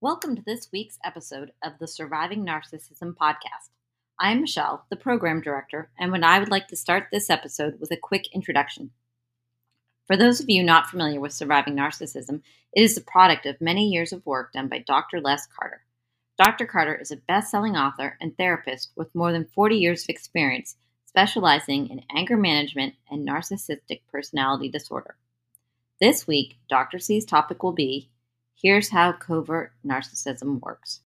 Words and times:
Welcome 0.00 0.34
to 0.36 0.42
this 0.44 0.68
week's 0.72 0.98
episode 1.04 1.52
of 1.62 1.74
the 1.78 1.86
Surviving 1.86 2.44
Narcissism 2.44 3.14
podcast. 3.14 3.68
I'm 4.18 4.42
Michelle, 4.42 4.84
the 4.90 4.96
program 4.96 5.40
director, 5.40 5.90
and 5.98 6.12
when 6.12 6.22
I 6.22 6.38
would 6.38 6.50
like 6.50 6.68
to 6.68 6.76
start 6.76 7.08
this 7.10 7.30
episode 7.30 7.80
with 7.80 7.90
a 7.90 7.96
quick 7.96 8.28
introduction. 8.32 8.90
For 10.06 10.16
those 10.16 10.40
of 10.40 10.48
you 10.48 10.62
not 10.62 10.88
familiar 10.88 11.20
with 11.20 11.32
Surviving 11.32 11.74
Narcissism, 11.74 12.42
it 12.72 12.82
is 12.82 12.94
the 12.94 13.00
product 13.00 13.46
of 13.46 13.60
many 13.60 13.88
years 13.88 14.12
of 14.12 14.24
work 14.26 14.52
done 14.52 14.68
by 14.68 14.78
Dr. 14.78 15.20
Les 15.20 15.46
Carter. 15.46 15.82
Dr. 16.38 16.66
Carter 16.66 16.94
is 16.94 17.10
a 17.10 17.16
best 17.16 17.50
selling 17.50 17.76
author 17.76 18.16
and 18.20 18.36
therapist 18.36 18.90
with 18.96 19.14
more 19.14 19.32
than 19.32 19.44
40 19.44 19.76
years 19.76 20.02
of 20.02 20.08
experience 20.08 20.76
specializing 21.06 21.88
in 21.88 22.02
anger 22.16 22.38
management 22.38 22.94
and 23.10 23.28
narcissistic 23.28 24.00
personality 24.10 24.68
disorder. 24.70 25.16
This 26.00 26.26
week, 26.26 26.56
Dr. 26.70 26.98
C's 26.98 27.24
topic 27.24 27.62
will 27.62 27.72
be 27.72 28.08
Here's 28.54 28.90
how 28.90 29.12
covert 29.12 29.72
narcissism 29.84 30.60
works. 30.60 31.00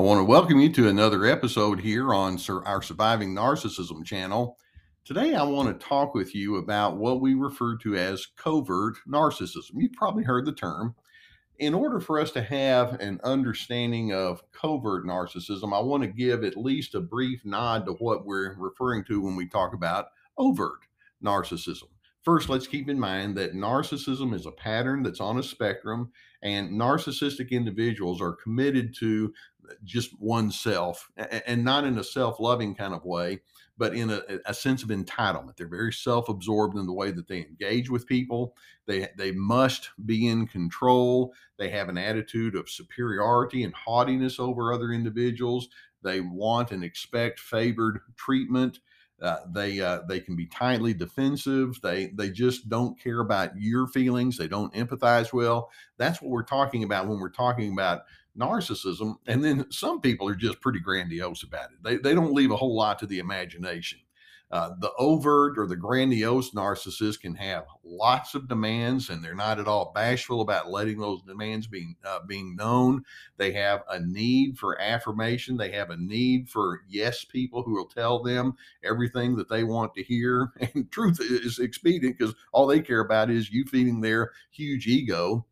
Want 0.00 0.18
to 0.18 0.24
welcome 0.24 0.58
you 0.58 0.72
to 0.72 0.88
another 0.88 1.26
episode 1.26 1.78
here 1.78 2.14
on 2.14 2.38
our 2.64 2.80
Surviving 2.80 3.34
Narcissism 3.34 4.02
channel. 4.02 4.56
Today, 5.04 5.34
I 5.34 5.42
want 5.42 5.68
to 5.68 5.86
talk 5.86 6.14
with 6.14 6.34
you 6.34 6.56
about 6.56 6.96
what 6.96 7.20
we 7.20 7.34
refer 7.34 7.76
to 7.82 7.96
as 7.96 8.24
covert 8.24 8.96
narcissism. 9.06 9.72
You've 9.74 9.92
probably 9.92 10.24
heard 10.24 10.46
the 10.46 10.54
term. 10.54 10.94
In 11.58 11.74
order 11.74 12.00
for 12.00 12.18
us 12.18 12.30
to 12.30 12.42
have 12.42 12.94
an 12.94 13.20
understanding 13.24 14.14
of 14.14 14.42
covert 14.52 15.04
narcissism, 15.04 15.74
I 15.76 15.80
want 15.80 16.02
to 16.02 16.08
give 16.08 16.44
at 16.44 16.56
least 16.56 16.94
a 16.94 17.00
brief 17.00 17.44
nod 17.44 17.84
to 17.84 17.92
what 17.92 18.24
we're 18.24 18.56
referring 18.58 19.04
to 19.04 19.20
when 19.20 19.36
we 19.36 19.46
talk 19.46 19.74
about 19.74 20.06
overt 20.38 20.80
narcissism. 21.22 21.88
First, 22.22 22.50
let's 22.50 22.66
keep 22.66 22.88
in 22.88 22.98
mind 22.98 23.36
that 23.36 23.54
narcissism 23.54 24.34
is 24.34 24.44
a 24.44 24.50
pattern 24.50 25.02
that's 25.02 25.20
on 25.20 25.38
a 25.38 25.42
spectrum, 25.42 26.10
and 26.42 26.70
narcissistic 26.70 27.50
individuals 27.50 28.20
are 28.20 28.32
committed 28.32 28.94
to 28.98 29.32
just 29.84 30.18
oneself 30.20 31.10
and 31.46 31.64
not 31.64 31.84
in 31.84 31.98
a 31.98 32.04
self 32.04 32.40
loving 32.40 32.74
kind 32.74 32.94
of 32.94 33.04
way, 33.04 33.40
but 33.78 33.94
in 33.94 34.10
a, 34.10 34.22
a, 34.46 34.52
sense 34.52 34.82
of 34.82 34.90
entitlement. 34.90 35.56
They're 35.56 35.68
very 35.68 35.92
self 35.92 36.28
absorbed 36.28 36.76
in 36.76 36.86
the 36.86 36.92
way 36.92 37.10
that 37.10 37.28
they 37.28 37.38
engage 37.38 37.90
with 37.90 38.06
people. 38.06 38.54
They, 38.86 39.08
they 39.16 39.32
must 39.32 39.90
be 40.04 40.28
in 40.28 40.46
control. 40.46 41.32
They 41.58 41.70
have 41.70 41.88
an 41.88 41.98
attitude 41.98 42.56
of 42.56 42.68
superiority 42.68 43.64
and 43.64 43.74
haughtiness 43.74 44.38
over 44.38 44.72
other 44.72 44.92
individuals. 44.92 45.68
They 46.02 46.20
want 46.20 46.72
and 46.72 46.84
expect 46.84 47.40
favored 47.40 48.00
treatment. 48.16 48.80
Uh, 49.22 49.38
they 49.52 49.80
uh, 49.80 50.00
they 50.08 50.18
can 50.18 50.34
be 50.34 50.46
tightly 50.46 50.94
defensive. 50.94 51.78
They 51.82 52.06
they 52.14 52.30
just 52.30 52.70
don't 52.70 52.98
care 52.98 53.20
about 53.20 53.50
your 53.56 53.86
feelings. 53.86 54.38
They 54.38 54.48
don't 54.48 54.72
empathize 54.72 55.32
well. 55.32 55.70
That's 55.98 56.22
what 56.22 56.30
we're 56.30 56.42
talking 56.42 56.84
about 56.84 57.06
when 57.06 57.18
we're 57.18 57.28
talking 57.28 57.72
about 57.72 58.02
narcissism. 58.38 59.16
And 59.26 59.44
then 59.44 59.70
some 59.70 60.00
people 60.00 60.28
are 60.28 60.34
just 60.34 60.60
pretty 60.60 60.80
grandiose 60.80 61.42
about 61.42 61.70
it. 61.72 61.82
They 61.82 61.96
they 61.96 62.14
don't 62.14 62.34
leave 62.34 62.50
a 62.50 62.56
whole 62.56 62.76
lot 62.76 62.98
to 63.00 63.06
the 63.06 63.18
imagination. 63.18 64.00
Uh, 64.50 64.70
the 64.80 64.90
overt 64.98 65.56
or 65.56 65.66
the 65.68 65.76
grandiose 65.76 66.50
narcissist 66.50 67.20
can 67.20 67.36
have 67.36 67.64
lots 67.84 68.34
of 68.34 68.48
demands, 68.48 69.08
and 69.08 69.22
they're 69.22 69.32
not 69.32 69.60
at 69.60 69.68
all 69.68 69.92
bashful 69.94 70.40
about 70.40 70.68
letting 70.68 70.98
those 70.98 71.22
demands 71.22 71.68
being 71.68 71.94
uh, 72.04 72.18
being 72.26 72.56
known. 72.56 73.04
They 73.36 73.52
have 73.52 73.84
a 73.88 74.00
need 74.00 74.58
for 74.58 74.80
affirmation. 74.80 75.56
They 75.56 75.70
have 75.70 75.90
a 75.90 75.96
need 75.96 76.48
for 76.48 76.80
yes 76.88 77.24
people 77.24 77.62
who 77.62 77.74
will 77.74 77.86
tell 77.86 78.24
them 78.24 78.54
everything 78.82 79.36
that 79.36 79.48
they 79.48 79.62
want 79.62 79.94
to 79.94 80.02
hear. 80.02 80.52
And 80.74 80.90
truth 80.90 81.20
is 81.20 81.58
expedient 81.58 82.18
because 82.18 82.34
all 82.52 82.66
they 82.66 82.80
care 82.80 83.00
about 83.00 83.30
is 83.30 83.50
you 83.50 83.64
feeding 83.64 84.00
their 84.00 84.32
huge 84.50 84.86
ego. 84.88 85.46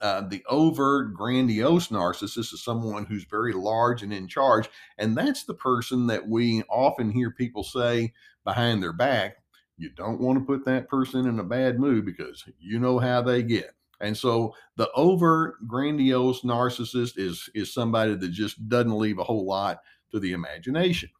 Uh, 0.00 0.22
the 0.22 0.42
overt 0.48 1.14
grandiose 1.14 1.88
narcissist 1.88 2.52
is 2.52 2.62
someone 2.62 3.04
who's 3.06 3.24
very 3.24 3.52
large 3.52 4.02
and 4.02 4.12
in 4.12 4.28
charge. 4.28 4.68
And 4.98 5.16
that's 5.16 5.44
the 5.44 5.54
person 5.54 6.06
that 6.08 6.28
we 6.28 6.62
often 6.68 7.10
hear 7.10 7.30
people 7.30 7.64
say, 7.64 8.12
behind 8.44 8.82
their 8.82 8.92
back, 8.92 9.36
you 9.76 9.90
don't 9.90 10.20
want 10.20 10.38
to 10.38 10.44
put 10.44 10.64
that 10.64 10.88
person 10.88 11.26
in 11.26 11.38
a 11.38 11.44
bad 11.44 11.78
mood 11.78 12.04
because 12.04 12.44
you 12.58 12.78
know 12.78 12.98
how 12.98 13.22
they 13.22 13.42
get. 13.42 13.74
And 14.00 14.16
so 14.16 14.54
the 14.76 14.90
overt 14.94 15.66
grandiose 15.66 16.42
narcissist 16.42 17.18
is 17.18 17.48
is 17.54 17.74
somebody 17.74 18.14
that 18.14 18.30
just 18.30 18.68
doesn't 18.68 18.96
leave 18.96 19.18
a 19.18 19.24
whole 19.24 19.46
lot 19.46 19.80
to 20.12 20.20
the 20.20 20.32
imagination. 20.32 21.10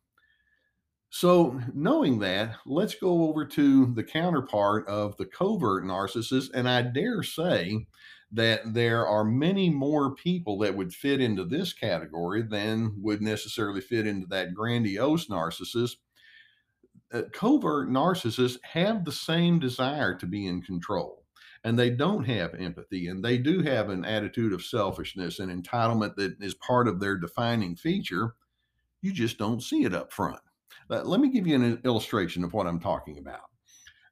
So, 1.11 1.59
knowing 1.73 2.19
that, 2.19 2.57
let's 2.67 2.95
go 2.95 3.29
over 3.29 3.47
to 3.47 3.87
the 3.95 4.05
counterpart 4.05 4.87
of 4.89 5.17
the 5.17 5.25
covert 5.25 5.85
narcissist. 5.85 6.51
And 6.53 6.69
I 6.69 6.83
dare 6.83 7.23
say 7.23 7.87
that 8.31 8.61
there 8.75 9.07
are 9.07 9.25
many 9.25 9.71
more 9.71 10.15
people 10.15 10.59
that 10.59 10.75
would 10.75 10.93
fit 10.93 11.21
into 11.21 11.45
this 11.45 11.73
category 11.73 12.43
than 12.43 12.95
would 12.99 13.23
necessarily 13.23 13.81
fit 13.81 14.07
into 14.07 14.27
that 14.27 14.55
grandiose 14.55 15.29
narcissist. 15.29 15.97
Uh, 17.13 17.23
covert 17.33 17.89
narcissists 17.89 18.59
have 18.63 19.05
the 19.05 19.13
same 19.13 19.59
desire 19.59 20.15
to 20.15 20.27
be 20.27 20.47
in 20.47 20.61
control 20.61 21.25
and 21.65 21.79
they 21.79 21.91
don't 21.91 22.25
have 22.25 22.55
empathy 22.55 23.09
and 23.09 23.25
they 23.25 23.39
do 23.39 23.63
have 23.63 23.89
an 23.89 24.05
attitude 24.05 24.53
of 24.53 24.63
selfishness 24.63 25.39
and 25.39 25.51
entitlement 25.51 26.15
that 26.17 26.37
is 26.41 26.55
part 26.55 26.87
of 26.87 27.01
their 27.01 27.17
defining 27.17 27.75
feature. 27.75 28.35
You 29.01 29.13
just 29.13 29.39
don't 29.39 29.63
see 29.63 29.85
it 29.85 29.95
up 29.95 30.13
front. 30.13 30.41
Uh, 30.91 31.03
let 31.03 31.21
me 31.21 31.31
give 31.31 31.47
you 31.47 31.55
an 31.55 31.81
illustration 31.85 32.45
of 32.45 32.53
what 32.53 32.67
i'm 32.67 32.81
talking 32.81 33.19
about. 33.19 33.51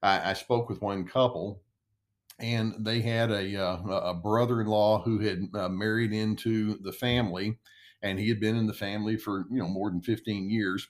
I, 0.02 0.30
I 0.30 0.32
spoke 0.32 0.68
with 0.68 0.82
one 0.82 1.06
couple 1.06 1.62
and 2.38 2.74
they 2.84 3.00
had 3.00 3.30
a, 3.30 3.56
uh, 3.56 3.76
a 4.10 4.14
brother-in-law 4.14 5.02
who 5.02 5.18
had 5.20 5.48
uh, 5.54 5.68
married 5.68 6.12
into 6.12 6.78
the 6.78 6.92
family 6.92 7.58
and 8.02 8.18
he 8.18 8.28
had 8.28 8.40
been 8.40 8.56
in 8.56 8.66
the 8.66 8.74
family 8.74 9.16
for 9.16 9.46
you 9.50 9.58
know 9.58 9.68
more 9.68 9.90
than 9.90 10.02
15 10.02 10.50
years 10.50 10.88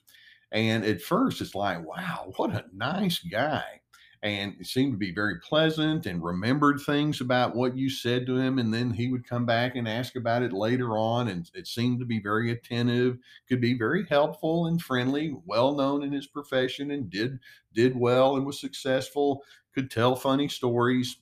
and 0.53 0.85
at 0.87 1.03
first, 1.03 1.43
it's 1.43 1.55
like, 1.57 1.87
wow, 1.87 2.33
what 2.37 2.53
a 2.55 2.65
nice 2.73 3.19
guy. 3.21 3.83
And 4.23 4.57
it 4.59 4.67
seemed 4.67 4.93
to 4.95 4.99
be 4.99 5.13
very 5.13 5.39
pleasant 5.41 6.07
and 6.07 6.25
remembered 6.25 6.81
things 6.81 7.21
about 7.21 7.55
what 7.55 7.77
you 7.77 7.91
said 7.91 8.27
to 8.27 8.39
him. 8.39 8.59
And 8.59 8.73
then 8.73 8.93
he 8.93 9.09
would 9.11 9.29
come 9.29 9.45
back 9.45 9.77
and 9.77 9.87
ask 9.87 10.17
about 10.17 10.43
it 10.43 10.53
later 10.53 10.97
on. 10.99 11.29
And 11.29 11.49
it 11.55 11.67
seemed 11.67 12.01
to 12.01 12.07
be 12.07 12.21
very 12.21 12.51
attentive, 12.51 13.19
could 13.49 13.61
be 13.61 13.75
very 13.77 14.07
helpful 14.07 14.67
and 14.67 14.81
friendly, 14.81 15.37
well 15.45 15.75
known 15.77 16.03
in 16.03 16.13
his 16.13 16.27
profession 16.27 16.91
and 16.91 17.11
did 17.11 17.39
did 17.75 17.95
well 17.97 18.37
and 18.37 18.47
was 18.47 18.59
successful, 18.61 19.45
could 19.75 19.91
tell 19.91 20.17
funny 20.17 20.49
stories. 20.49 21.19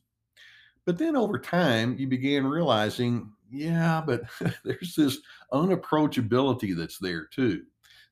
But 0.87 0.99
then 0.99 1.17
over 1.17 1.39
time, 1.39 1.97
you 1.99 2.07
began 2.07 2.47
realizing, 2.47 3.33
yeah, 3.51 4.03
but 4.05 4.23
there's 4.65 4.95
this 4.95 5.19
unapproachability 5.53 6.77
that's 6.77 6.99
there 6.99 7.27
too 7.27 7.65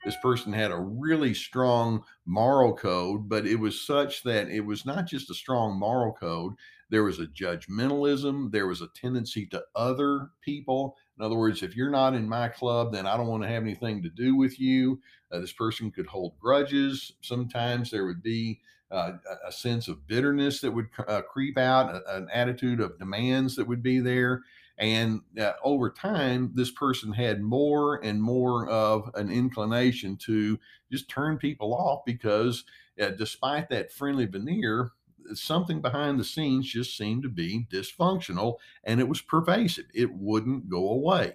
this 0.04 0.16
person 0.20 0.52
had 0.52 0.70
a 0.70 0.80
really 0.80 1.34
strong 1.34 2.04
moral 2.26 2.74
code, 2.74 3.28
but 3.28 3.46
it 3.46 3.56
was 3.56 3.80
such 3.80 4.22
that 4.24 4.48
it 4.48 4.60
was 4.60 4.84
not 4.84 5.06
just 5.06 5.30
a 5.30 5.34
strong 5.34 5.78
moral 5.78 6.12
code. 6.12 6.54
There 6.90 7.04
was 7.04 7.20
a 7.20 7.26
judgmentalism. 7.26 8.50
There 8.50 8.66
was 8.66 8.82
a 8.82 8.88
tendency 8.88 9.46
to 9.46 9.62
other 9.74 10.30
people 10.42 10.96
In 11.18 11.24
other 11.24 11.36
words, 11.36 11.62
if 11.62 11.76
you're 11.76 11.90
not 11.90 12.14
in 12.14 12.28
my 12.28 12.48
club, 12.48 12.92
then 12.92 13.06
I 13.06 13.16
don't 13.16 13.28
want 13.28 13.44
to 13.44 13.48
have 13.48 13.62
anything 13.62 14.02
to 14.02 14.10
do 14.10 14.34
with 14.34 14.58
you. 14.58 15.00
Uh, 15.30 15.38
this 15.38 15.52
person 15.52 15.90
could 15.90 16.06
hold 16.06 16.38
grudges. 16.38 17.12
Sometimes 17.20 17.90
there 17.90 18.06
would 18.06 18.22
be 18.22 18.60
uh, 18.92 19.12
a 19.46 19.50
sense 19.50 19.88
of 19.88 20.06
bitterness 20.06 20.60
that 20.60 20.70
would 20.70 20.88
uh, 21.08 21.22
creep 21.22 21.58
out, 21.58 22.02
an 22.08 22.28
attitude 22.32 22.80
of 22.80 22.98
demands 22.98 23.56
that 23.56 23.66
would 23.66 23.82
be 23.82 23.98
there. 23.98 24.42
And 24.78 25.20
uh, 25.40 25.52
over 25.62 25.90
time, 25.90 26.52
this 26.54 26.70
person 26.70 27.12
had 27.12 27.42
more 27.42 28.04
and 28.04 28.22
more 28.22 28.68
of 28.68 29.10
an 29.14 29.30
inclination 29.30 30.16
to 30.24 30.58
just 30.90 31.08
turn 31.08 31.38
people 31.38 31.74
off 31.74 32.04
because, 32.04 32.64
uh, 33.00 33.10
despite 33.10 33.68
that 33.70 33.92
friendly 33.92 34.26
veneer, 34.26 34.92
something 35.34 35.80
behind 35.80 36.18
the 36.18 36.24
scenes 36.24 36.70
just 36.70 36.96
seemed 36.96 37.22
to 37.22 37.28
be 37.28 37.66
dysfunctional 37.70 38.56
and 38.84 39.00
it 39.00 39.08
was 39.08 39.20
pervasive. 39.20 39.86
It 39.94 40.12
wouldn't 40.12 40.68
go 40.68 40.90
away. 40.90 41.34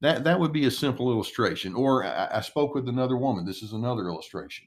That, 0.00 0.24
that 0.24 0.40
would 0.40 0.52
be 0.52 0.64
a 0.64 0.70
simple 0.70 1.12
illustration. 1.12 1.74
Or 1.74 2.04
I, 2.04 2.38
I 2.38 2.40
spoke 2.40 2.74
with 2.74 2.88
another 2.88 3.18
woman. 3.18 3.44
This 3.44 3.62
is 3.62 3.74
another 3.74 4.08
illustration 4.08 4.66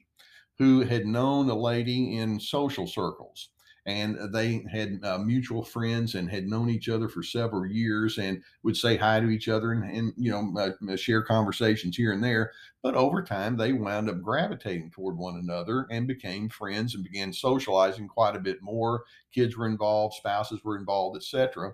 who 0.58 0.82
had 0.82 1.06
known 1.06 1.48
a 1.50 1.54
lady 1.54 2.16
in 2.16 2.38
social 2.38 2.86
circles. 2.86 3.50
And 3.86 4.32
they 4.32 4.64
had 4.72 5.00
uh, 5.04 5.18
mutual 5.18 5.62
friends 5.62 6.14
and 6.14 6.30
had 6.30 6.46
known 6.46 6.70
each 6.70 6.88
other 6.88 7.06
for 7.06 7.22
several 7.22 7.66
years 7.66 8.16
and 8.16 8.42
would 8.62 8.78
say 8.78 8.96
hi 8.96 9.20
to 9.20 9.28
each 9.28 9.46
other 9.46 9.72
and, 9.72 9.84
and 9.84 10.14
you 10.16 10.30
know 10.30 10.54
uh, 10.58 10.96
share 10.96 11.22
conversations 11.22 11.94
here 11.94 12.10
and 12.12 12.24
there. 12.24 12.52
But 12.82 12.94
over 12.94 13.22
time 13.22 13.58
they 13.58 13.74
wound 13.74 14.08
up 14.08 14.22
gravitating 14.22 14.90
toward 14.90 15.18
one 15.18 15.36
another 15.36 15.86
and 15.90 16.06
became 16.06 16.48
friends 16.48 16.94
and 16.94 17.04
began 17.04 17.30
socializing 17.30 18.08
quite 18.08 18.36
a 18.36 18.40
bit 18.40 18.62
more. 18.62 19.04
Kids 19.34 19.54
were 19.54 19.66
involved 19.66 20.14
spouses 20.14 20.64
were 20.64 20.78
involved 20.78 21.18
etc 21.18 21.72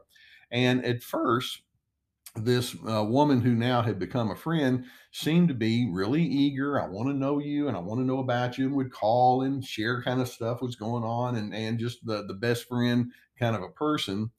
and 0.50 0.84
at 0.84 1.02
first 1.02 1.62
this 2.36 2.76
uh, 2.88 3.04
woman 3.04 3.40
who 3.40 3.54
now 3.54 3.82
had 3.82 3.98
become 3.98 4.30
a 4.30 4.36
friend 4.36 4.84
seemed 5.12 5.48
to 5.48 5.54
be 5.54 5.90
really 5.92 6.22
eager. 6.22 6.80
I 6.80 6.86
want 6.86 7.08
to 7.08 7.14
know 7.14 7.38
you 7.38 7.68
and 7.68 7.76
I 7.76 7.80
want 7.80 8.00
to 8.00 8.06
know 8.06 8.18
about 8.18 8.56
you 8.56 8.66
and 8.66 8.76
would 8.76 8.92
call 8.92 9.42
and 9.42 9.64
share 9.64 10.02
kind 10.02 10.20
of 10.20 10.28
stuff 10.28 10.62
was 10.62 10.76
going 10.76 11.04
on 11.04 11.36
and, 11.36 11.54
and 11.54 11.78
just 11.78 12.04
the, 12.06 12.24
the 12.26 12.34
best 12.34 12.68
friend 12.68 13.12
kind 13.38 13.56
of 13.56 13.62
a 13.62 13.68
person. 13.68 14.30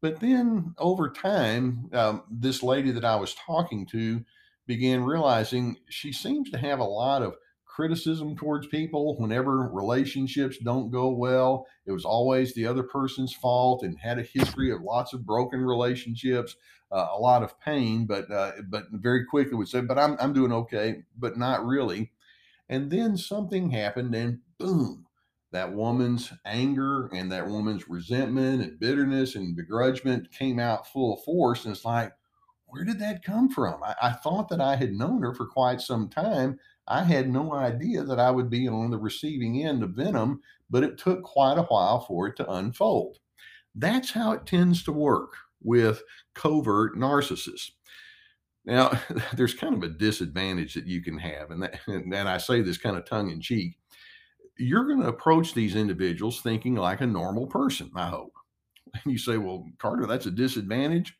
But 0.00 0.20
then 0.20 0.74
over 0.78 1.10
time, 1.10 1.88
um, 1.92 2.24
this 2.30 2.62
lady 2.62 2.90
that 2.92 3.04
I 3.04 3.16
was 3.16 3.34
talking 3.34 3.86
to 3.86 4.24
began 4.66 5.04
realizing 5.04 5.76
she 5.88 6.12
seems 6.12 6.50
to 6.50 6.58
have 6.58 6.78
a 6.78 6.84
lot 6.84 7.22
of 7.22 7.34
criticism 7.74 8.36
towards 8.36 8.66
people 8.66 9.16
whenever 9.18 9.70
relationships 9.72 10.58
don't 10.62 10.90
go 10.90 11.08
well. 11.10 11.66
It 11.86 11.92
was 11.92 12.04
always 12.04 12.52
the 12.52 12.66
other 12.66 12.82
person's 12.82 13.32
fault 13.32 13.82
and 13.82 13.98
had 13.98 14.18
a 14.18 14.22
history 14.22 14.70
of 14.70 14.82
lots 14.82 15.14
of 15.14 15.24
broken 15.24 15.60
relationships, 15.60 16.54
uh, 16.90 17.08
a 17.12 17.18
lot 17.18 17.42
of 17.42 17.58
pain, 17.60 18.04
but 18.04 18.30
uh, 18.30 18.52
but 18.68 18.84
very 18.92 19.24
quickly 19.24 19.54
would 19.54 19.68
say, 19.68 19.80
"But 19.80 19.98
I'm 19.98 20.16
I'm 20.20 20.34
doing 20.34 20.52
okay," 20.52 21.04
but 21.18 21.38
not 21.38 21.64
really. 21.64 22.12
And 22.68 22.90
then 22.90 23.16
something 23.16 23.70
happened, 23.70 24.14
and 24.14 24.40
boom, 24.58 25.06
that 25.52 25.72
woman's 25.72 26.30
anger 26.44 27.08
and 27.12 27.32
that 27.32 27.48
woman's 27.48 27.88
resentment 27.88 28.62
and 28.62 28.78
bitterness 28.78 29.34
and 29.34 29.56
begrudgment 29.56 30.30
came 30.30 30.58
out 30.58 30.86
full 30.86 31.16
force. 31.24 31.64
And 31.64 31.74
it's 31.74 31.84
like, 31.84 32.12
where 32.66 32.84
did 32.84 32.98
that 33.00 33.22
come 33.22 33.48
from? 33.50 33.82
I, 33.82 33.94
I 34.02 34.12
thought 34.12 34.48
that 34.48 34.60
I 34.60 34.76
had 34.76 34.92
known 34.92 35.22
her 35.22 35.34
for 35.34 35.46
quite 35.46 35.80
some 35.80 36.08
time 36.08 36.58
I 36.88 37.04
had 37.04 37.30
no 37.30 37.52
idea 37.52 38.02
that 38.02 38.18
I 38.18 38.30
would 38.30 38.50
be 38.50 38.68
on 38.68 38.90
the 38.90 38.98
receiving 38.98 39.64
end 39.64 39.82
of 39.82 39.90
venom, 39.90 40.40
but 40.68 40.82
it 40.82 40.98
took 40.98 41.22
quite 41.22 41.58
a 41.58 41.62
while 41.62 42.00
for 42.00 42.26
it 42.26 42.36
to 42.36 42.50
unfold. 42.50 43.18
That's 43.74 44.10
how 44.10 44.32
it 44.32 44.46
tends 44.46 44.82
to 44.84 44.92
work 44.92 45.34
with 45.62 46.02
covert 46.34 46.96
narcissists. 46.96 47.70
Now, 48.64 49.00
there's 49.34 49.54
kind 49.54 49.74
of 49.74 49.82
a 49.82 49.88
disadvantage 49.88 50.74
that 50.74 50.86
you 50.86 51.02
can 51.02 51.18
have, 51.18 51.50
and, 51.50 51.62
that, 51.62 51.80
and 51.86 52.14
I 52.14 52.38
say 52.38 52.62
this 52.62 52.78
kind 52.78 52.96
of 52.96 53.04
tongue 53.04 53.30
in 53.30 53.40
cheek. 53.40 53.78
You're 54.58 54.86
going 54.86 55.00
to 55.00 55.08
approach 55.08 55.54
these 55.54 55.76
individuals 55.76 56.40
thinking 56.40 56.74
like 56.74 57.00
a 57.00 57.06
normal 57.06 57.46
person, 57.46 57.90
I 57.94 58.08
hope. 58.08 58.34
And 58.92 59.10
you 59.10 59.18
say, 59.18 59.38
well, 59.38 59.64
Carter, 59.78 60.06
that's 60.06 60.26
a 60.26 60.30
disadvantage. 60.30 61.16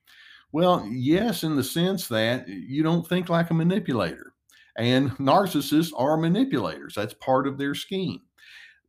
Well, 0.52 0.86
yes, 0.86 1.42
in 1.44 1.56
the 1.56 1.64
sense 1.64 2.08
that 2.08 2.46
you 2.46 2.82
don't 2.82 3.06
think 3.06 3.30
like 3.30 3.50
a 3.50 3.54
manipulator. 3.54 4.31
And 4.76 5.10
narcissists 5.18 5.92
are 5.96 6.16
manipulators. 6.16 6.94
That's 6.94 7.14
part 7.14 7.46
of 7.46 7.58
their 7.58 7.74
scheme. 7.74 8.20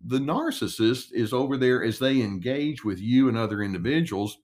The 0.05 0.19
narcissist 0.19 1.13
is 1.13 1.33
over 1.33 1.57
there 1.57 1.83
as 1.83 1.99
they 1.99 2.21
engage 2.21 2.83
with 2.83 2.99
you 2.99 3.29
and 3.29 3.37
other 3.37 3.61
individuals. 3.61 4.37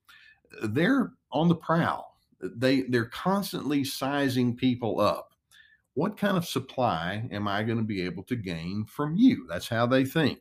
They're 0.64 1.14
on 1.32 1.48
the 1.48 1.56
prowl. 1.56 2.18
They 2.42 2.84
they're 2.84 3.06
constantly 3.06 3.84
sizing 3.84 4.56
people 4.56 5.02
up. 5.02 5.34
What 5.96 6.18
kind 6.18 6.38
of 6.38 6.48
supply 6.48 7.28
am 7.32 7.48
I 7.48 7.64
going 7.64 7.78
to 7.78 7.84
be 7.84 8.02
able 8.04 8.24
to 8.24 8.36
gain 8.38 8.86
from 8.86 9.16
you? 9.16 9.46
That's 9.50 9.68
how 9.68 9.86
they 9.86 10.06
think. 10.06 10.40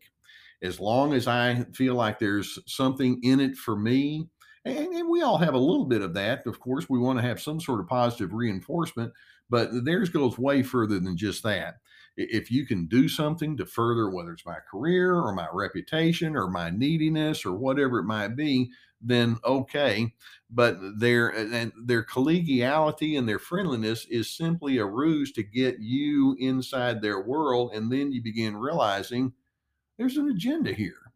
As 0.62 0.79
long 0.79 1.15
as 1.15 1.27
I 1.27 1.65
feel 1.75 1.94
like 1.94 2.19
there's 2.19 2.59
something 2.67 3.19
in 3.23 3.41
it 3.41 3.56
for 3.56 3.77
me, 3.77 4.29
and, 4.65 4.89
and, 4.89 5.09
we 5.09 5.23
all 5.23 5.39
have 5.39 5.55
a 5.55 5.59
little 5.59 5.87
bit 5.87 6.03
of 6.03 6.15
that. 6.15 6.47
Of 6.47 6.61
course, 6.61 6.89
we 6.89 6.99
want 6.99 7.19
to 7.19 7.25
have 7.25 7.41
some 7.41 7.61
sort 7.61 7.81
of 7.81 7.87
positive 7.87 8.33
reinforcement, 8.33 9.12
but 9.50 9.85
theirs 9.85 10.09
goes 10.09 10.39
way 10.39 10.62
further 10.62 10.99
than 10.99 11.17
just 11.17 11.43
that. 11.43 11.77
If 12.17 12.50
you 12.50 12.67
can 12.67 12.87
do 12.87 13.09
something 13.09 13.56
to 13.59 13.67
further, 13.67 14.11
whether 14.11 14.33
it's 14.33 14.47
my 14.47 14.59
career 14.71 15.15
or 15.15 15.33
my 15.35 15.47
reputation 15.53 16.37
or 16.37 16.49
my 16.49 16.71
neediness 16.71 17.47
or 17.47 17.55
whatever 17.55 18.00
it 18.00 18.05
might 18.05 18.35
be, 18.35 18.71
then 19.00 19.37
okay. 19.45 20.12
But 20.50 20.79
their 20.99 21.29
and 21.29 21.73
their 21.85 22.03
collegiality 22.05 23.17
and 23.17 23.29
their 23.29 23.39
friendliness 23.39 24.05
is 24.06 24.37
simply 24.37 24.79
a 24.79 24.85
ruse 24.85 25.31
to 25.33 25.43
get 25.45 25.79
you 25.79 26.37
inside 26.41 27.01
their 27.01 27.23
world, 27.23 27.73
and 27.75 27.93
then 27.93 28.11
you 28.11 28.23
begin 28.23 28.56
realizing 28.56 29.33
there's 29.99 30.17
an 30.17 30.29
agenda 30.31 30.73
here 30.73 31.07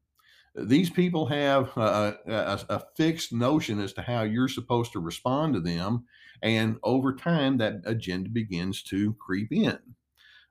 these 0.54 0.90
people 0.90 1.26
have 1.26 1.74
a, 1.76 2.18
a, 2.26 2.60
a, 2.68 2.82
fixed 2.96 3.32
notion 3.32 3.80
as 3.80 3.92
to 3.94 4.02
how 4.02 4.22
you're 4.22 4.48
supposed 4.48 4.92
to 4.92 5.00
respond 5.00 5.54
to 5.54 5.60
them. 5.60 6.04
And 6.42 6.76
over 6.82 7.14
time, 7.14 7.56
that 7.58 7.82
agenda 7.86 8.28
begins 8.28 8.82
to 8.84 9.14
creep 9.14 9.52
in. 9.52 9.78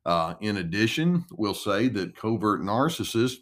Uh, 0.06 0.34
in 0.42 0.58
addition, 0.58 1.26
we'll 1.32 1.54
say 1.54 1.88
that 1.90 2.16
covert 2.16 2.62
narcissists, 2.62 3.38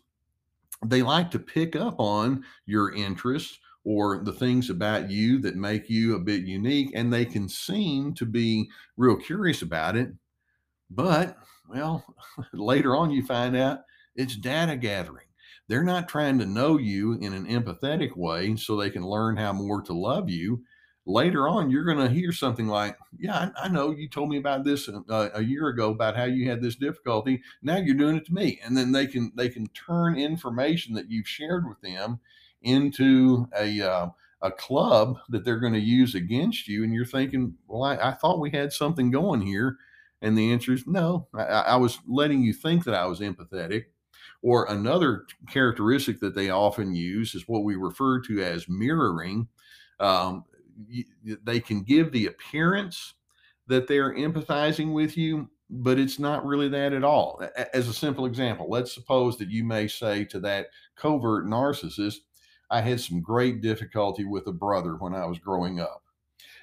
they 0.86 1.02
like 1.02 1.32
to 1.32 1.40
pick 1.40 1.76
up 1.76 1.96
on 2.00 2.44
your 2.66 2.94
interests 2.94 3.60
or 3.86 4.22
the 4.24 4.34
things 4.34 4.70
about 4.70 5.10
you 5.10 5.40
that 5.40 5.56
make 5.56 5.90
you 5.90 6.16
a 6.16 6.20
bit 6.20 6.44
unique, 6.44 6.92
and 6.94 7.12
they 7.12 7.26
can 7.26 7.48
seem 7.48 8.14
to 8.14 8.26
be 8.26 8.70
real 8.98 9.16
curious 9.16 9.62
about 9.62 9.96
it. 9.96 10.12
But, 10.90 11.38
well, 11.70 12.04
later 12.54 12.96
on, 12.98 13.12
you 13.12 13.26
find 13.26 13.56
out 13.56 13.82
it's 14.16 14.36
data 14.36 14.76
gathering 14.76 15.29
they're 15.70 15.84
not 15.84 16.10
trying 16.10 16.40
to 16.40 16.48
know 16.48 16.78
you 16.78 17.14
in 17.14 17.32
an 17.32 17.46
empathetic 17.46 18.18
way 18.18 18.56
so 18.56 18.76
they 18.76 18.90
can 18.90 19.06
learn 19.06 19.38
how 19.38 19.54
more 19.54 19.82
to 19.84 19.94
love 19.94 20.28
you. 20.28 20.64
Later 21.06 21.48
on, 21.48 21.70
you're 21.70 21.86
going 21.86 22.00
to 22.00 22.14
hear 22.14 22.32
something 22.32 22.68
like, 22.68 22.98
Yeah, 23.18 23.52
I, 23.56 23.66
I, 23.66 23.68
know 23.68 23.92
you 23.92 24.10
told 24.10 24.30
me 24.30 24.38
about 24.38 24.64
this 24.64 24.90
uh, 24.90 25.30
a 25.34 25.44
year 25.44 25.68
ago 25.68 25.92
about 25.92 26.18
how 26.18 26.26
you 26.26 26.50
had 26.50 26.62
this 26.62 26.76
difficulty. 26.76 27.42
Now 27.62 27.78
you're 27.78 27.96
doing 27.96 28.18
it 28.18 28.26
to 28.26 28.34
me. 28.34 28.60
And 28.64 28.76
then 28.76 28.92
they 28.92 29.08
can 29.08 29.32
they 29.36 29.48
can 29.48 29.68
turn 29.68 30.18
information 30.18 30.96
that 30.96 31.10
you've 31.10 31.28
shared 31.28 31.68
with 31.68 31.80
them 31.82 32.20
into 32.64 33.48
a 33.58 33.82
uh, 33.82 34.10
a 34.42 34.52
club 34.52 35.18
that 35.30 35.46
they're 35.46 35.60
going 35.60 35.74
to 35.74 35.80
use 35.80 36.16
against 36.16 36.68
you. 36.68 36.84
And 36.84 36.94
you're 36.94 37.06
thinking, 37.06 37.56
Well, 37.68 37.84
I, 37.84 37.96
I 37.96 38.12
thought 38.14 38.40
we 38.40 38.52
had 38.52 38.74
something 38.74 39.12
going 39.12 39.42
here. 39.42 39.78
And 40.22 40.38
the 40.38 40.52
answer 40.52 40.74
is 40.74 40.86
no. 40.86 41.28
I, 41.34 41.44
I 41.44 41.76
was 41.78 42.00
letting 42.08 42.42
you 42.42 42.54
think 42.54 42.84
that 42.86 42.96
I 42.96 43.06
was 43.06 43.20
empathetic 43.20 43.86
or 44.42 44.66
another 44.72 45.26
characteristic 45.50 46.20
that 46.20 46.36
they 46.36 46.50
often 46.50 46.94
use 46.94 47.36
is 47.36 47.48
what 47.48 47.64
we 47.64 47.76
refer 47.76 48.20
to 48.22 48.42
as 48.42 48.70
mirroring. 48.70 49.48
Um, 50.00 50.46
they 51.44 51.60
can 51.60 51.84
give 51.84 52.12
the 52.12 52.28
appearance 52.28 53.16
that 53.68 53.88
they're 53.88 54.16
empathizing 54.16 54.94
with 54.94 55.18
you, 55.18 55.50
but 55.70 56.00
it's 56.00 56.20
not 56.20 56.46
really 56.46 56.70
that 56.70 56.94
at 56.94 57.04
all. 57.04 57.42
As 57.74 57.88
a 57.88 57.94
simple 57.94 58.26
example, 58.26 58.68
let's 58.70 58.94
suppose 58.94 59.38
that 59.38 59.50
you 59.50 59.64
may 59.64 59.88
say 59.88 60.24
to 60.26 60.40
that 60.40 60.68
covert 60.96 61.46
narcissist, 61.46 62.20
I 62.72 62.82
had 62.82 63.02
some 63.02 63.22
great 63.22 63.62
difficulty 63.62 64.24
with 64.24 64.48
a 64.48 64.54
brother 64.54 64.96
when 64.96 65.14
I 65.14 65.26
was 65.26 65.38
growing 65.38 65.80
up 65.80 66.04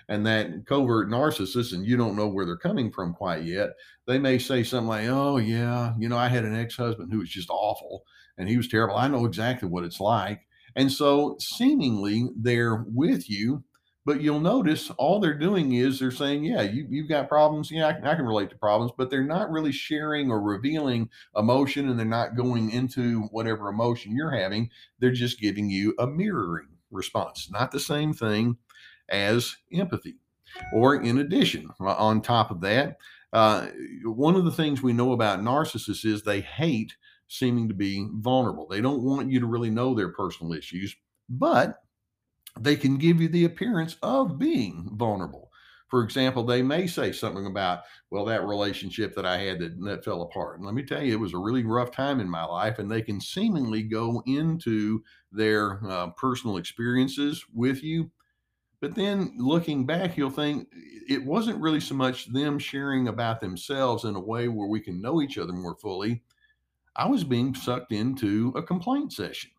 and 0.08 0.26
that 0.26 0.66
covert 0.66 1.08
narcissist, 1.08 1.72
and 1.72 1.84
you 1.84 1.96
don't 1.96 2.16
know 2.16 2.28
where 2.28 2.46
they're 2.46 2.56
coming 2.56 2.90
from 2.92 3.12
quite 3.12 3.42
yet, 3.42 3.70
they 4.06 4.18
may 4.18 4.38
say 4.38 4.62
something 4.62 4.88
like, 4.88 5.06
Oh, 5.08 5.36
yeah, 5.38 5.94
you 5.98 6.08
know, 6.08 6.16
I 6.16 6.28
had 6.28 6.44
an 6.44 6.54
ex 6.54 6.76
husband 6.76 7.12
who 7.12 7.18
was 7.18 7.30
just 7.30 7.50
awful 7.50 8.04
and 8.38 8.48
he 8.48 8.56
was 8.56 8.68
terrible. 8.68 8.96
I 8.96 9.08
know 9.08 9.26
exactly 9.26 9.68
what 9.68 9.84
it's 9.84 10.00
like. 10.00 10.42
And 10.74 10.92
so, 10.92 11.36
seemingly, 11.40 12.28
they're 12.36 12.84
with 12.88 13.30
you, 13.30 13.64
but 14.04 14.20
you'll 14.20 14.40
notice 14.40 14.90
all 14.98 15.18
they're 15.18 15.38
doing 15.38 15.72
is 15.72 15.98
they're 15.98 16.10
saying, 16.10 16.44
Yeah, 16.44 16.62
you, 16.62 16.86
you've 16.88 17.08
got 17.08 17.28
problems. 17.28 17.70
Yeah, 17.70 17.86
I, 17.86 18.12
I 18.12 18.14
can 18.14 18.26
relate 18.26 18.50
to 18.50 18.56
problems, 18.56 18.92
but 18.96 19.10
they're 19.10 19.24
not 19.24 19.50
really 19.50 19.72
sharing 19.72 20.30
or 20.30 20.40
revealing 20.40 21.08
emotion 21.34 21.88
and 21.88 21.98
they're 21.98 22.06
not 22.06 22.36
going 22.36 22.70
into 22.70 23.22
whatever 23.30 23.68
emotion 23.68 24.14
you're 24.14 24.30
having. 24.36 24.70
They're 25.00 25.10
just 25.12 25.40
giving 25.40 25.70
you 25.70 25.94
a 25.98 26.06
mirroring 26.06 26.68
response, 26.90 27.50
not 27.50 27.72
the 27.72 27.80
same 27.80 28.12
thing 28.12 28.56
as 29.08 29.56
empathy. 29.72 30.16
Or 30.72 30.96
in 30.96 31.18
addition, 31.18 31.68
on 31.80 32.22
top 32.22 32.50
of 32.50 32.60
that, 32.62 32.98
uh, 33.32 33.68
one 34.04 34.36
of 34.36 34.44
the 34.44 34.52
things 34.52 34.82
we 34.82 34.92
know 34.92 35.12
about 35.12 35.40
narcissists 35.40 36.04
is 36.04 36.22
they 36.22 36.40
hate 36.40 36.96
seeming 37.28 37.68
to 37.68 37.74
be 37.74 38.08
vulnerable. 38.14 38.66
They 38.66 38.80
don't 38.80 39.02
want 39.02 39.30
you 39.30 39.40
to 39.40 39.46
really 39.46 39.70
know 39.70 39.94
their 39.94 40.12
personal 40.12 40.52
issues, 40.52 40.96
but 41.28 41.82
they 42.58 42.76
can 42.76 42.96
give 42.96 43.20
you 43.20 43.28
the 43.28 43.44
appearance 43.44 43.96
of 44.02 44.38
being 44.38 44.88
vulnerable. 44.92 45.50
For 45.88 46.02
example, 46.02 46.42
they 46.42 46.62
may 46.62 46.86
say 46.86 47.12
something 47.12 47.46
about, 47.46 47.80
well, 48.10 48.24
that 48.24 48.46
relationship 48.46 49.14
that 49.14 49.26
I 49.26 49.38
had 49.38 49.60
that, 49.60 49.80
that 49.82 50.04
fell 50.04 50.22
apart. 50.22 50.56
And 50.56 50.66
let 50.66 50.74
me 50.74 50.82
tell 50.82 51.02
you, 51.02 51.12
it 51.12 51.20
was 51.20 51.34
a 51.34 51.38
really 51.38 51.64
rough 51.64 51.92
time 51.92 52.18
in 52.18 52.28
my 52.28 52.44
life. 52.44 52.78
And 52.78 52.90
they 52.90 53.02
can 53.02 53.20
seemingly 53.20 53.82
go 53.82 54.22
into 54.26 55.02
their 55.30 55.80
uh, 55.88 56.08
personal 56.10 56.56
experiences 56.56 57.44
with 57.52 57.84
you. 57.84 58.10
But 58.80 58.94
then 58.94 59.34
looking 59.38 59.86
back, 59.86 60.16
you'll 60.16 60.30
think 60.30 60.68
it 61.08 61.24
wasn't 61.24 61.60
really 61.60 61.80
so 61.80 61.94
much 61.94 62.32
them 62.32 62.58
sharing 62.58 63.08
about 63.08 63.40
themselves 63.40 64.04
in 64.04 64.14
a 64.16 64.20
way 64.20 64.48
where 64.48 64.68
we 64.68 64.80
can 64.80 65.00
know 65.00 65.22
each 65.22 65.38
other 65.38 65.52
more 65.52 65.76
fully. 65.76 66.22
I 66.96 67.08
was 67.08 67.24
being 67.24 67.54
sucked 67.54 67.92
into 67.92 68.52
a 68.56 68.62
complaint 68.62 69.12
session. 69.12 69.50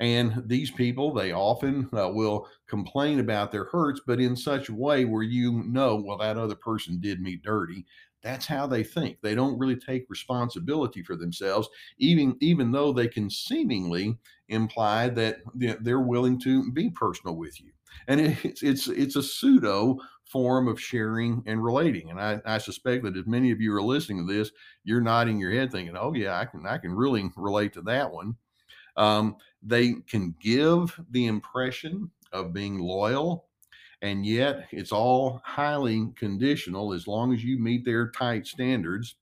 And 0.00 0.42
these 0.46 0.70
people, 0.70 1.12
they 1.12 1.32
often 1.32 1.88
uh, 1.92 2.10
will 2.12 2.48
complain 2.66 3.20
about 3.20 3.52
their 3.52 3.66
hurts, 3.66 4.00
but 4.06 4.20
in 4.20 4.34
such 4.36 4.68
a 4.68 4.74
way 4.74 5.04
where 5.04 5.22
you 5.22 5.62
know, 5.64 5.96
well, 5.96 6.18
that 6.18 6.36
other 6.38 6.56
person 6.56 7.00
did 7.00 7.20
me 7.20 7.36
dirty. 7.36 7.86
That's 8.22 8.46
how 8.46 8.66
they 8.66 8.84
think. 8.84 9.18
They 9.20 9.34
don't 9.34 9.58
really 9.58 9.76
take 9.76 10.06
responsibility 10.08 11.02
for 11.02 11.16
themselves, 11.16 11.68
even 11.98 12.36
even 12.40 12.70
though 12.72 12.92
they 12.92 13.08
can 13.08 13.28
seemingly 13.30 14.16
imply 14.48 15.08
that 15.10 15.38
they're 15.54 16.00
willing 16.00 16.38
to 16.40 16.70
be 16.72 16.90
personal 16.90 17.36
with 17.36 17.60
you. 17.60 17.72
And 18.08 18.20
it's 18.20 18.62
it's 18.62 18.88
it's 18.88 19.16
a 19.16 19.22
pseudo 19.22 19.98
form 20.24 20.68
of 20.68 20.80
sharing 20.80 21.42
and 21.46 21.62
relating. 21.62 22.10
And 22.10 22.20
I, 22.20 22.40
I 22.44 22.58
suspect 22.58 23.04
that 23.04 23.16
as 23.16 23.26
many 23.26 23.50
of 23.50 23.60
you 23.60 23.74
are 23.74 23.82
listening 23.82 24.26
to 24.26 24.32
this, 24.32 24.50
you're 24.84 25.00
nodding 25.00 25.38
your 25.38 25.52
head 25.52 25.70
thinking, 25.70 25.96
"Oh 25.96 26.14
yeah, 26.14 26.38
I 26.38 26.44
can 26.46 26.66
I 26.66 26.78
can 26.78 26.92
really 26.94 27.30
relate 27.36 27.72
to 27.74 27.82
that 27.82 28.12
one." 28.12 28.36
Um, 28.96 29.36
they 29.62 29.94
can 30.08 30.34
give 30.40 30.98
the 31.10 31.26
impression 31.26 32.10
of 32.32 32.52
being 32.52 32.78
loyal, 32.78 33.46
and 34.02 34.26
yet 34.26 34.68
it's 34.72 34.92
all 34.92 35.40
highly 35.44 36.08
conditional 36.16 36.92
as 36.92 37.06
long 37.06 37.32
as 37.32 37.44
you 37.44 37.58
meet 37.58 37.84
their 37.84 38.10
tight 38.10 38.46
standards. 38.46 39.16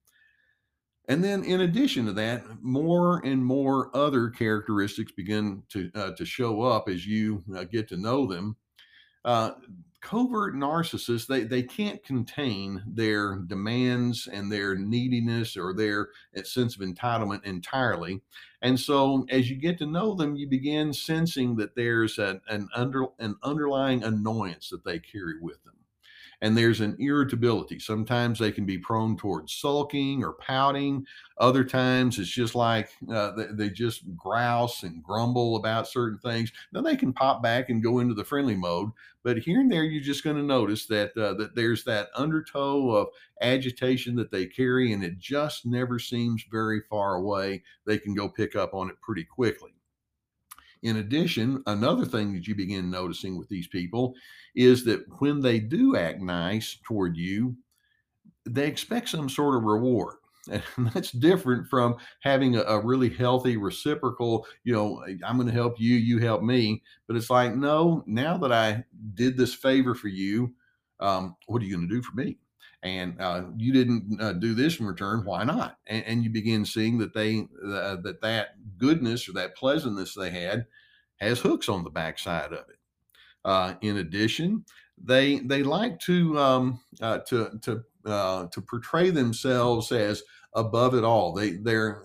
And 1.11 1.25
then, 1.25 1.43
in 1.43 1.63
addition 1.63 2.07
to 2.07 2.13
that, 2.13 2.45
more 2.63 3.21
and 3.27 3.45
more 3.45 3.91
other 3.97 4.31
characteristics 4.31 5.11
begin 5.11 5.65
to 5.71 5.91
uh, 5.97 6.13
to 6.13 6.25
show 6.25 6.63
up 6.63 6.89
as 6.89 7.05
you 7.05 7.43
uh, 7.57 7.65
get 7.65 7.89
to 7.89 7.97
know 7.97 8.29
them. 8.29 8.55
Uh, 9.25 9.51
covert 10.01 10.55
narcissists 10.55 11.27
they 11.27 11.43
they 11.43 11.65
can't 11.65 12.03
contain 12.05 12.81
their 12.87 13.41
demands 13.49 14.29
and 14.33 14.51
their 14.51 14.77
neediness 14.77 15.57
or 15.57 15.75
their 15.75 16.11
eh, 16.37 16.43
sense 16.43 16.75
of 16.75 16.81
entitlement 16.81 17.45
entirely 17.45 18.23
and 18.63 18.81
so 18.81 19.27
as 19.29 19.51
you 19.51 19.57
get 19.57 19.77
to 19.77 19.85
know 19.85 20.15
them 20.15 20.37
you 20.37 20.49
begin 20.49 20.91
sensing 20.91 21.55
that 21.55 21.75
there's 21.75 22.17
an, 22.19 22.41
an 22.49 22.67
under 22.75 23.09
an 23.19 23.37
underlying 23.43 24.03
annoyance 24.03 24.71
that 24.71 24.83
they 24.87 24.99
carry 24.99 25.39
with 25.39 25.63
them 25.65 25.75
and 26.43 26.57
there's 26.57 26.81
an 26.81 26.97
irritability. 26.99 27.79
Sometimes 27.79 28.39
they 28.39 28.51
can 28.51 28.65
be 28.65 28.79
prone 28.79 29.17
towards 29.17 29.53
sulking 29.53 30.25
or 30.25 30.33
pouting. 30.35 31.07
Other 31.39 31.65
times 31.65 32.19
it's 32.19 32.31
just 32.31 32.55
like 32.55 32.91
uh, 33.13 33.33
they, 33.33 33.47
they, 33.53 33.71
just 33.71 34.03
grouse 34.17 34.83
and 34.83 35.03
grumble 35.03 35.57
about 35.57 35.89
certain 35.89 36.19
things. 36.19 36.53
Now 36.73 36.81
they 36.81 36.97
can 36.97 37.13
pop 37.13 37.43
back 37.43 37.69
and 37.69 37.83
go 37.83 37.99
into 37.99 38.15
the 38.15 38.25
friendly 38.25 38.57
mode, 38.57 38.91
but 39.23 39.39
here 39.39 39.61
and 39.61 39.71
there 39.71 39.85
you're 39.85 40.03
just 40.03 40.25
going 40.25 40.37
to 40.37 40.43
notice 40.43 40.87
that 40.87 41.17
uh, 41.17 41.35
that 41.35 41.55
there's 41.55 41.85
that 41.85 42.09
undertow 42.15 42.91
of 42.91 43.09
agitation 43.41 44.17
that 44.17 44.31
they 44.31 44.47
carry, 44.47 44.93
and 44.93 45.05
it 45.05 45.19
just 45.19 45.67
never 45.67 45.99
seems 45.99 46.45
very 46.51 46.81
far 46.89 47.17
away. 47.17 47.63
They 47.87 47.99
can 47.99 48.15
go 48.15 48.29
pick 48.29 48.57
up 48.57 48.75
on 48.75 48.89
it 48.91 49.01
pretty 49.01 49.25
quickly. 49.25 49.73
In 50.83 50.97
addition, 50.97 51.63
another 51.67 52.07
thing 52.07 52.33
that 52.33 52.47
you 52.47 52.55
begin 52.55 52.91
noticing 52.91 53.37
with 53.37 53.49
these 53.49 53.67
people 53.67 54.15
is 54.55 54.85
that 54.85 55.05
when 55.19 55.41
they 55.41 55.61
do 55.61 55.97
act 55.97 56.21
nice 56.21 56.79
toward 56.85 57.17
you, 57.17 57.57
they 58.47 58.67
expect 58.67 59.11
some 59.11 59.29
sort 59.29 59.57
of 59.57 59.65
reward. 59.65 60.17
And 60.51 60.63
that's 60.95 61.13
different 61.13 61.69
from 61.69 61.97
having 62.21 62.57
a, 62.57 62.63
a 62.63 62.85
really 62.85 63.11
healthy 63.11 63.57
reciprocal, 63.57 64.47
you 64.65 64.73
know, 64.73 65.05
I'm 65.25 65.37
going 65.37 65.49
to 65.49 65.55
help 65.55 65.79
you, 65.79 65.97
you 65.97 66.19
help 66.19 66.43
me. 66.43 66.83
But 67.07 67.17
it's 67.17 67.31
like, 67.31 67.55
no, 67.55 68.03
now 68.07 68.39
that 68.39 68.53
I 68.53 68.85
did 69.15 69.37
this 69.37 69.55
favor 69.55 69.95
for 69.95 70.09
you, 70.09 70.55
um, 71.01 71.37
what 71.47 71.63
are 71.63 71.65
you 71.65 71.77
going 71.77 71.89
to 71.89 71.95
do 71.95 72.03
for 72.03 72.17
me? 72.17 72.39
And 72.83 73.21
uh, 73.21 73.45
you 73.57 73.73
didn't 73.73 74.21
uh, 74.21 74.33
do 74.33 74.55
this 74.55 74.81
in 74.81 74.87
return 74.87 75.25
why 75.25 75.45
not? 75.45 75.79
And, 75.87 76.05
and 76.05 76.25
you 76.25 76.31
begin 76.31 76.65
seeing 76.65 76.99
that 76.99 77.15
they 77.15 77.47
uh, 77.65 77.97
that 78.03 78.21
that 78.23 78.49
goodness 78.79 79.29
or 79.29 79.33
that 79.33 79.57
pleasantness 79.57 80.15
they 80.15 80.31
had 80.31 80.67
has 81.17 81.41
hooks 81.41 81.69
on 81.69 81.85
the 81.85 81.91
backside 81.91 82.53
of 82.53 82.65
it. 82.71 82.79
Uh, 83.45 83.75
in 83.81 83.99
addition 83.99 84.65
they 85.03 85.41
they 85.41 85.63
like 85.63 85.99
to 86.01 86.39
um, 86.39 86.81
uh, 87.01 87.19
to 87.19 87.59
to 87.63 87.83
uh, 88.07 88.47
to 88.47 88.61
portray 88.63 89.11
themselves 89.11 89.93
as 89.93 90.23
above 90.55 90.95
it 90.95 91.05
all. 91.05 91.33
They 91.33 91.53
they're 91.53 92.03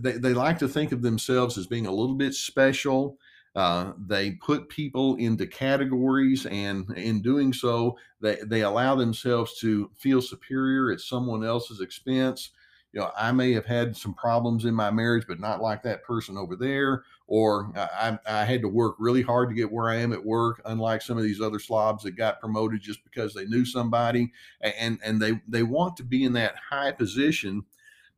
they, 0.00 0.12
they 0.12 0.34
like 0.34 0.58
to 0.60 0.68
think 0.68 0.92
of 0.92 1.02
themselves 1.02 1.58
as 1.58 1.66
being 1.66 1.86
a 1.86 1.92
little 1.92 2.14
bit 2.14 2.34
special 2.34 3.18
uh, 3.58 3.92
they 4.06 4.30
put 4.30 4.68
people 4.68 5.16
into 5.16 5.44
categories, 5.44 6.46
and 6.46 6.88
in 6.96 7.20
doing 7.20 7.52
so, 7.52 7.98
they, 8.20 8.36
they 8.46 8.60
allow 8.62 8.94
themselves 8.94 9.58
to 9.58 9.90
feel 9.96 10.22
superior 10.22 10.92
at 10.92 11.00
someone 11.00 11.44
else's 11.44 11.80
expense. 11.80 12.50
You 12.92 13.00
know, 13.00 13.10
I 13.18 13.32
may 13.32 13.52
have 13.54 13.66
had 13.66 13.96
some 13.96 14.14
problems 14.14 14.64
in 14.64 14.74
my 14.76 14.92
marriage, 14.92 15.24
but 15.26 15.40
not 15.40 15.60
like 15.60 15.82
that 15.82 16.04
person 16.04 16.36
over 16.36 16.54
there. 16.54 17.02
Or 17.26 17.72
I, 17.76 18.16
I 18.28 18.44
had 18.44 18.62
to 18.62 18.68
work 18.68 18.94
really 19.00 19.22
hard 19.22 19.48
to 19.48 19.56
get 19.56 19.72
where 19.72 19.90
I 19.90 19.96
am 19.96 20.12
at 20.12 20.24
work, 20.24 20.62
unlike 20.64 21.02
some 21.02 21.18
of 21.18 21.24
these 21.24 21.40
other 21.40 21.58
slobs 21.58 22.04
that 22.04 22.12
got 22.12 22.38
promoted 22.38 22.80
just 22.80 23.02
because 23.02 23.34
they 23.34 23.44
knew 23.46 23.64
somebody. 23.64 24.32
And 24.60 25.00
and 25.04 25.20
they 25.20 25.40
they 25.48 25.64
want 25.64 25.96
to 25.96 26.04
be 26.04 26.22
in 26.22 26.32
that 26.34 26.54
high 26.70 26.92
position 26.92 27.64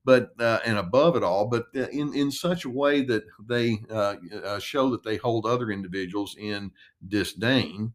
but 0.04 0.30
uh, 0.40 0.60
and 0.64 0.78
above 0.78 1.16
it 1.16 1.22
all, 1.22 1.46
but 1.46 1.66
uh, 1.76 1.88
in 1.88 2.14
in 2.14 2.30
such 2.30 2.64
a 2.64 2.70
way 2.70 3.02
that 3.02 3.24
they 3.48 3.78
uh, 3.90 4.16
uh, 4.44 4.58
show 4.58 4.90
that 4.90 5.02
they 5.02 5.16
hold 5.16 5.46
other 5.46 5.70
individuals 5.70 6.36
in 6.38 6.70
disdain. 7.08 7.92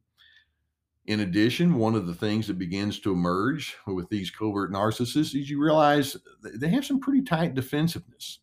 In 1.08 1.20
addition, 1.20 1.76
one 1.76 1.94
of 1.94 2.08
the 2.08 2.16
things 2.16 2.48
that 2.48 2.58
begins 2.58 3.00
to 3.02 3.12
emerge 3.12 3.76
with 3.86 4.10
these 4.10 4.32
covert 4.32 4.72
narcissists 4.72 5.40
is 5.40 5.50
you 5.50 5.62
realize 5.62 6.18
they 6.42 6.70
have 6.70 6.86
some 6.86 7.00
pretty 7.00 7.22
tight 7.22 7.54
defensiveness. 7.54 8.40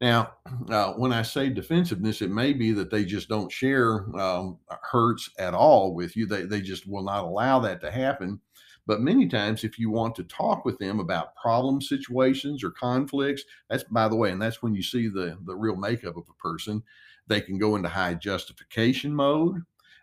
Now, 0.00 0.32
uh, 0.68 0.94
when 0.94 1.12
I 1.12 1.22
say 1.22 1.48
defensiveness, 1.48 2.22
it 2.22 2.30
may 2.30 2.52
be 2.52 2.72
that 2.72 2.90
they 2.90 3.04
just 3.04 3.28
don't 3.28 3.52
share 3.52 4.04
um, 4.18 4.58
hurts 4.90 5.30
at 5.38 5.54
all 5.54 5.94
with 5.94 6.16
you. 6.16 6.26
They, 6.26 6.42
they 6.42 6.60
just 6.60 6.88
will 6.88 7.04
not 7.04 7.22
allow 7.22 7.60
that 7.60 7.80
to 7.82 7.90
happen. 7.92 8.40
But 8.86 9.00
many 9.00 9.28
times, 9.28 9.64
if 9.64 9.78
you 9.78 9.90
want 9.90 10.14
to 10.16 10.24
talk 10.24 10.64
with 10.64 10.78
them 10.78 10.98
about 11.00 11.36
problem 11.36 11.80
situations 11.80 12.64
or 12.64 12.70
conflicts, 12.70 13.44
that's 13.70 13.84
by 13.84 14.08
the 14.08 14.16
way, 14.16 14.30
and 14.32 14.42
that's 14.42 14.62
when 14.62 14.74
you 14.74 14.82
see 14.82 15.08
the 15.08 15.38
the 15.44 15.54
real 15.56 15.76
makeup 15.76 16.16
of 16.16 16.28
a 16.28 16.34
person. 16.42 16.82
They 17.28 17.40
can 17.40 17.58
go 17.58 17.76
into 17.76 17.88
high 17.88 18.14
justification 18.14 19.14
mode. 19.14 19.62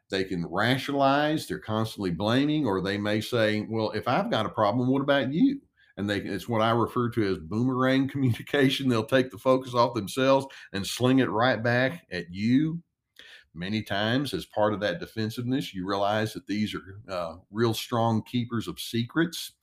They 0.09 0.23
can 0.23 0.45
rationalize. 0.47 1.47
They're 1.47 1.59
constantly 1.59 2.11
blaming, 2.11 2.65
or 2.65 2.81
they 2.81 2.97
may 2.97 3.21
say, 3.21 3.61
"Well, 3.69 3.91
if 3.91 4.07
I've 4.07 4.31
got 4.31 4.45
a 4.45 4.49
problem, 4.49 4.89
what 4.89 5.01
about 5.01 5.31
you?" 5.33 5.61
and 5.97 6.09
they 6.09 6.19
it's 6.21 6.47
what 6.47 6.61
I 6.61 6.71
refer 6.71 7.09
to 7.11 7.31
as 7.31 7.39
boomerang 7.39 8.07
communication. 8.09 8.89
They'll 8.89 9.05
take 9.05 9.31
the 9.31 9.37
focus 9.37 9.73
off 9.73 9.93
themselves 9.93 10.47
and 10.73 10.85
sling 10.85 11.19
it 11.19 11.29
right 11.29 11.61
back 11.61 12.05
at 12.11 12.31
you 12.31 12.81
Many 13.53 13.81
times, 13.81 14.33
as 14.33 14.45
part 14.45 14.73
of 14.73 14.79
that 14.81 14.99
defensiveness, 14.99 15.73
you 15.73 15.87
realize 15.87 16.33
that 16.33 16.47
these 16.47 16.75
are 16.75 16.99
uh, 17.11 17.35
real 17.51 17.73
strong 17.73 18.21
keepers 18.23 18.67
of 18.67 18.79
secrets. 18.79 19.53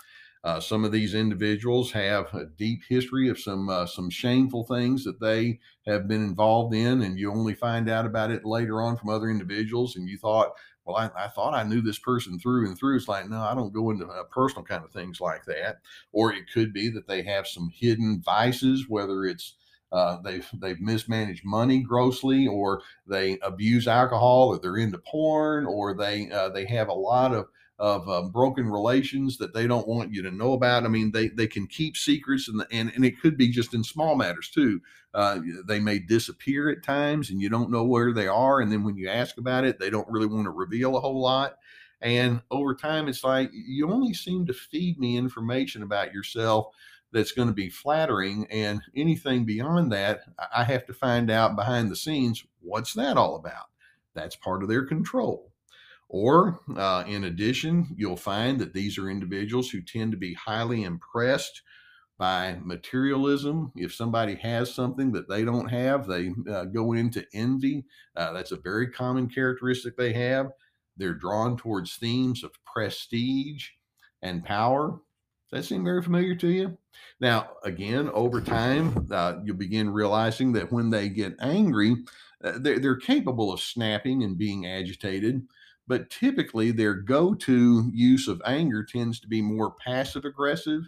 Uh, 0.44 0.60
some 0.60 0.84
of 0.84 0.92
these 0.92 1.14
individuals 1.14 1.90
have 1.92 2.32
a 2.34 2.46
deep 2.46 2.82
history 2.88 3.28
of 3.28 3.38
some 3.38 3.68
uh, 3.68 3.86
some 3.86 4.10
shameful 4.10 4.64
things 4.64 5.02
that 5.02 5.20
they 5.20 5.58
have 5.86 6.06
been 6.06 6.22
involved 6.22 6.74
in, 6.74 7.02
and 7.02 7.18
you 7.18 7.32
only 7.32 7.54
find 7.54 7.88
out 7.88 8.06
about 8.06 8.30
it 8.30 8.44
later 8.44 8.80
on 8.80 8.96
from 8.96 9.08
other 9.08 9.28
individuals. 9.28 9.96
And 9.96 10.08
you 10.08 10.18
thought, 10.18 10.52
well, 10.84 10.96
I, 10.96 11.24
I, 11.24 11.28
thought 11.28 11.54
I 11.54 11.64
knew 11.64 11.80
this 11.80 11.98
person 11.98 12.38
through 12.38 12.66
and 12.66 12.78
through. 12.78 12.96
It's 12.96 13.08
like, 13.08 13.28
no, 13.28 13.40
I 13.40 13.54
don't 13.54 13.72
go 13.72 13.90
into 13.90 14.06
uh, 14.06 14.22
personal 14.30 14.64
kind 14.64 14.84
of 14.84 14.92
things 14.92 15.20
like 15.20 15.44
that. 15.46 15.78
Or 16.12 16.32
it 16.32 16.44
could 16.52 16.72
be 16.72 16.90
that 16.90 17.08
they 17.08 17.22
have 17.24 17.48
some 17.48 17.70
hidden 17.74 18.22
vices, 18.24 18.86
whether 18.88 19.24
it's 19.24 19.54
uh, 19.92 20.20
they've 20.22 20.48
they've 20.54 20.80
mismanaged 20.80 21.44
money 21.44 21.80
grossly, 21.80 22.46
or 22.46 22.82
they 23.06 23.38
abuse 23.40 23.86
alcohol, 23.86 24.48
or 24.48 24.58
they're 24.58 24.76
into 24.76 24.98
porn, 24.98 25.66
or 25.66 25.94
they 25.94 26.30
uh, 26.30 26.48
they 26.48 26.66
have 26.66 26.88
a 26.88 26.92
lot 26.92 27.34
of 27.34 27.46
of 27.78 28.08
um, 28.08 28.30
broken 28.30 28.66
relations 28.66 29.36
that 29.36 29.52
they 29.52 29.66
don't 29.66 29.86
want 29.86 30.12
you 30.12 30.22
to 30.22 30.30
know 30.30 30.54
about. 30.54 30.84
I 30.84 30.88
mean, 30.88 31.12
they 31.12 31.28
they 31.28 31.46
can 31.46 31.66
keep 31.66 31.96
secrets, 31.96 32.48
and 32.48 32.64
and 32.72 32.90
and 32.94 33.04
it 33.04 33.20
could 33.20 33.36
be 33.36 33.48
just 33.48 33.74
in 33.74 33.84
small 33.84 34.16
matters 34.16 34.50
too. 34.50 34.80
Uh, 35.14 35.40
they 35.66 35.78
may 35.78 35.98
disappear 35.98 36.68
at 36.68 36.82
times, 36.82 37.30
and 37.30 37.40
you 37.40 37.48
don't 37.48 37.70
know 37.70 37.84
where 37.84 38.12
they 38.12 38.26
are. 38.26 38.60
And 38.60 38.70
then 38.72 38.82
when 38.84 38.96
you 38.96 39.08
ask 39.08 39.38
about 39.38 39.64
it, 39.64 39.78
they 39.78 39.90
don't 39.90 40.08
really 40.10 40.26
want 40.26 40.44
to 40.44 40.50
reveal 40.50 40.96
a 40.96 41.00
whole 41.00 41.20
lot. 41.22 41.56
And 42.02 42.42
over 42.50 42.74
time, 42.74 43.08
it's 43.08 43.24
like 43.24 43.50
you 43.52 43.90
only 43.90 44.12
seem 44.12 44.46
to 44.46 44.52
feed 44.52 44.98
me 44.98 45.16
information 45.16 45.82
about 45.82 46.12
yourself 46.12 46.68
that's 47.16 47.32
going 47.32 47.48
to 47.48 47.54
be 47.54 47.70
flattering. 47.70 48.46
And 48.50 48.82
anything 48.94 49.46
beyond 49.46 49.90
that, 49.92 50.20
I 50.54 50.64
have 50.64 50.84
to 50.86 50.92
find 50.92 51.30
out 51.30 51.56
behind 51.56 51.90
the 51.90 51.96
scenes 51.96 52.44
what's 52.60 52.92
that 52.92 53.16
all 53.16 53.36
about? 53.36 53.70
That's 54.14 54.36
part 54.36 54.62
of 54.62 54.68
their 54.68 54.84
control. 54.84 55.50
Or, 56.10 56.60
uh, 56.76 57.04
in 57.06 57.24
addition, 57.24 57.88
you'll 57.96 58.18
find 58.18 58.58
that 58.60 58.74
these 58.74 58.98
are 58.98 59.08
individuals 59.08 59.70
who 59.70 59.80
tend 59.80 60.12
to 60.12 60.18
be 60.18 60.34
highly 60.34 60.84
impressed 60.84 61.62
by 62.18 62.58
materialism. 62.62 63.72
If 63.76 63.94
somebody 63.94 64.34
has 64.36 64.74
something 64.74 65.12
that 65.12 65.28
they 65.28 65.42
don't 65.42 65.68
have, 65.68 66.06
they 66.06 66.32
uh, 66.50 66.66
go 66.66 66.92
into 66.92 67.24
envy. 67.32 67.86
Uh, 68.14 68.32
that's 68.34 68.52
a 68.52 68.56
very 68.56 68.90
common 68.90 69.28
characteristic 69.28 69.96
they 69.96 70.12
have. 70.12 70.50
They're 70.98 71.14
drawn 71.14 71.56
towards 71.56 71.96
themes 71.96 72.44
of 72.44 72.52
prestige 72.64 73.68
and 74.20 74.44
power. 74.44 75.00
That 75.52 75.64
seem 75.64 75.84
very 75.84 76.02
familiar 76.02 76.34
to 76.36 76.48
you? 76.48 76.76
Now, 77.20 77.50
again, 77.62 78.10
over 78.10 78.40
time, 78.40 79.08
uh, 79.10 79.34
you'll 79.44 79.56
begin 79.56 79.90
realizing 79.90 80.52
that 80.54 80.72
when 80.72 80.90
they 80.90 81.08
get 81.08 81.36
angry, 81.40 81.96
uh, 82.42 82.58
they're, 82.58 82.80
they're 82.80 82.96
capable 82.96 83.52
of 83.52 83.60
snapping 83.60 84.24
and 84.24 84.36
being 84.36 84.66
agitated, 84.66 85.46
but 85.86 86.10
typically 86.10 86.72
their 86.72 86.94
go 86.94 87.32
to 87.34 87.90
use 87.94 88.26
of 88.26 88.42
anger 88.44 88.84
tends 88.84 89.20
to 89.20 89.28
be 89.28 89.40
more 89.40 89.74
passive 89.84 90.24
aggressive. 90.24 90.82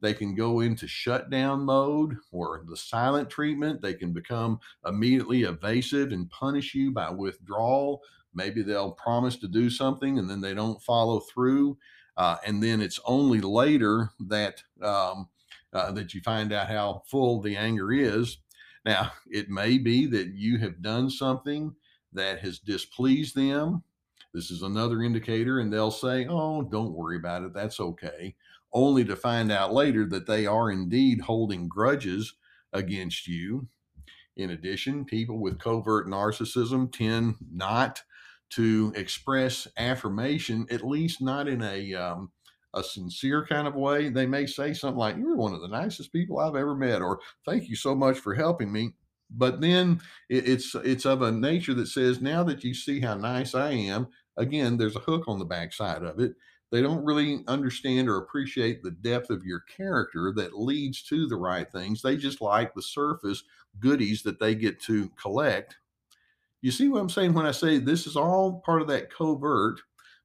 They 0.00 0.14
can 0.14 0.36
go 0.36 0.60
into 0.60 0.86
shutdown 0.86 1.64
mode 1.64 2.16
or 2.30 2.62
the 2.68 2.76
silent 2.76 3.28
treatment. 3.28 3.82
They 3.82 3.94
can 3.94 4.12
become 4.12 4.60
immediately 4.86 5.42
evasive 5.42 6.12
and 6.12 6.30
punish 6.30 6.72
you 6.72 6.92
by 6.92 7.10
withdrawal. 7.10 8.00
Maybe 8.32 8.62
they'll 8.62 8.92
promise 8.92 9.36
to 9.38 9.48
do 9.48 9.68
something 9.68 10.20
and 10.20 10.30
then 10.30 10.40
they 10.40 10.54
don't 10.54 10.80
follow 10.82 11.18
through. 11.18 11.76
Uh, 12.18 12.36
and 12.44 12.60
then 12.60 12.80
it's 12.80 12.98
only 13.06 13.40
later 13.40 14.10
that 14.18 14.60
um, 14.82 15.28
uh, 15.72 15.92
that 15.92 16.12
you 16.12 16.20
find 16.20 16.52
out 16.52 16.68
how 16.68 17.02
full 17.06 17.40
the 17.40 17.56
anger 17.56 17.92
is. 17.92 18.38
Now, 18.84 19.12
it 19.30 19.48
may 19.48 19.78
be 19.78 20.06
that 20.06 20.34
you 20.34 20.58
have 20.58 20.82
done 20.82 21.10
something 21.10 21.74
that 22.12 22.40
has 22.40 22.58
displeased 22.58 23.36
them. 23.36 23.84
This 24.34 24.50
is 24.50 24.62
another 24.62 25.02
indicator, 25.02 25.60
and 25.60 25.72
they'll 25.72 25.92
say, 25.92 26.26
Oh, 26.28 26.62
don't 26.62 26.94
worry 26.94 27.16
about 27.16 27.44
it. 27.44 27.54
That's 27.54 27.80
okay. 27.80 28.34
Only 28.72 29.04
to 29.04 29.16
find 29.16 29.52
out 29.52 29.72
later 29.72 30.04
that 30.06 30.26
they 30.26 30.44
are 30.44 30.70
indeed 30.70 31.20
holding 31.20 31.68
grudges 31.68 32.34
against 32.72 33.28
you. 33.28 33.68
In 34.36 34.50
addition, 34.50 35.04
people 35.04 35.38
with 35.38 35.58
covert 35.58 36.08
narcissism 36.08 36.92
tend 36.92 37.36
not 37.52 38.02
to 38.50 38.92
express 38.96 39.68
affirmation, 39.76 40.66
at 40.70 40.86
least 40.86 41.20
not 41.20 41.48
in 41.48 41.62
a 41.62 41.94
um, 41.94 42.30
a 42.74 42.82
sincere 42.82 43.46
kind 43.46 43.66
of 43.66 43.74
way. 43.74 44.08
They 44.08 44.26
may 44.26 44.46
say 44.46 44.74
something 44.74 44.98
like, 44.98 45.16
You're 45.16 45.36
one 45.36 45.54
of 45.54 45.60
the 45.60 45.68
nicest 45.68 46.12
people 46.12 46.38
I've 46.38 46.56
ever 46.56 46.74
met, 46.74 47.02
or 47.02 47.20
thank 47.46 47.68
you 47.68 47.76
so 47.76 47.94
much 47.94 48.18
for 48.18 48.34
helping 48.34 48.72
me. 48.72 48.92
But 49.30 49.60
then 49.60 50.00
it's 50.28 50.74
it's 50.74 51.04
of 51.04 51.22
a 51.22 51.30
nature 51.30 51.74
that 51.74 51.88
says, 51.88 52.20
now 52.20 52.42
that 52.44 52.64
you 52.64 52.74
see 52.74 53.00
how 53.00 53.14
nice 53.14 53.54
I 53.54 53.72
am, 53.72 54.08
again, 54.36 54.76
there's 54.76 54.96
a 54.96 55.00
hook 55.00 55.24
on 55.28 55.38
the 55.38 55.44
backside 55.44 56.02
of 56.02 56.18
it. 56.18 56.34
They 56.70 56.82
don't 56.82 57.04
really 57.04 57.44
understand 57.46 58.08
or 58.08 58.18
appreciate 58.18 58.82
the 58.82 58.90
depth 58.90 59.30
of 59.30 59.44
your 59.44 59.60
character 59.60 60.32
that 60.36 60.58
leads 60.58 61.02
to 61.04 61.26
the 61.26 61.36
right 61.36 61.70
things. 61.70 62.02
They 62.02 62.16
just 62.16 62.40
like 62.42 62.74
the 62.74 62.82
surface 62.82 63.42
goodies 63.80 64.22
that 64.22 64.38
they 64.38 64.54
get 64.54 64.80
to 64.82 65.10
collect. 65.20 65.76
You 66.60 66.70
see 66.70 66.88
what 66.88 67.00
I'm 67.00 67.08
saying 67.08 67.34
when 67.34 67.46
I 67.46 67.52
say 67.52 67.78
this 67.78 68.06
is 68.06 68.16
all 68.16 68.62
part 68.64 68.82
of 68.82 68.88
that 68.88 69.12
covert 69.12 69.80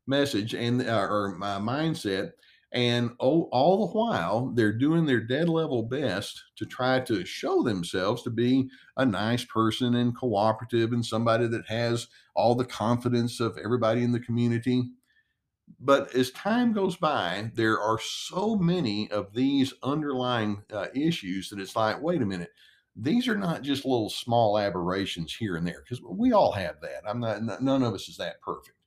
message 0.07 0.53
and 0.53 0.81
uh, 0.81 1.07
or 1.09 1.35
my 1.37 1.57
mindset 1.59 2.31
and 2.73 3.11
oh, 3.19 3.47
all 3.51 3.85
the 3.85 3.93
while 3.93 4.51
they're 4.55 4.75
doing 4.75 5.05
their 5.05 5.21
dead 5.21 5.47
level 5.47 5.83
best 5.83 6.43
to 6.55 6.65
try 6.65 6.99
to 7.01 7.23
show 7.23 7.61
themselves 7.61 8.23
to 8.23 8.31
be 8.31 8.67
a 8.97 9.05
nice 9.05 9.45
person 9.45 9.93
and 9.95 10.17
cooperative 10.17 10.91
and 10.91 11.05
somebody 11.05 11.47
that 11.47 11.67
has 11.67 12.07
all 12.35 12.55
the 12.55 12.65
confidence 12.65 13.39
of 13.39 13.57
everybody 13.63 14.03
in 14.03 14.11
the 14.11 14.19
community. 14.19 14.89
But 15.79 16.15
as 16.15 16.31
time 16.31 16.73
goes 16.73 16.95
by 16.95 17.51
there 17.53 17.79
are 17.79 17.99
so 17.99 18.55
many 18.55 19.09
of 19.11 19.33
these 19.33 19.73
underlying 19.83 20.63
uh, 20.73 20.87
issues 20.95 21.49
that 21.49 21.59
it's 21.59 21.75
like 21.75 22.01
wait 22.01 22.23
a 22.23 22.25
minute 22.25 22.49
these 22.95 23.27
are 23.27 23.37
not 23.37 23.63
just 23.63 23.85
little 23.85 24.09
small 24.09 24.57
aberrations 24.57 25.33
here 25.33 25.55
and 25.55 25.65
there 25.65 25.81
because 25.81 26.01
we 26.03 26.31
all 26.31 26.51
have 26.51 26.79
that 26.81 27.01
i'm 27.07 27.19
not 27.19 27.61
none 27.61 27.83
of 27.83 27.93
us 27.93 28.07
is 28.07 28.17
that 28.17 28.41
perfect 28.41 28.77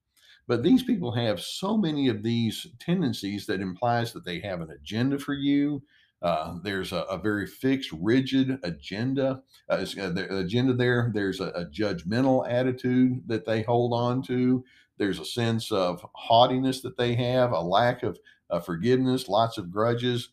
but 0.46 0.62
these 0.62 0.82
people 0.82 1.12
have 1.12 1.40
so 1.40 1.76
many 1.76 2.08
of 2.08 2.22
these 2.22 2.68
tendencies 2.78 3.46
that 3.46 3.60
implies 3.60 4.12
that 4.12 4.24
they 4.24 4.38
have 4.40 4.60
an 4.60 4.70
agenda 4.70 5.18
for 5.18 5.34
you. 5.34 5.82
Uh, 6.22 6.58
there's 6.62 6.92
a, 6.92 7.02
a, 7.02 7.18
very 7.18 7.46
fixed, 7.46 7.90
rigid 7.92 8.58
agenda. 8.62 9.42
Uh, 9.68 9.84
uh, 10.00 10.10
the 10.10 10.38
agenda 10.38 10.72
there. 10.72 11.10
There's 11.12 11.40
a, 11.40 11.48
a, 11.48 11.66
judgmental 11.66 12.48
attitude 12.50 13.22
that 13.26 13.44
they 13.44 13.62
hold 13.62 13.92
on 13.92 14.22
to. 14.22 14.64
There's 14.98 15.18
a 15.18 15.26
sense 15.26 15.70
of 15.70 16.04
haughtiness 16.14 16.80
that 16.82 16.96
they 16.96 17.14
have, 17.16 17.52
a 17.52 17.60
lack 17.60 18.02
of 18.02 18.18
uh, 18.48 18.60
forgiveness, 18.60 19.28
lots 19.28 19.58
of 19.58 19.70
grudges. 19.70 20.30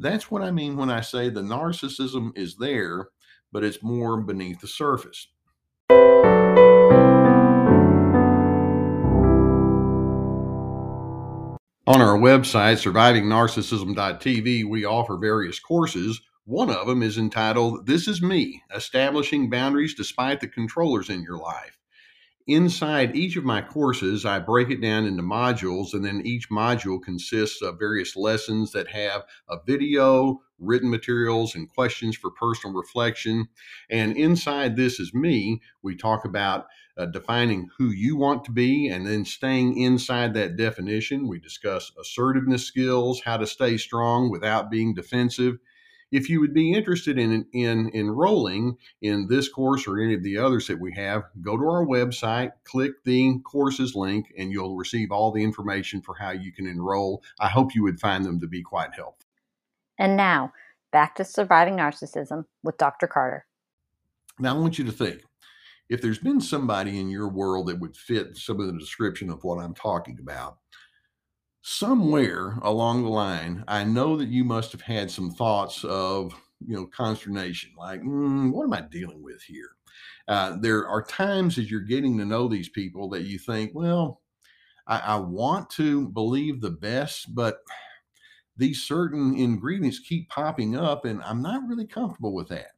That's 0.00 0.30
what 0.30 0.40
I 0.40 0.50
mean 0.50 0.78
when 0.78 0.88
I 0.88 1.02
say 1.02 1.28
the 1.28 1.42
narcissism 1.42 2.32
is 2.34 2.56
there, 2.56 3.08
but 3.52 3.62
it's 3.62 3.82
more 3.82 4.18
beneath 4.18 4.62
the 4.62 4.66
surface. 4.66 5.28
On 11.86 12.00
our 12.00 12.16
website, 12.16 12.80
survivingnarcissism.tv, 12.80 14.64
we 14.70 14.86
offer 14.86 15.18
various 15.18 15.60
courses. 15.60 16.22
One 16.44 16.70
of 16.70 16.86
them 16.86 17.02
is 17.02 17.18
entitled 17.18 17.86
This 17.86 18.08
Is 18.08 18.22
Me 18.22 18.62
Establishing 18.74 19.50
Boundaries 19.50 19.92
Despite 19.94 20.40
the 20.40 20.48
Controllers 20.48 21.10
in 21.10 21.22
Your 21.22 21.36
Life. 21.36 21.79
Inside 22.50 23.14
each 23.14 23.36
of 23.36 23.44
my 23.44 23.62
courses, 23.62 24.26
I 24.26 24.40
break 24.40 24.70
it 24.70 24.80
down 24.80 25.04
into 25.04 25.22
modules, 25.22 25.94
and 25.94 26.04
then 26.04 26.20
each 26.24 26.50
module 26.50 27.00
consists 27.00 27.62
of 27.62 27.78
various 27.78 28.16
lessons 28.16 28.72
that 28.72 28.88
have 28.88 29.22
a 29.48 29.58
video, 29.64 30.40
written 30.58 30.90
materials, 30.90 31.54
and 31.54 31.68
questions 31.68 32.16
for 32.16 32.32
personal 32.32 32.74
reflection. 32.74 33.46
And 33.88 34.16
inside 34.16 34.74
This 34.74 34.98
Is 34.98 35.14
Me, 35.14 35.60
we 35.80 35.94
talk 35.94 36.24
about 36.24 36.66
uh, 36.96 37.06
defining 37.06 37.68
who 37.78 37.90
you 37.90 38.16
want 38.16 38.44
to 38.46 38.50
be 38.50 38.88
and 38.88 39.06
then 39.06 39.24
staying 39.24 39.80
inside 39.80 40.34
that 40.34 40.56
definition. 40.56 41.28
We 41.28 41.38
discuss 41.38 41.92
assertiveness 42.00 42.66
skills, 42.66 43.20
how 43.24 43.36
to 43.36 43.46
stay 43.46 43.76
strong 43.76 44.28
without 44.28 44.72
being 44.72 44.92
defensive 44.92 45.58
if 46.12 46.28
you 46.28 46.40
would 46.40 46.54
be 46.54 46.72
interested 46.72 47.18
in, 47.18 47.46
in 47.52 47.90
enrolling 47.94 48.76
in 49.02 49.26
this 49.28 49.48
course 49.48 49.86
or 49.86 50.00
any 50.00 50.14
of 50.14 50.22
the 50.22 50.38
others 50.38 50.66
that 50.66 50.78
we 50.78 50.92
have, 50.94 51.24
go 51.40 51.56
to 51.56 51.64
our 51.64 51.84
website, 51.84 52.52
click 52.64 52.92
the 53.04 53.38
courses 53.44 53.94
link, 53.94 54.32
and 54.36 54.50
you'll 54.52 54.76
receive 54.76 55.12
all 55.12 55.30
the 55.30 55.42
information 55.42 56.00
for 56.02 56.14
how 56.14 56.30
you 56.30 56.52
can 56.52 56.66
enroll. 56.66 57.22
I 57.38 57.48
hope 57.48 57.74
you 57.74 57.82
would 57.84 58.00
find 58.00 58.24
them 58.24 58.40
to 58.40 58.48
be 58.48 58.62
quite 58.62 58.94
helpful. 58.94 59.26
And 59.98 60.16
now, 60.16 60.52
back 60.92 61.14
to 61.16 61.24
surviving 61.24 61.76
narcissism 61.76 62.46
with 62.62 62.78
Dr. 62.78 63.06
Carter. 63.06 63.46
Now, 64.38 64.56
I 64.56 64.58
want 64.58 64.78
you 64.78 64.84
to 64.84 64.92
think 64.92 65.22
if 65.88 66.00
there's 66.00 66.18
been 66.18 66.40
somebody 66.40 66.98
in 66.98 67.10
your 67.10 67.28
world 67.28 67.66
that 67.66 67.78
would 67.78 67.96
fit 67.96 68.36
some 68.36 68.60
of 68.60 68.66
the 68.66 68.78
description 68.78 69.28
of 69.28 69.44
what 69.44 69.58
I'm 69.58 69.74
talking 69.74 70.18
about, 70.20 70.58
somewhere 71.62 72.58
along 72.62 73.02
the 73.02 73.10
line, 73.10 73.64
I 73.68 73.84
know 73.84 74.16
that 74.16 74.28
you 74.28 74.44
must 74.44 74.72
have 74.72 74.80
had 74.80 75.10
some 75.10 75.30
thoughts 75.30 75.84
of, 75.84 76.34
you 76.66 76.74
know, 76.74 76.86
consternation, 76.86 77.70
like, 77.76 78.00
mm, 78.00 78.50
what 78.52 78.64
am 78.64 78.72
I 78.72 78.82
dealing 78.82 79.22
with 79.22 79.42
here? 79.42 79.70
Uh, 80.28 80.56
there 80.60 80.86
are 80.86 81.02
times 81.02 81.58
as 81.58 81.70
you're 81.70 81.80
getting 81.80 82.16
to 82.18 82.24
know 82.24 82.48
these 82.48 82.68
people 82.68 83.08
that 83.10 83.22
you 83.22 83.38
think, 83.38 83.72
well, 83.74 84.20
I, 84.86 84.98
I 84.98 85.16
want 85.16 85.70
to 85.70 86.08
believe 86.08 86.60
the 86.60 86.70
best, 86.70 87.34
but 87.34 87.58
these 88.56 88.82
certain 88.82 89.34
ingredients 89.36 89.98
keep 89.98 90.28
popping 90.28 90.76
up, 90.76 91.04
and 91.04 91.22
I'm 91.22 91.42
not 91.42 91.66
really 91.66 91.86
comfortable 91.86 92.34
with 92.34 92.48
that. 92.48 92.72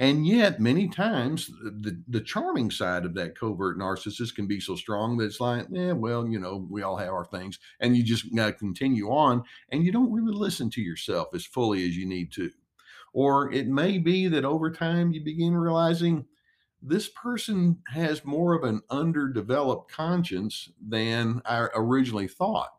And 0.00 0.26
yet, 0.26 0.58
many 0.58 0.88
times, 0.88 1.48
the, 1.62 2.02
the 2.08 2.22
charming 2.22 2.70
side 2.70 3.04
of 3.04 3.12
that 3.16 3.38
covert 3.38 3.78
narcissist 3.78 4.34
can 4.34 4.46
be 4.46 4.58
so 4.58 4.74
strong 4.74 5.18
that 5.18 5.26
it's 5.26 5.40
like, 5.40 5.66
yeah, 5.70 5.92
well, 5.92 6.26
you 6.26 6.40
know, 6.40 6.66
we 6.70 6.80
all 6.80 6.96
have 6.96 7.12
our 7.12 7.26
things. 7.26 7.58
And 7.80 7.94
you 7.94 8.02
just 8.02 8.34
got 8.34 8.46
to 8.46 8.52
continue 8.54 9.10
on 9.10 9.44
and 9.68 9.84
you 9.84 9.92
don't 9.92 10.10
really 10.10 10.32
listen 10.32 10.70
to 10.70 10.80
yourself 10.80 11.28
as 11.34 11.44
fully 11.44 11.86
as 11.86 11.98
you 11.98 12.06
need 12.06 12.32
to. 12.32 12.50
Or 13.12 13.52
it 13.52 13.68
may 13.68 13.98
be 13.98 14.26
that 14.28 14.46
over 14.46 14.70
time 14.70 15.12
you 15.12 15.22
begin 15.22 15.54
realizing 15.54 16.24
this 16.80 17.10
person 17.10 17.82
has 17.88 18.24
more 18.24 18.54
of 18.54 18.64
an 18.64 18.80
underdeveloped 18.88 19.92
conscience 19.92 20.70
than 20.80 21.42
I 21.44 21.68
originally 21.74 22.26
thought. 22.28 22.70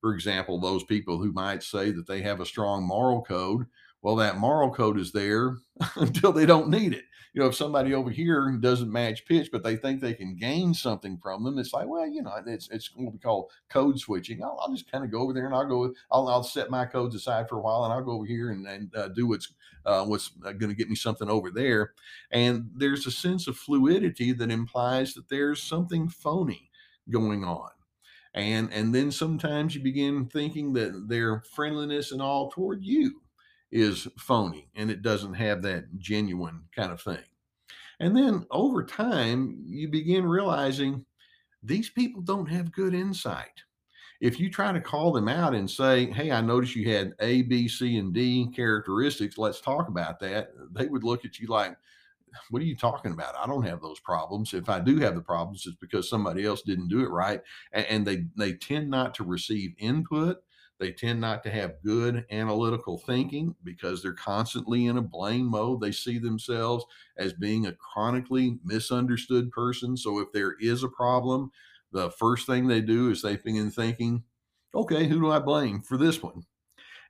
For 0.00 0.14
example, 0.14 0.58
those 0.58 0.84
people 0.84 1.18
who 1.18 1.32
might 1.32 1.62
say 1.62 1.90
that 1.90 2.06
they 2.06 2.22
have 2.22 2.40
a 2.40 2.46
strong 2.46 2.82
moral 2.82 3.22
code 3.22 3.66
Well, 4.02 4.16
that 4.16 4.36
moral 4.38 4.70
code 4.72 4.98
is 4.98 5.12
there 5.12 5.58
until 5.96 6.32
they 6.32 6.46
don't 6.46 6.68
need 6.68 6.92
it. 6.92 7.04
You 7.34 7.40
know, 7.40 7.48
if 7.48 7.54
somebody 7.54 7.94
over 7.94 8.10
here 8.10 8.50
doesn't 8.60 8.92
match 8.92 9.24
pitch, 9.24 9.48
but 9.50 9.62
they 9.62 9.76
think 9.76 10.00
they 10.00 10.12
can 10.12 10.36
gain 10.36 10.74
something 10.74 11.16
from 11.22 11.44
them, 11.44 11.58
it's 11.58 11.72
like, 11.72 11.86
well, 11.88 12.06
you 12.06 12.22
know, 12.22 12.32
it's 12.46 12.68
it's 12.70 12.94
what 12.94 13.10
we 13.12 13.18
call 13.18 13.50
code 13.70 13.98
switching. 13.98 14.42
I'll, 14.42 14.58
I'll 14.60 14.72
just 14.74 14.90
kind 14.90 15.02
of 15.02 15.10
go 15.10 15.20
over 15.20 15.32
there 15.32 15.46
and 15.46 15.54
I'll 15.54 15.66
go, 15.66 15.94
I'll, 16.10 16.28
I'll 16.28 16.42
set 16.42 16.68
my 16.68 16.84
codes 16.84 17.14
aside 17.14 17.48
for 17.48 17.56
a 17.56 17.60
while 17.62 17.84
and 17.84 17.92
I'll 17.92 18.04
go 18.04 18.12
over 18.12 18.26
here 18.26 18.50
and, 18.50 18.66
and 18.66 18.94
uh, 18.94 19.08
do 19.08 19.26
what's 19.28 19.54
uh, 19.86 20.04
what's 20.04 20.32
uh, 20.44 20.52
going 20.52 20.68
to 20.68 20.76
get 20.76 20.90
me 20.90 20.94
something 20.94 21.30
over 21.30 21.50
there. 21.50 21.94
And 22.30 22.70
there's 22.74 23.06
a 23.06 23.10
sense 23.10 23.46
of 23.48 23.56
fluidity 23.56 24.32
that 24.32 24.50
implies 24.50 25.14
that 25.14 25.30
there's 25.30 25.62
something 25.62 26.08
phony 26.10 26.70
going 27.10 27.44
on 27.44 27.70
and 28.34 28.72
and 28.72 28.94
then 28.94 29.10
sometimes 29.10 29.74
you 29.74 29.82
begin 29.82 30.26
thinking 30.26 30.72
that 30.72 31.08
their 31.08 31.40
friendliness 31.40 32.12
and 32.12 32.22
all 32.22 32.50
toward 32.50 32.82
you 32.84 33.21
is 33.72 34.06
phony 34.18 34.68
and 34.74 34.90
it 34.90 35.02
doesn't 35.02 35.34
have 35.34 35.62
that 35.62 35.84
genuine 35.98 36.62
kind 36.74 36.92
of 36.92 37.00
thing 37.00 37.22
and 38.00 38.16
then 38.16 38.46
over 38.50 38.84
time 38.84 39.56
you 39.66 39.88
begin 39.88 40.24
realizing 40.24 41.04
these 41.62 41.90
people 41.90 42.20
don't 42.20 42.46
have 42.48 42.72
good 42.72 42.94
insight 42.94 43.62
if 44.20 44.38
you 44.38 44.48
try 44.48 44.70
to 44.70 44.80
call 44.80 45.10
them 45.10 45.28
out 45.28 45.54
and 45.54 45.68
say 45.68 46.06
hey 46.12 46.30
i 46.30 46.40
noticed 46.40 46.76
you 46.76 46.90
had 46.90 47.12
a 47.20 47.42
b 47.42 47.66
c 47.66 47.98
and 47.98 48.12
d 48.12 48.48
characteristics 48.54 49.38
let's 49.38 49.60
talk 49.60 49.88
about 49.88 50.20
that 50.20 50.50
they 50.72 50.86
would 50.86 51.04
look 51.04 51.24
at 51.24 51.38
you 51.38 51.46
like 51.48 51.76
what 52.50 52.62
are 52.62 52.66
you 52.66 52.76
talking 52.76 53.12
about? 53.12 53.34
I 53.36 53.46
don't 53.46 53.66
have 53.66 53.80
those 53.80 54.00
problems. 54.00 54.54
If 54.54 54.68
I 54.68 54.80
do 54.80 54.98
have 54.98 55.14
the 55.14 55.20
problems, 55.20 55.66
it's 55.66 55.76
because 55.76 56.08
somebody 56.08 56.44
else 56.44 56.62
didn't 56.62 56.88
do 56.88 57.00
it 57.00 57.10
right. 57.10 57.40
And, 57.72 58.06
they 58.06 58.24
they 58.36 58.54
tend 58.54 58.90
not 58.90 59.14
to 59.14 59.24
receive 59.24 59.74
input. 59.78 60.42
They 60.82 60.90
tend 60.90 61.20
not 61.20 61.44
to 61.44 61.50
have 61.50 61.80
good 61.84 62.26
analytical 62.32 62.98
thinking 62.98 63.54
because 63.62 64.02
they're 64.02 64.14
constantly 64.14 64.86
in 64.86 64.96
a 64.96 65.00
blame 65.02 65.46
mode. 65.46 65.80
They 65.80 65.92
see 65.92 66.18
themselves 66.18 66.84
as 67.16 67.32
being 67.32 67.66
a 67.66 67.72
chronically 67.74 68.58
misunderstood 68.64 69.52
person. 69.52 69.96
So 69.96 70.18
if 70.18 70.32
there 70.32 70.56
is 70.60 70.82
a 70.82 70.88
problem, 70.88 71.52
the 71.92 72.10
first 72.10 72.48
thing 72.48 72.66
they 72.66 72.80
do 72.80 73.10
is 73.10 73.22
they 73.22 73.36
begin 73.36 73.70
thinking, 73.70 74.24
okay, 74.74 75.06
who 75.06 75.20
do 75.20 75.30
I 75.30 75.38
blame 75.38 75.82
for 75.82 75.96
this 75.96 76.20
one? 76.20 76.42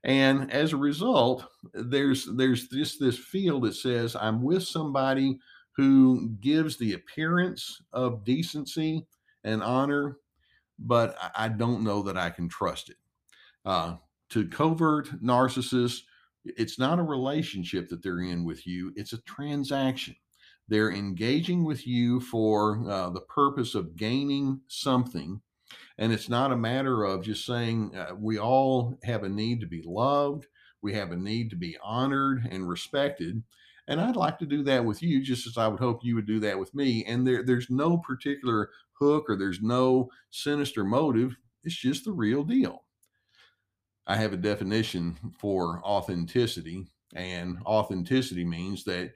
And 0.05 0.53
as 0.53 0.75
a 0.75 0.77
result, 0.77 1.47
there's 1.73 2.27
there's 2.27 2.69
just 2.69 3.01
this 3.01 3.17
feel 3.17 3.59
that 3.61 3.75
says 3.75 4.15
I'm 4.15 4.43
with 4.43 4.65
somebody 4.65 5.39
who 5.79 6.29
gives 6.43 6.77
the 6.77 6.93
appearance 6.93 7.81
of 7.95 8.23
decency 8.23 9.07
and 9.45 9.63
honor, 9.63 10.19
but 10.79 11.17
I 11.35 11.49
don't 11.49 11.85
know 11.85 12.03
that 12.03 12.19
I 12.19 12.29
can 12.29 12.51
trust 12.51 12.91
it. 12.91 12.97
Uh, 13.65 13.97
to 14.31 14.49
covert 14.49 15.23
narcissists, 15.23 16.01
it's 16.45 16.79
not 16.79 16.99
a 16.99 17.03
relationship 17.05 17.89
that 17.89 18.03
they're 18.03 18.21
in 18.21 18.45
with 18.45 18.67
you, 18.67 18.93
it's 18.97 19.13
a 19.13 19.21
transaction. 19.23 20.17
They're 20.69 20.93
engaging 20.93 21.65
with 21.65 21.87
you 21.87 22.21
for 22.21 22.89
uh, 22.89 23.11
the 23.11 23.21
purpose 23.21 23.75
of 23.75 23.97
gaining 23.97 24.61
something 24.69 25.41
and 25.99 26.13
it's 26.13 26.29
not 26.29 26.53
a 26.53 26.57
matter 26.57 27.05
of 27.05 27.23
just 27.23 27.45
saying 27.45 27.95
uh, 27.95 28.15
we 28.17 28.39
all 28.39 28.99
have 29.05 29.23
a 29.23 29.29
need 29.29 29.61
to 29.61 29.67
be 29.67 29.83
loved, 29.85 30.47
we 30.81 30.95
have 30.95 31.13
a 31.13 31.17
need 31.17 31.51
to 31.51 31.57
be 31.57 31.77
honored 31.83 32.47
and 32.51 32.69
respected. 32.69 33.43
And 33.89 34.01
I'd 34.01 34.17
like 34.17 34.39
to 34.39 34.47
do 34.47 34.63
that 34.65 34.85
with 34.85 35.03
you, 35.03 35.23
just 35.23 35.47
as 35.47 35.59
I 35.59 35.69
would 35.69 35.81
hope 35.81 36.05
you 36.05 36.15
would 36.15 36.27
do 36.27 36.41
that 36.41 36.59
with 36.59 36.75
me. 36.75 37.05
And 37.05 37.27
there, 37.27 37.43
there's 37.43 37.69
no 37.69 37.99
particular 37.99 38.71
hook 38.93 39.27
or 39.29 39.37
there's 39.37 39.61
no 39.61 40.09
sinister 40.31 40.85
motive. 40.85 41.37
It's 41.65 41.77
just 41.77 42.05
the 42.05 42.13
real 42.13 42.45
deal. 42.45 42.85
I 44.07 44.17
have 44.17 44.33
a 44.33 44.39
definition 44.39 45.17
for 45.39 45.81
authenticity, 45.85 46.87
and 47.15 47.59
authenticity 47.65 48.45
means 48.45 48.85
that 48.85 49.13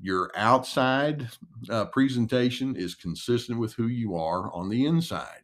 your 0.00 0.30
outside 0.36 1.28
uh, 1.68 1.86
presentation 1.86 2.76
is 2.76 2.94
consistent 2.94 3.58
with 3.58 3.74
who 3.74 3.88
you 3.88 4.14
are 4.14 4.52
on 4.52 4.68
the 4.68 4.86
inside. 4.86 5.42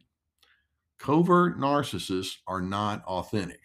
Covert 0.97 1.59
narcissists 1.59 2.37
are 2.47 2.61
not 2.61 3.03
authentic. 3.03 3.59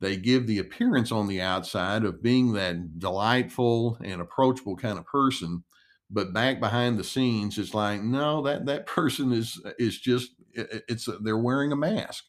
They 0.00 0.16
give 0.16 0.46
the 0.46 0.58
appearance 0.58 1.10
on 1.12 1.26
the 1.26 1.40
outside 1.40 2.04
of 2.04 2.22
being 2.22 2.52
that 2.52 2.98
delightful 2.98 3.98
and 4.02 4.20
approachable 4.20 4.76
kind 4.76 4.98
of 4.98 5.06
person, 5.06 5.64
but 6.10 6.34
back 6.34 6.60
behind 6.60 6.98
the 6.98 7.04
scenes, 7.04 7.56
it's 7.56 7.72
like, 7.72 8.02
no, 8.02 8.42
that 8.42 8.66
that 8.66 8.86
person 8.86 9.32
is 9.32 9.60
is 9.78 9.98
just 9.98 10.32
it's 10.52 11.08
they're 11.22 11.38
wearing 11.38 11.72
a 11.72 11.76
mask. 11.76 12.24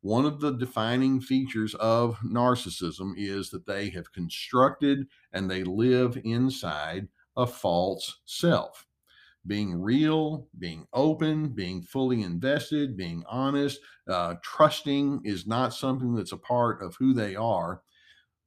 One 0.00 0.24
of 0.24 0.40
the 0.40 0.52
defining 0.52 1.20
features 1.20 1.74
of 1.74 2.16
narcissism 2.18 3.14
is 3.16 3.50
that 3.50 3.66
they 3.66 3.90
have 3.90 4.12
constructed 4.12 5.06
and 5.32 5.50
they 5.50 5.64
live 5.64 6.18
inside 6.24 7.08
a 7.36 7.46
false 7.46 8.20
self 8.24 8.86
being 9.48 9.80
real, 9.80 10.46
being 10.58 10.86
open, 10.92 11.48
being 11.48 11.82
fully 11.82 12.22
invested, 12.22 12.96
being 12.96 13.24
honest, 13.28 13.80
uh, 14.08 14.34
trusting 14.42 15.22
is 15.24 15.46
not 15.46 15.74
something 15.74 16.14
that's 16.14 16.32
a 16.32 16.36
part 16.36 16.82
of 16.82 16.94
who 16.96 17.14
they 17.14 17.34
are. 17.34 17.82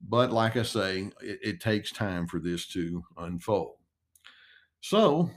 But 0.08 0.32
like 0.32 0.58
I 0.58 0.64
say, 0.64 1.12
it, 1.22 1.40
it 1.44 1.60
takes 1.60 1.92
time 1.92 2.28
for 2.28 2.40
this 2.40 2.68
to 2.70 3.04
unfold. 3.18 3.76
So 4.82 5.30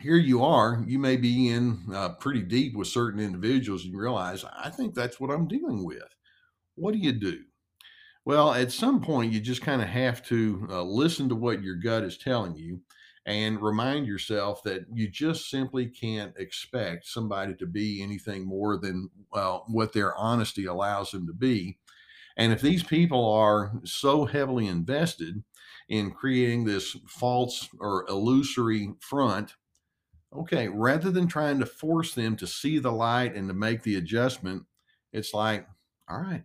here 0.00 0.16
you 0.16 0.42
are. 0.44 0.82
You 0.86 0.98
may 0.98 1.16
be 1.16 1.48
in 1.48 1.80
uh, 1.92 2.10
pretty 2.20 2.42
deep 2.42 2.76
with 2.76 2.88
certain 2.88 3.20
individuals 3.20 3.84
and 3.84 3.96
realize, 3.96 4.44
I 4.44 4.70
think 4.70 4.94
that's 4.94 5.20
what 5.20 5.30
I'm 5.30 5.48
dealing 5.48 5.84
with. 5.84 6.02
What 6.74 6.92
do 6.92 6.98
you 6.98 7.12
do? 7.12 7.40
Well, 8.24 8.54
at 8.54 8.72
some 8.72 9.00
point, 9.00 9.32
you 9.32 9.40
just 9.40 9.62
kind 9.62 9.82
of 9.82 9.88
have 9.88 10.24
to 10.26 10.66
uh, 10.70 10.82
listen 10.82 11.28
to 11.28 11.34
what 11.34 11.62
your 11.62 11.74
gut 11.76 12.04
is 12.04 12.16
telling 12.16 12.56
you 12.56 12.80
and 13.26 13.60
remind 13.60 14.06
yourself 14.06 14.62
that 14.64 14.84
you 14.92 15.08
just 15.08 15.48
simply 15.48 15.86
can't 15.86 16.34
expect 16.36 17.06
somebody 17.06 17.54
to 17.54 17.66
be 17.66 18.02
anything 18.02 18.46
more 18.46 18.78
than 18.78 19.10
well, 19.32 19.64
what 19.68 19.92
their 19.92 20.16
honesty 20.16 20.66
allows 20.66 21.10
them 21.10 21.26
to 21.26 21.32
be. 21.32 21.78
And 22.36 22.52
if 22.52 22.60
these 22.60 22.82
people 22.82 23.30
are 23.32 23.72
so 23.84 24.24
heavily 24.24 24.66
invested 24.66 25.42
in 25.88 26.10
creating 26.10 26.64
this 26.64 26.96
false 27.06 27.68
or 27.78 28.06
illusory 28.08 28.94
front, 29.00 29.54
okay, 30.36 30.68
rather 30.68 31.10
than 31.10 31.26
trying 31.26 31.58
to 31.60 31.66
force 31.66 32.14
them 32.14 32.36
to 32.36 32.46
see 32.46 32.78
the 32.78 32.92
light 32.92 33.34
and 33.34 33.48
to 33.48 33.54
make 33.54 33.82
the 33.82 33.96
adjustment, 33.96 34.64
it's 35.12 35.34
like, 35.34 35.66
all 36.08 36.20
right, 36.20 36.44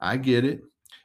I 0.00 0.16
get 0.16 0.44
it. 0.44 0.62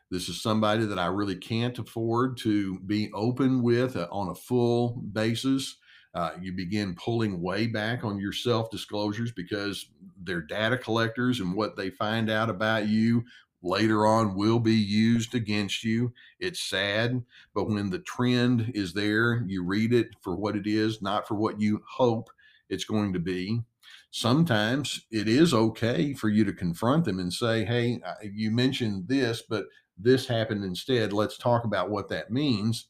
This 0.09 0.27
is 0.27 0.41
somebody 0.41 0.85
that 0.85 0.99
I 0.99 1.05
really 1.05 1.37
can't 1.37 1.77
afford 1.79 2.37
to 2.39 2.79
be 2.79 3.09
open 3.13 3.63
with 3.63 3.95
uh, 3.95 4.07
on 4.11 4.29
a 4.29 4.35
full 4.35 5.01
basis. 5.13 5.77
Uh, 6.13 6.31
you 6.41 6.51
begin 6.51 6.93
pulling 6.95 7.41
way 7.41 7.67
back 7.67 8.03
on 8.03 8.19
your 8.19 8.33
self 8.33 8.69
disclosures 8.69 9.31
because 9.31 9.87
they're 10.23 10.41
data 10.41 10.77
collectors 10.77 11.39
and 11.39 11.55
what 11.55 11.77
they 11.77 11.89
find 11.89 12.29
out 12.29 12.49
about 12.49 12.89
you 12.89 13.23
later 13.61 14.05
on 14.05 14.35
will 14.35 14.59
be 14.59 14.75
used 14.75 15.35
against 15.35 15.83
you. 15.83 16.13
It's 16.39 16.61
sad, 16.61 17.23
but 17.53 17.69
when 17.69 17.89
the 17.89 17.99
trend 17.99 18.71
is 18.73 18.93
there, 18.93 19.43
you 19.47 19.63
read 19.63 19.93
it 19.93 20.07
for 20.21 20.35
what 20.35 20.55
it 20.55 20.67
is, 20.67 21.01
not 21.01 21.27
for 21.27 21.35
what 21.35 21.59
you 21.59 21.81
hope 21.87 22.29
it's 22.69 22.85
going 22.85 23.13
to 23.13 23.19
be. 23.19 23.61
Sometimes 24.11 25.05
it 25.11 25.27
is 25.27 25.53
okay 25.53 26.13
for 26.13 26.29
you 26.29 26.43
to 26.43 26.53
confront 26.53 27.05
them 27.05 27.19
and 27.19 27.31
say, 27.31 27.63
Hey, 27.63 28.01
you 28.23 28.51
mentioned 28.51 29.07
this, 29.07 29.41
but 29.47 29.65
this 29.97 30.27
happened 30.27 30.63
instead. 30.63 31.13
Let's 31.13 31.37
talk 31.37 31.63
about 31.63 31.89
what 31.89 32.09
that 32.09 32.31
means. 32.31 32.87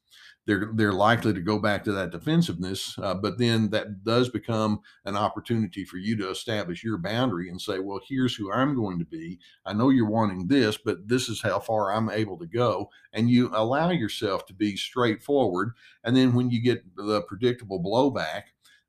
They're 0.48 0.72
they're 0.74 0.92
likely 0.92 1.34
to 1.34 1.42
go 1.42 1.60
back 1.60 1.84
to 1.84 1.92
that 1.92 2.12
defensiveness, 2.12 2.98
uh, 3.00 3.14
but 3.14 3.38
then 3.38 3.70
that 3.70 4.04
does 4.04 4.28
become 4.28 4.82
an 5.06 5.16
opportunity 5.16 5.86
for 5.86 5.98
you 5.98 6.16
to 6.18 6.32
establish 6.32 6.84
your 6.84 6.98
boundary 6.98 7.50
and 7.50 7.62
say, 7.62 7.78
well, 7.78 8.02
here's 8.08 8.36
who 8.36 8.52
I'm 8.52 8.76
going 8.76 8.98
to 9.00 9.06
be. 9.06 9.40
I 9.66 9.74
know 9.74 9.90
you're 9.90 10.10
wanting 10.10 10.48
this, 10.48 10.78
but 10.78 11.08
this 11.08 11.30
is 11.30 11.42
how 11.42 11.60
far 11.60 11.94
I'm 11.94 12.10
able 12.10 12.38
to 12.40 12.48
go, 12.48 12.90
and 13.14 13.30
you 13.30 13.52
allow 13.54 13.92
yourself 13.92 14.48
to 14.48 14.54
be 14.54 14.76
straightforward. 14.76 15.74
And 16.04 16.18
then 16.18 16.34
when 16.34 16.50
you 16.50 16.62
get 16.62 16.84
the 16.96 17.22
predictable 17.22 17.82
blowback, 17.82 18.44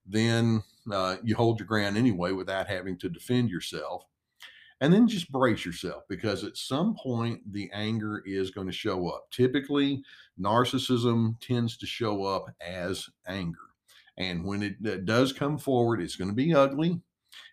then 0.06 0.62
uh, 0.90 1.16
you 1.22 1.34
hold 1.34 1.60
your 1.60 1.66
ground 1.66 1.96
anyway 1.96 2.32
without 2.32 2.66
having 2.66 2.96
to 2.98 3.08
defend 3.08 3.50
yourself 3.50 4.06
and 4.82 4.92
then 4.92 5.06
just 5.06 5.30
brace 5.30 5.64
yourself 5.64 6.02
because 6.08 6.42
at 6.42 6.56
some 6.56 6.96
point 6.96 7.40
the 7.52 7.70
anger 7.72 8.20
is 8.26 8.50
going 8.50 8.66
to 8.66 8.72
show 8.72 9.08
up. 9.08 9.30
Typically, 9.30 10.02
narcissism 10.40 11.40
tends 11.40 11.76
to 11.76 11.86
show 11.86 12.24
up 12.24 12.46
as 12.60 13.08
anger. 13.28 13.60
And 14.18 14.44
when 14.44 14.60
it 14.60 15.04
does 15.04 15.32
come 15.32 15.56
forward, 15.56 16.02
it's 16.02 16.16
going 16.16 16.30
to 16.30 16.34
be 16.34 16.52
ugly 16.52 17.00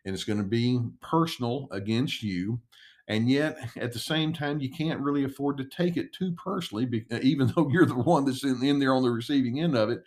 and 0.05 0.15
it's 0.15 0.23
going 0.23 0.39
to 0.39 0.43
be 0.43 0.79
personal 1.01 1.67
against 1.71 2.23
you. 2.23 2.59
And 3.07 3.29
yet, 3.29 3.59
at 3.75 3.93
the 3.93 3.99
same 3.99 4.33
time, 4.33 4.59
you 4.59 4.71
can't 4.71 4.99
really 4.99 5.23
afford 5.23 5.57
to 5.57 5.65
take 5.65 5.97
it 5.97 6.11
too 6.11 6.31
personally, 6.31 7.05
even 7.21 7.53
though 7.55 7.69
you're 7.71 7.85
the 7.85 7.93
one 7.93 8.25
that's 8.25 8.43
in, 8.43 8.63
in 8.63 8.79
there 8.79 8.95
on 8.95 9.03
the 9.03 9.11
receiving 9.11 9.59
end 9.59 9.77
of 9.77 9.91
it 9.91 10.03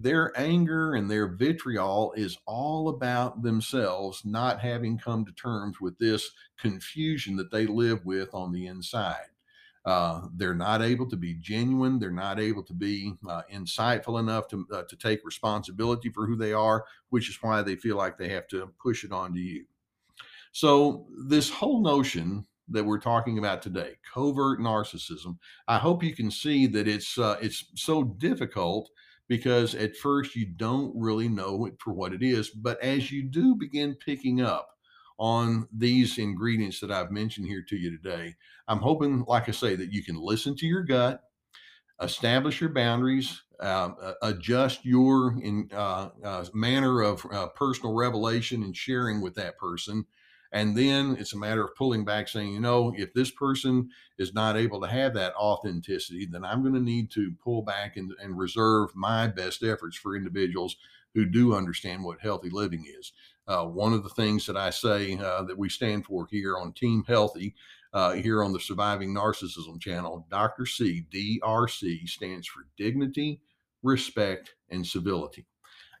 their 0.00 0.32
anger 0.38 0.94
and 0.94 1.10
their 1.10 1.26
vitriol 1.26 2.12
is 2.16 2.38
all 2.46 2.88
about 2.88 3.42
themselves 3.42 4.22
not 4.24 4.60
having 4.60 4.96
come 4.96 5.24
to 5.24 5.32
terms 5.32 5.80
with 5.80 5.98
this 5.98 6.30
confusion 6.56 7.34
that 7.36 7.50
they 7.50 7.66
live 7.66 8.04
with 8.04 8.32
on 8.32 8.52
the 8.52 8.66
inside. 8.66 9.26
Uh, 9.84 10.28
they're 10.36 10.54
not 10.54 10.82
able 10.82 11.08
to 11.08 11.16
be 11.16 11.34
genuine. 11.34 11.98
They're 11.98 12.10
not 12.10 12.38
able 12.38 12.62
to 12.64 12.74
be 12.74 13.14
uh, 13.28 13.42
insightful 13.52 14.20
enough 14.20 14.46
to, 14.48 14.66
uh, 14.72 14.82
to 14.82 14.96
take 14.96 15.24
responsibility 15.24 16.10
for 16.10 16.26
who 16.26 16.36
they 16.36 16.52
are, 16.52 16.84
which 17.08 17.28
is 17.28 17.38
why 17.40 17.62
they 17.62 17.74
feel 17.74 17.96
like 17.96 18.18
they 18.18 18.28
have 18.28 18.46
to 18.48 18.70
push 18.80 19.02
it 19.02 19.12
onto 19.12 19.40
you. 19.40 19.64
So, 20.52 21.06
this 21.26 21.50
whole 21.50 21.82
notion 21.82 22.46
that 22.68 22.84
we're 22.84 23.00
talking 23.00 23.38
about 23.38 23.62
today, 23.62 23.94
covert 24.12 24.60
narcissism, 24.60 25.38
I 25.66 25.78
hope 25.78 26.02
you 26.02 26.14
can 26.14 26.30
see 26.30 26.66
that 26.66 26.86
it's 26.86 27.16
uh, 27.16 27.36
it's 27.40 27.64
so 27.74 28.04
difficult 28.04 28.90
because 29.28 29.74
at 29.74 29.96
first 29.96 30.34
you 30.34 30.46
don't 30.46 30.92
really 30.96 31.28
know 31.28 31.66
it 31.66 31.74
for 31.78 31.92
what 31.92 32.12
it 32.12 32.22
is, 32.22 32.50
but 32.50 32.82
as 32.82 33.12
you 33.12 33.22
do 33.22 33.54
begin 33.54 33.94
picking 33.94 34.40
up 34.40 34.70
on 35.18 35.68
these 35.72 36.16
ingredients 36.18 36.80
that 36.80 36.90
I've 36.90 37.10
mentioned 37.10 37.46
here 37.46 37.64
to 37.68 37.76
you 37.76 37.90
today, 37.90 38.36
I'm 38.66 38.78
hoping, 38.78 39.24
like 39.26 39.48
I 39.48 39.52
say, 39.52 39.76
that 39.76 39.92
you 39.92 40.02
can 40.02 40.16
listen 40.16 40.56
to 40.56 40.66
your 40.66 40.82
gut, 40.82 41.20
establish 42.00 42.60
your 42.60 42.70
boundaries, 42.70 43.42
uh, 43.60 43.90
adjust 44.22 44.84
your 44.84 45.36
in, 45.42 45.68
uh, 45.72 46.10
uh, 46.24 46.44
manner 46.54 47.02
of 47.02 47.26
uh, 47.32 47.48
personal 47.48 47.94
revelation 47.94 48.62
and 48.62 48.76
sharing 48.76 49.20
with 49.20 49.34
that 49.34 49.58
person, 49.58 50.06
and 50.52 50.76
then 50.76 51.16
it's 51.18 51.34
a 51.34 51.38
matter 51.38 51.62
of 51.62 51.74
pulling 51.74 52.04
back, 52.04 52.28
saying, 52.28 52.52
you 52.52 52.60
know, 52.60 52.94
if 52.96 53.12
this 53.12 53.30
person 53.30 53.90
is 54.16 54.32
not 54.32 54.56
able 54.56 54.80
to 54.80 54.88
have 54.88 55.14
that 55.14 55.34
authenticity, 55.34 56.26
then 56.26 56.44
I'm 56.44 56.62
going 56.62 56.74
to 56.74 56.80
need 56.80 57.10
to 57.12 57.32
pull 57.42 57.62
back 57.62 57.96
and, 57.96 58.12
and 58.22 58.38
reserve 58.38 58.94
my 58.94 59.26
best 59.26 59.62
efforts 59.62 59.96
for 59.96 60.16
individuals 60.16 60.76
who 61.14 61.26
do 61.26 61.54
understand 61.54 62.02
what 62.02 62.20
healthy 62.20 62.50
living 62.50 62.84
is. 62.98 63.12
Uh, 63.46 63.64
one 63.64 63.92
of 63.92 64.02
the 64.02 64.10
things 64.10 64.46
that 64.46 64.56
I 64.56 64.70
say 64.70 65.16
uh, 65.18 65.42
that 65.44 65.56
we 65.56 65.68
stand 65.68 66.06
for 66.06 66.26
here 66.30 66.56
on 66.58 66.72
Team 66.72 67.04
Healthy, 67.06 67.54
uh, 67.92 68.12
here 68.12 68.42
on 68.42 68.52
the 68.52 68.60
Surviving 68.60 69.14
Narcissism 69.14 69.80
channel, 69.80 70.26
Dr. 70.30 70.66
C, 70.66 71.04
DRC, 71.10 72.08
stands 72.08 72.46
for 72.46 72.66
dignity, 72.76 73.40
respect, 73.82 74.54
and 74.70 74.86
civility. 74.86 75.46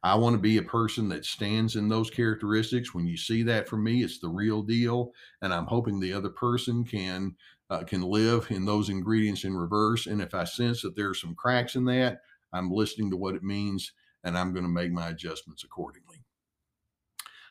I 0.08 0.14
want 0.14 0.34
to 0.34 0.40
be 0.40 0.56
a 0.56 0.62
person 0.62 1.08
that 1.10 1.26
stands 1.26 1.76
in 1.76 1.86
those 1.86 2.08
characteristics. 2.08 2.94
When 2.94 3.06
you 3.06 3.18
see 3.18 3.42
that 3.42 3.68
from 3.68 3.84
me, 3.84 4.02
it's 4.02 4.18
the 4.18 4.28
real 4.28 4.62
deal, 4.62 5.12
and 5.42 5.52
I'm 5.52 5.66
hoping 5.66 6.00
the 6.00 6.14
other 6.14 6.30
person 6.30 6.82
can 6.82 7.36
uh, 7.68 7.84
can 7.84 8.00
live 8.00 8.46
in 8.50 8.64
those 8.64 8.88
ingredients 8.88 9.44
in 9.44 9.54
reverse. 9.54 10.06
And 10.06 10.22
if 10.22 10.34
I 10.34 10.44
sense 10.44 10.80
that 10.80 10.96
there 10.96 11.10
are 11.10 11.14
some 11.14 11.34
cracks 11.34 11.76
in 11.76 11.84
that, 11.84 12.22
I'm 12.54 12.70
listening 12.70 13.10
to 13.10 13.18
what 13.18 13.34
it 13.34 13.42
means, 13.42 13.92
and 14.24 14.38
I'm 14.38 14.54
going 14.54 14.64
to 14.64 14.70
make 14.70 14.90
my 14.90 15.08
adjustments 15.08 15.64
accordingly. 15.64 16.24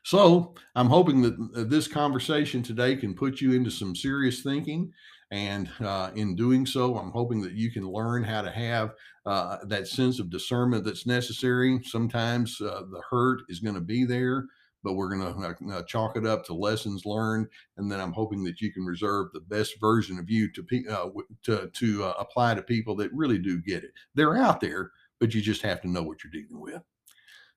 So 0.04 0.56
I'm 0.74 0.88
hoping 0.88 1.22
that 1.22 1.70
this 1.70 1.88
conversation 1.88 2.64
today 2.64 2.96
can 2.96 3.14
put 3.14 3.40
you 3.40 3.54
into 3.54 3.70
some 3.70 3.96
serious 3.96 4.42
thinking 4.42 4.94
and 5.32 5.70
uh, 5.82 6.12
in 6.16 6.36
doing 6.36 6.66
so, 6.66 6.98
I'm 6.98 7.12
hoping 7.12 7.42
that 7.42 7.54
you 7.54 7.72
can 7.72 7.88
learn 7.88 8.24
how 8.24 8.42
to 8.42 8.52
have 8.52 8.94
uh, 9.26 9.58
that 9.66 9.88
sense 9.88 10.20
of 10.20 10.30
discernment 10.30 10.86
that's 10.86 11.06
necessary. 11.06 11.82
Sometimes 11.84 12.62
uh, 12.62 12.84
the 12.90 13.02
hurt 13.10 13.42
is 13.50 13.60
going 13.60 13.76
to 13.76 13.82
be 13.82 14.06
there, 14.06 14.46
but 14.84 14.94
we're 14.94 15.10
going 15.10 15.22
to 15.22 15.74
uh, 15.74 15.78
uh, 15.78 15.84
chalk 15.84 16.16
it 16.16 16.26
up 16.26 16.46
to 16.46 16.54
lessons 16.54 17.06
learned. 17.06 17.48
And 17.76 17.92
then 17.92 18.00
I'm 18.00 18.14
hoping 18.14 18.44
that 18.46 18.62
you 18.62 18.72
can 18.72 18.86
reserve 18.86 19.28
the 19.34 19.42
best 19.42 19.74
version 19.82 20.18
of 20.18 20.30
you 20.30 20.50
to 20.54 20.66
uh, 20.90 21.10
to, 21.44 21.70
to 21.74 22.04
apply 22.18 22.56
to 22.56 22.62
people 22.62 22.96
that 22.96 23.12
really 23.14 23.38
do 23.38 23.62
get 23.62 23.84
it. 23.84 23.92
They're 24.16 24.38
out 24.38 24.62
there, 24.62 24.92
but 25.20 25.34
you 25.34 25.42
just 25.42 25.62
have 25.64 25.82
to 25.82 25.90
know 25.90 26.04
what 26.04 26.20
you're 26.24 26.32
dealing 26.32 26.62
with. 26.62 26.82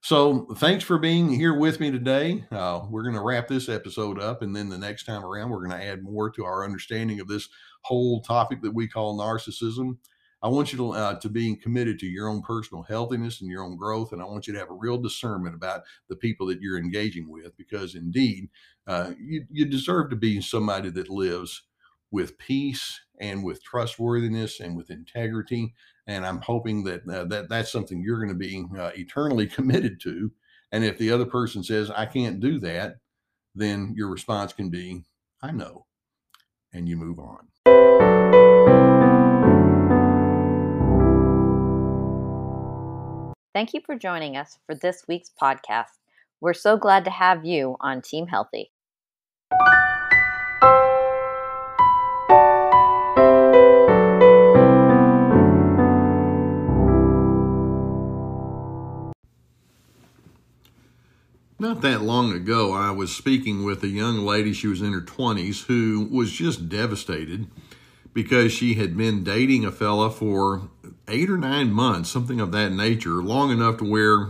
So, 0.03 0.47
thanks 0.55 0.83
for 0.83 0.97
being 0.97 1.29
here 1.29 1.53
with 1.53 1.79
me 1.79 1.91
today. 1.91 2.43
Uh, 2.51 2.81
we're 2.89 3.03
going 3.03 3.13
to 3.13 3.21
wrap 3.21 3.47
this 3.47 3.69
episode 3.69 4.19
up, 4.19 4.41
and 4.41 4.55
then 4.55 4.67
the 4.67 4.77
next 4.77 5.03
time 5.05 5.23
around, 5.23 5.51
we're 5.51 5.63
going 5.63 5.79
to 5.79 5.85
add 5.85 6.01
more 6.01 6.31
to 6.31 6.43
our 6.43 6.65
understanding 6.65 7.19
of 7.19 7.27
this 7.27 7.47
whole 7.83 8.19
topic 8.21 8.63
that 8.63 8.73
we 8.73 8.87
call 8.87 9.15
narcissism. 9.15 9.97
I 10.41 10.47
want 10.47 10.71
you 10.71 10.77
to, 10.79 10.91
uh, 10.93 11.19
to 11.19 11.29
be 11.29 11.55
committed 11.55 11.99
to 11.99 12.07
your 12.07 12.29
own 12.29 12.41
personal 12.41 12.81
healthiness 12.81 13.41
and 13.41 13.49
your 13.51 13.63
own 13.63 13.77
growth, 13.77 14.11
and 14.11 14.23
I 14.23 14.25
want 14.25 14.47
you 14.47 14.53
to 14.53 14.59
have 14.59 14.71
a 14.71 14.73
real 14.73 14.97
discernment 14.97 15.53
about 15.53 15.83
the 16.09 16.15
people 16.15 16.47
that 16.47 16.61
you're 16.61 16.79
engaging 16.79 17.29
with, 17.29 17.55
because 17.55 17.93
indeed, 17.93 18.49
uh, 18.87 19.11
you, 19.19 19.45
you 19.51 19.65
deserve 19.65 20.09
to 20.09 20.15
be 20.15 20.41
somebody 20.41 20.89
that 20.89 21.09
lives 21.09 21.61
with 22.09 22.39
peace 22.39 22.99
and 23.19 23.43
with 23.43 23.63
trustworthiness 23.63 24.59
and 24.59 24.75
with 24.75 24.89
integrity 24.89 25.75
and 26.11 26.25
I'm 26.25 26.41
hoping 26.41 26.83
that 26.83 27.07
uh, 27.07 27.25
that 27.25 27.49
that's 27.49 27.71
something 27.71 28.01
you're 28.01 28.17
going 28.17 28.29
to 28.29 28.35
be 28.35 28.65
uh, 28.77 28.91
eternally 28.95 29.47
committed 29.57 29.99
to. 30.01 30.31
And 30.71 30.83
if 30.83 30.97
the 30.97 31.11
other 31.11 31.25
person 31.25 31.63
says 31.63 31.89
I 31.89 32.05
can't 32.05 32.39
do 32.39 32.59
that, 32.59 32.97
then 33.55 33.93
your 33.95 34.09
response 34.09 34.53
can 34.53 34.69
be 34.69 35.03
I 35.41 35.51
know, 35.51 35.85
and 36.73 36.87
you 36.87 36.97
move 36.97 37.19
on. 37.19 37.47
Thank 43.53 43.73
you 43.73 43.81
for 43.85 43.97
joining 43.97 44.37
us 44.37 44.57
for 44.65 44.75
this 44.75 45.03
week's 45.07 45.31
podcast. 45.41 45.97
We're 46.39 46.53
so 46.53 46.77
glad 46.77 47.03
to 47.05 47.11
have 47.11 47.45
you 47.45 47.75
on 47.81 48.01
Team 48.01 48.27
Healthy. 48.27 48.71
Not 61.61 61.81
that 61.81 62.01
long 62.01 62.33
ago, 62.33 62.73
I 62.73 62.89
was 62.89 63.15
speaking 63.15 63.63
with 63.63 63.83
a 63.83 63.87
young 63.87 64.25
lady, 64.25 64.51
she 64.51 64.65
was 64.65 64.81
in 64.81 64.93
her 64.93 64.99
20s, 64.99 65.67
who 65.67 66.07
was 66.09 66.31
just 66.31 66.69
devastated 66.69 67.45
because 68.15 68.51
she 68.51 68.73
had 68.73 68.97
been 68.97 69.23
dating 69.23 69.63
a 69.63 69.71
fella 69.71 70.09
for 70.09 70.71
eight 71.07 71.29
or 71.29 71.37
nine 71.37 71.71
months, 71.71 72.09
something 72.09 72.41
of 72.41 72.51
that 72.53 72.71
nature, 72.71 73.21
long 73.21 73.51
enough 73.51 73.77
to 73.77 73.83
where 73.83 74.29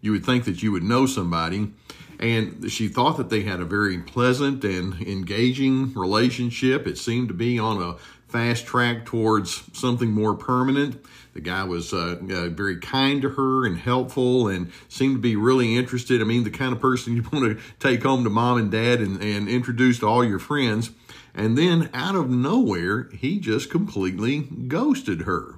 you 0.00 0.12
would 0.12 0.24
think 0.24 0.44
that 0.44 0.62
you 0.62 0.70
would 0.70 0.84
know 0.84 1.06
somebody. 1.06 1.72
And 2.20 2.70
she 2.70 2.86
thought 2.86 3.16
that 3.16 3.30
they 3.30 3.42
had 3.42 3.58
a 3.58 3.64
very 3.64 3.98
pleasant 3.98 4.62
and 4.62 4.94
engaging 5.02 5.92
relationship. 5.94 6.86
It 6.86 6.98
seemed 6.98 7.26
to 7.30 7.34
be 7.34 7.58
on 7.58 7.82
a 7.82 7.96
fast 8.28 8.64
track 8.64 9.04
towards 9.06 9.64
something 9.76 10.12
more 10.12 10.36
permanent. 10.36 11.04
The 11.32 11.40
guy 11.40 11.64
was 11.64 11.92
uh, 11.92 12.16
uh, 12.20 12.48
very 12.48 12.78
kind 12.78 13.22
to 13.22 13.30
her 13.30 13.64
and 13.64 13.78
helpful 13.78 14.48
and 14.48 14.72
seemed 14.88 15.16
to 15.16 15.20
be 15.20 15.36
really 15.36 15.76
interested. 15.76 16.20
I 16.20 16.24
mean, 16.24 16.44
the 16.44 16.50
kind 16.50 16.72
of 16.72 16.80
person 16.80 17.16
you 17.16 17.22
want 17.32 17.44
to 17.44 17.62
take 17.78 18.02
home 18.02 18.24
to 18.24 18.30
mom 18.30 18.58
and 18.58 18.70
dad 18.70 19.00
and, 19.00 19.22
and 19.22 19.48
introduce 19.48 20.00
to 20.00 20.06
all 20.06 20.24
your 20.24 20.38
friends. 20.38 20.90
And 21.34 21.56
then 21.56 21.88
out 21.94 22.16
of 22.16 22.28
nowhere, 22.28 23.08
he 23.12 23.38
just 23.38 23.70
completely 23.70 24.40
ghosted 24.40 25.22
her. 25.22 25.54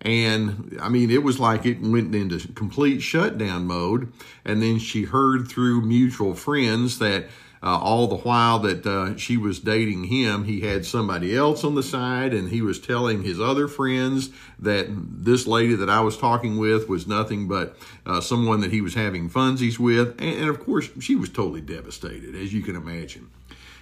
And 0.00 0.78
I 0.82 0.88
mean, 0.88 1.10
it 1.10 1.22
was 1.22 1.38
like 1.38 1.64
it 1.64 1.80
went 1.80 2.14
into 2.14 2.52
complete 2.54 3.00
shutdown 3.00 3.66
mode. 3.66 4.12
And 4.44 4.62
then 4.62 4.78
she 4.78 5.04
heard 5.04 5.48
through 5.48 5.82
mutual 5.82 6.34
friends 6.34 6.98
that 6.98 7.26
uh, 7.62 7.78
all 7.78 8.08
the 8.08 8.16
while 8.16 8.58
that 8.58 8.84
uh, 8.84 9.16
she 9.16 9.36
was 9.36 9.60
dating 9.60 10.04
him, 10.04 10.44
he 10.44 10.62
had 10.62 10.84
somebody 10.84 11.36
else 11.36 11.62
on 11.62 11.76
the 11.76 11.82
side, 11.82 12.34
and 12.34 12.50
he 12.50 12.60
was 12.60 12.80
telling 12.80 13.22
his 13.22 13.40
other 13.40 13.68
friends 13.68 14.30
that 14.58 14.86
this 14.90 15.46
lady 15.46 15.74
that 15.76 15.88
I 15.88 16.00
was 16.00 16.16
talking 16.16 16.58
with 16.58 16.88
was 16.88 17.06
nothing 17.06 17.46
but 17.46 17.76
uh, 18.04 18.20
someone 18.20 18.60
that 18.60 18.72
he 18.72 18.80
was 18.80 18.94
having 18.94 19.30
funsies 19.30 19.78
with. 19.78 20.20
And, 20.20 20.40
and 20.40 20.48
of 20.48 20.58
course, 20.58 20.88
she 21.00 21.14
was 21.14 21.28
totally 21.28 21.60
devastated, 21.60 22.34
as 22.34 22.52
you 22.52 22.62
can 22.62 22.74
imagine. 22.74 23.30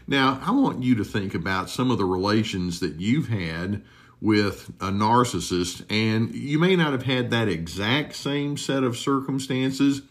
Now, 0.07 0.41
I 0.45 0.51
want 0.51 0.83
you 0.83 0.95
to 0.97 1.05
think 1.05 1.35
about 1.35 1.71
some 1.71 1.91
of 1.91 1.97
the 1.97 2.05
relations 2.05 2.81
that 2.81 2.97
you've 2.97 3.29
had 3.29 3.83
with 4.21 4.69
a 4.81 4.91
narcissist, 4.91 5.85
and 5.91 6.35
you 6.35 6.59
may 6.59 6.77
not 6.77 6.93
have 6.93 7.05
had 7.05 7.31
that 7.31 7.49
exact 7.49 8.15
same 8.15 8.59
set 8.59 8.85
of 8.85 8.99
circumstances 8.99 10.03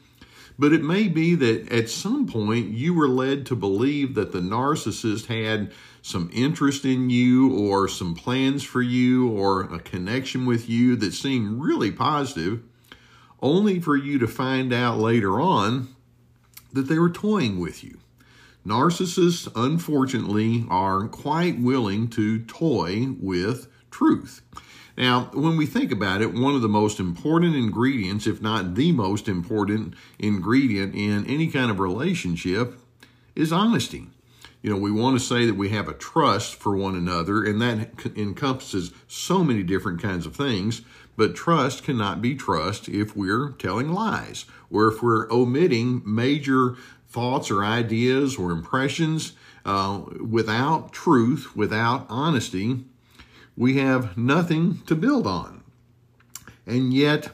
but 0.60 0.74
it 0.74 0.84
may 0.84 1.08
be 1.08 1.36
that 1.36 1.72
at 1.72 1.90
some 1.90 2.28
point 2.28 2.68
you 2.68 2.94
were 2.94 3.08
led 3.08 3.46
to 3.46 3.56
believe 3.56 4.14
that 4.16 4.34
the 4.34 4.42
narcissist 4.42 5.28
had 5.28 5.72
some 6.02 6.30
interest 6.34 6.84
in 6.84 7.10
you 7.10 7.58
or 7.58 7.88
some 7.88 8.14
plans 8.14 8.62
for 8.62 8.82
you 8.82 9.30
or 9.30 9.62
a 9.74 9.80
connection 9.80 10.46
with 10.46 10.70
you 10.70 10.98
that 10.98 11.14
seemed 11.14 11.62
really 11.64 11.92
positive, 11.92 12.62
only 13.42 13.80
for 13.80 13.96
you 13.96 14.20
to 14.20 14.28
find 14.28 14.74
out 14.74 15.00
later 15.00 15.40
on 15.40 15.96
that 16.74 16.90
they 16.90 17.00
were 17.00 17.10
toying 17.10 17.58
with 17.58 17.82
you. 17.82 17.98
Narcissists, 18.68 19.50
unfortunately, 19.56 20.66
are 20.70 21.08
quite 21.08 21.58
willing 21.58 22.10
to 22.10 22.40
toy 22.40 23.08
with 23.18 23.69
truth. 23.92 24.42
Now, 24.98 25.30
when 25.34 25.56
we 25.56 25.66
think 25.66 25.94
about 25.94 26.22
it, 26.22 26.34
one 26.34 26.56
of 26.56 26.62
the 26.62 26.68
most 26.68 27.00
important 27.00 27.56
ingredients, 27.56 28.28
if 28.28 28.42
not 28.42 28.76
the 28.76 28.92
most 28.92 29.30
important 29.30 29.94
ingredient 30.20 30.94
in 30.94 31.26
any 31.26 31.48
kind 31.48 31.72
of 31.72 31.80
relationship, 31.80 32.78
is 33.34 33.54
honesty. 33.54 34.08
You 34.62 34.70
know, 34.70 34.78
we 34.78 34.92
want 34.92 35.18
to 35.18 35.26
say 35.26 35.46
that 35.46 35.56
we 35.56 35.70
have 35.70 35.88
a 35.88 35.94
trust 35.94 36.56
for 36.56 36.76
one 36.76 36.96
another, 36.96 37.46
and 37.46 37.62
that 37.62 38.18
encompasses 38.18 38.92
so 39.08 39.42
many 39.42 39.64
different 39.64 40.02
kinds 40.02 40.26
of 40.26 40.36
things. 40.36 40.82
But 41.16 41.34
trust 41.34 41.84
cannot 41.84 42.22
be 42.22 42.36
trust 42.36 42.90
if 42.90 43.16
we're 43.16 43.52
telling 43.52 43.94
lies 43.94 44.46
or 44.70 44.90
if 44.90 45.02
we're 45.02 45.32
omitting 45.32 46.02
major 46.06 46.76
thoughts 47.08 47.50
or 47.50 47.64
ideas 47.64 48.38
or 48.38 48.52
impressions 48.52 49.34
uh, 49.66 50.02
without 50.20 50.92
truth, 50.92 51.56
without 51.56 52.06
honesty 52.10 52.86
we 53.60 53.78
have 53.78 54.18
nothing 54.18 54.82
to 54.88 54.96
build 54.96 55.28
on. 55.28 55.62
And 56.66 56.94
yet, 56.94 57.30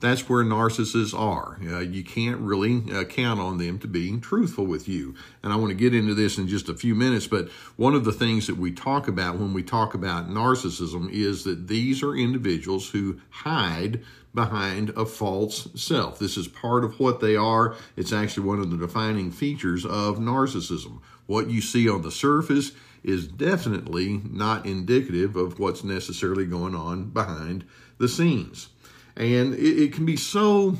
that's 0.00 0.26
where 0.26 0.42
narcissists 0.42 1.18
are. 1.18 1.58
Uh, 1.62 1.80
you 1.80 2.02
can't 2.02 2.40
really 2.40 2.82
uh, 2.90 3.04
count 3.04 3.40
on 3.40 3.58
them 3.58 3.78
to 3.80 3.86
be 3.86 4.18
truthful 4.18 4.64
with 4.64 4.88
you. 4.88 5.14
And 5.42 5.52
I 5.52 5.56
want 5.56 5.68
to 5.68 5.74
get 5.74 5.94
into 5.94 6.14
this 6.14 6.38
in 6.38 6.48
just 6.48 6.70
a 6.70 6.74
few 6.74 6.94
minutes, 6.94 7.26
but 7.26 7.50
one 7.76 7.94
of 7.94 8.04
the 8.04 8.12
things 8.12 8.46
that 8.46 8.56
we 8.56 8.72
talk 8.72 9.06
about 9.06 9.38
when 9.38 9.52
we 9.52 9.62
talk 9.62 9.92
about 9.92 10.30
narcissism 10.30 11.10
is 11.12 11.44
that 11.44 11.68
these 11.68 12.02
are 12.02 12.14
individuals 12.14 12.90
who 12.90 13.20
hide 13.28 14.02
behind 14.34 14.90
a 14.90 15.04
false 15.04 15.68
self. 15.74 16.18
This 16.18 16.38
is 16.38 16.48
part 16.48 16.84
of 16.84 16.98
what 16.98 17.20
they 17.20 17.36
are. 17.36 17.74
It's 17.96 18.14
actually 18.14 18.46
one 18.46 18.60
of 18.60 18.70
the 18.70 18.78
defining 18.78 19.30
features 19.30 19.84
of 19.84 20.16
narcissism. 20.18 21.00
What 21.26 21.50
you 21.50 21.60
see 21.60 21.88
on 21.88 22.00
the 22.02 22.10
surface 22.10 22.72
is 23.06 23.26
definitely 23.26 24.20
not 24.30 24.66
indicative 24.66 25.36
of 25.36 25.58
what's 25.58 25.84
necessarily 25.84 26.44
going 26.44 26.74
on 26.74 27.10
behind 27.10 27.64
the 27.98 28.08
scenes 28.08 28.68
and 29.16 29.54
it, 29.54 29.82
it 29.82 29.92
can 29.92 30.04
be 30.04 30.16
so. 30.16 30.76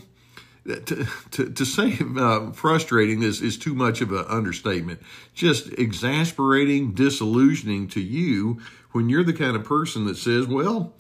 To, 0.67 1.07
to, 1.31 1.53
to 1.53 1.65
say 1.65 1.97
uh, 2.19 2.51
frustrating 2.51 3.23
is, 3.23 3.41
is 3.41 3.57
too 3.57 3.73
much 3.73 4.01
of 4.01 4.11
an 4.11 4.25
understatement. 4.29 5.01
Just 5.33 5.73
exasperating, 5.75 6.93
disillusioning 6.93 7.87
to 7.91 8.01
you 8.01 8.61
when 8.91 9.09
you're 9.09 9.23
the 9.23 9.33
kind 9.33 9.55
of 9.55 9.63
person 9.63 10.07
that 10.07 10.17
says, 10.17 10.49
well, 10.49 10.93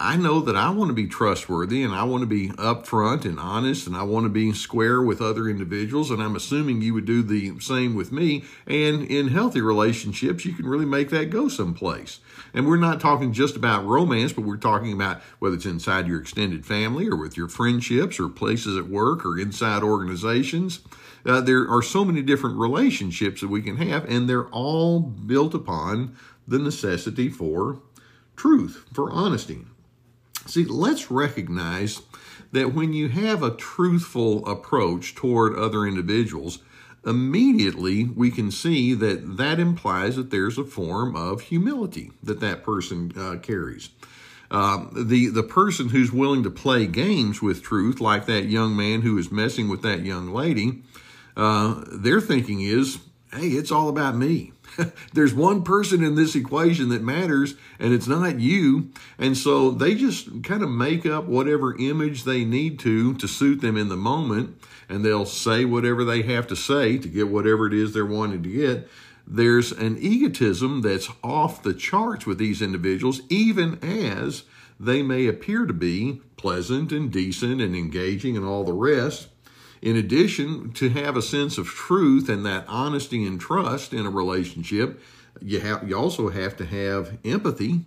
I 0.00 0.16
know 0.16 0.40
that 0.40 0.54
I 0.54 0.70
want 0.70 0.90
to 0.90 0.94
be 0.94 1.08
trustworthy 1.08 1.82
and 1.82 1.92
I 1.92 2.04
want 2.04 2.22
to 2.22 2.26
be 2.26 2.50
upfront 2.50 3.24
and 3.24 3.36
honest 3.38 3.86
and 3.88 3.96
I 3.96 4.04
want 4.04 4.26
to 4.26 4.30
be 4.30 4.52
square 4.52 5.02
with 5.02 5.20
other 5.20 5.48
individuals. 5.48 6.12
And 6.12 6.22
I'm 6.22 6.36
assuming 6.36 6.82
you 6.82 6.94
would 6.94 7.04
do 7.04 7.22
the 7.22 7.58
same 7.58 7.96
with 7.96 8.12
me. 8.12 8.44
And 8.64 9.02
in 9.02 9.28
healthy 9.28 9.60
relationships, 9.60 10.44
you 10.44 10.52
can 10.52 10.66
really 10.66 10.84
make 10.84 11.10
that 11.10 11.30
go 11.30 11.48
someplace. 11.48 12.20
And 12.54 12.68
we're 12.68 12.76
not 12.76 13.00
talking 13.00 13.32
just 13.32 13.56
about 13.56 13.86
romance, 13.86 14.32
but 14.32 14.44
we're 14.44 14.56
talking 14.56 14.92
about 14.92 15.20
whether 15.40 15.56
it's 15.56 15.66
inside 15.66 16.06
your 16.06 16.20
extended 16.20 16.64
family 16.64 17.08
or 17.08 17.16
with 17.16 17.36
your 17.36 17.48
friendships 17.48 18.20
or 18.20 18.28
places 18.28 18.76
at 18.76 18.86
work 18.86 19.26
or 19.26 19.36
inside 19.36 19.82
organizations. 19.82 20.78
Uh, 21.26 21.40
there 21.40 21.68
are 21.68 21.82
so 21.82 22.04
many 22.04 22.22
different 22.22 22.56
relationships 22.56 23.40
that 23.40 23.48
we 23.48 23.62
can 23.62 23.76
have, 23.76 24.04
and 24.04 24.28
they're 24.28 24.48
all 24.48 25.00
built 25.00 25.54
upon 25.54 26.16
the 26.46 26.58
necessity 26.58 27.28
for 27.28 27.82
truth, 28.36 28.84
for 28.94 29.10
honesty. 29.10 29.64
See, 30.48 30.64
let's 30.64 31.10
recognize 31.10 32.00
that 32.52 32.74
when 32.74 32.94
you 32.94 33.10
have 33.10 33.42
a 33.42 33.54
truthful 33.54 34.46
approach 34.46 35.14
toward 35.14 35.54
other 35.54 35.84
individuals, 35.84 36.60
immediately 37.04 38.04
we 38.04 38.30
can 38.30 38.50
see 38.50 38.94
that 38.94 39.36
that 39.36 39.60
implies 39.60 40.16
that 40.16 40.30
there's 40.30 40.56
a 40.56 40.64
form 40.64 41.14
of 41.14 41.42
humility 41.42 42.12
that 42.22 42.40
that 42.40 42.64
person 42.64 43.12
uh, 43.16 43.36
carries. 43.36 43.90
Uh, 44.50 44.86
the 44.96 45.26
the 45.26 45.42
person 45.42 45.90
who's 45.90 46.10
willing 46.10 46.42
to 46.42 46.50
play 46.50 46.86
games 46.86 47.42
with 47.42 47.62
truth, 47.62 48.00
like 48.00 48.24
that 48.24 48.46
young 48.46 48.74
man 48.74 49.02
who 49.02 49.18
is 49.18 49.30
messing 49.30 49.68
with 49.68 49.82
that 49.82 50.00
young 50.00 50.32
lady, 50.32 50.82
uh, 51.36 51.84
their 51.92 52.22
thinking 52.22 52.62
is, 52.62 52.98
"Hey, 53.30 53.48
it's 53.48 53.70
all 53.70 53.90
about 53.90 54.16
me. 54.16 54.52
There's 55.12 55.34
one 55.34 55.62
person 55.62 56.02
in 56.02 56.14
this 56.14 56.34
equation 56.34 56.88
that 56.90 57.02
matters, 57.02 57.54
and 57.78 57.92
it's 57.92 58.06
not 58.06 58.40
you. 58.40 58.90
And 59.18 59.36
so 59.36 59.70
they 59.70 59.94
just 59.94 60.42
kind 60.42 60.62
of 60.62 60.70
make 60.70 61.06
up 61.06 61.26
whatever 61.26 61.76
image 61.78 62.24
they 62.24 62.44
need 62.44 62.78
to 62.80 63.14
to 63.14 63.28
suit 63.28 63.60
them 63.60 63.76
in 63.76 63.88
the 63.88 63.96
moment, 63.96 64.60
and 64.88 65.04
they'll 65.04 65.26
say 65.26 65.64
whatever 65.64 66.04
they 66.04 66.22
have 66.22 66.46
to 66.48 66.56
say 66.56 66.98
to 66.98 67.08
get 67.08 67.28
whatever 67.28 67.66
it 67.66 67.74
is 67.74 67.92
they're 67.92 68.06
wanting 68.06 68.42
to 68.42 68.48
get. 68.48 68.88
There's 69.26 69.72
an 69.72 69.98
egotism 69.98 70.80
that's 70.80 71.10
off 71.22 71.62
the 71.62 71.74
charts 71.74 72.24
with 72.24 72.38
these 72.38 72.62
individuals, 72.62 73.20
even 73.28 73.78
as 73.82 74.44
they 74.80 75.02
may 75.02 75.26
appear 75.26 75.66
to 75.66 75.74
be 75.74 76.22
pleasant 76.36 76.92
and 76.92 77.12
decent 77.12 77.60
and 77.60 77.76
engaging 77.76 78.36
and 78.36 78.46
all 78.46 78.64
the 78.64 78.72
rest. 78.72 79.28
In 79.80 79.96
addition, 79.96 80.72
to 80.72 80.88
have 80.90 81.16
a 81.16 81.22
sense 81.22 81.58
of 81.58 81.66
truth 81.66 82.28
and 82.28 82.44
that 82.44 82.64
honesty 82.68 83.24
and 83.24 83.40
trust 83.40 83.92
in 83.92 84.06
a 84.06 84.10
relationship, 84.10 85.00
you 85.40 85.60
have 85.60 85.88
you 85.88 85.96
also 85.96 86.30
have 86.30 86.56
to 86.56 86.66
have 86.66 87.18
empathy. 87.24 87.84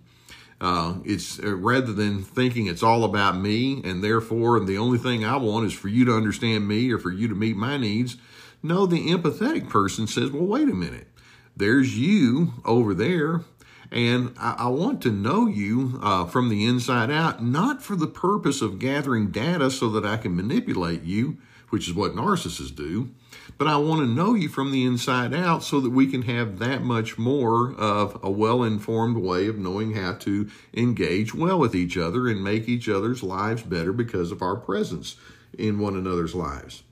Uh, 0.60 0.98
it's 1.04 1.40
uh, 1.40 1.54
rather 1.56 1.92
than 1.92 2.22
thinking 2.22 2.66
it's 2.66 2.84
all 2.84 3.02
about 3.02 3.36
me 3.36 3.82
and 3.84 4.02
therefore 4.02 4.60
the 4.60 4.78
only 4.78 4.96
thing 4.96 5.24
I 5.24 5.36
want 5.36 5.66
is 5.66 5.72
for 5.72 5.88
you 5.88 6.04
to 6.04 6.14
understand 6.14 6.68
me 6.68 6.90
or 6.92 6.98
for 6.98 7.10
you 7.10 7.26
to 7.28 7.34
meet 7.34 7.56
my 7.56 7.76
needs. 7.76 8.16
No, 8.62 8.86
the 8.86 9.08
empathetic 9.08 9.68
person 9.68 10.06
says, 10.06 10.30
"Well, 10.30 10.46
wait 10.46 10.68
a 10.68 10.74
minute. 10.74 11.08
There's 11.56 11.98
you 11.98 12.54
over 12.64 12.94
there." 12.94 13.42
And 13.90 14.34
I, 14.38 14.68
want 14.68 15.02
to 15.02 15.10
know 15.10 15.46
you 15.46 16.00
uh, 16.02 16.24
from 16.24 16.48
the 16.48 16.64
inside 16.64 17.10
out, 17.10 17.44
not 17.44 17.82
for 17.82 17.94
the 17.94 18.06
purpose 18.06 18.62
of 18.62 18.78
gathering 18.78 19.30
data 19.30 19.70
so 19.70 19.90
that 19.90 20.06
I 20.06 20.16
can 20.16 20.34
manipulate 20.34 21.02
you, 21.02 21.36
which 21.72 21.88
is 21.88 21.94
what 21.94 22.14
narcissists 22.14 22.76
do. 22.76 23.08
But 23.56 23.66
I 23.66 23.78
want 23.78 24.02
to 24.02 24.06
know 24.06 24.34
you 24.34 24.50
from 24.50 24.72
the 24.72 24.84
inside 24.84 25.32
out 25.32 25.62
so 25.62 25.80
that 25.80 25.88
we 25.88 26.06
can 26.06 26.20
have 26.20 26.58
that 26.58 26.82
much 26.82 27.16
more 27.16 27.72
of 27.72 28.20
a 28.22 28.30
well 28.30 28.62
informed 28.62 29.16
way 29.16 29.46
of 29.46 29.56
knowing 29.56 29.94
how 29.94 30.12
to 30.16 30.50
engage 30.74 31.34
well 31.34 31.58
with 31.58 31.74
each 31.74 31.96
other 31.96 32.28
and 32.28 32.44
make 32.44 32.68
each 32.68 32.90
other's 32.90 33.22
lives 33.22 33.62
better 33.62 33.90
because 33.90 34.30
of 34.30 34.42
our 34.42 34.54
presence 34.54 35.16
in 35.56 35.78
one 35.78 35.96
another's 35.96 36.34
lives. 36.34 36.82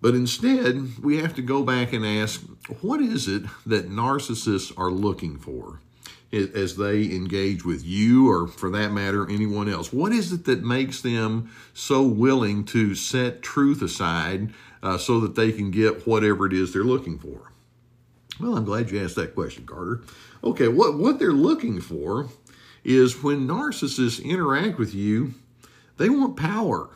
But 0.00 0.14
instead, 0.14 1.02
we 1.02 1.16
have 1.16 1.34
to 1.34 1.42
go 1.42 1.64
back 1.64 1.92
and 1.92 2.06
ask 2.06 2.42
what 2.80 3.00
is 3.00 3.26
it 3.26 3.42
that 3.66 3.90
narcissists 3.90 4.72
are 4.78 4.92
looking 4.92 5.36
for? 5.36 5.80
As 6.32 6.76
they 6.76 7.04
engage 7.04 7.64
with 7.64 7.84
you 7.84 8.30
or 8.30 8.46
for 8.46 8.70
that 8.70 8.92
matter 8.92 9.28
anyone 9.28 9.68
else. 9.68 9.92
What 9.92 10.12
is 10.12 10.32
it 10.32 10.44
that 10.44 10.62
makes 10.62 11.00
them 11.00 11.50
so 11.74 12.02
willing 12.02 12.64
to 12.66 12.94
set 12.94 13.42
truth 13.42 13.82
aside 13.82 14.52
uh, 14.82 14.96
so 14.96 15.18
that 15.20 15.34
they 15.34 15.50
can 15.50 15.70
get 15.70 16.06
whatever 16.06 16.46
it 16.46 16.52
is 16.52 16.72
they're 16.72 16.84
looking 16.84 17.18
for? 17.18 17.50
Well 18.38 18.56
i'm 18.56 18.64
glad 18.64 18.90
you 18.90 19.02
asked 19.02 19.16
that 19.16 19.34
question 19.34 19.66
carter. 19.66 20.02
Okay 20.42 20.68
what, 20.68 20.96
what 20.96 21.18
they're 21.18 21.32
looking 21.32 21.80
for 21.80 22.28
is 22.84 23.22
when 23.22 23.46
narcissists 23.46 24.24
interact 24.24 24.78
with 24.78 24.94
you 24.94 25.34
they 25.98 26.08
want 26.08 26.36
power. 26.36 26.88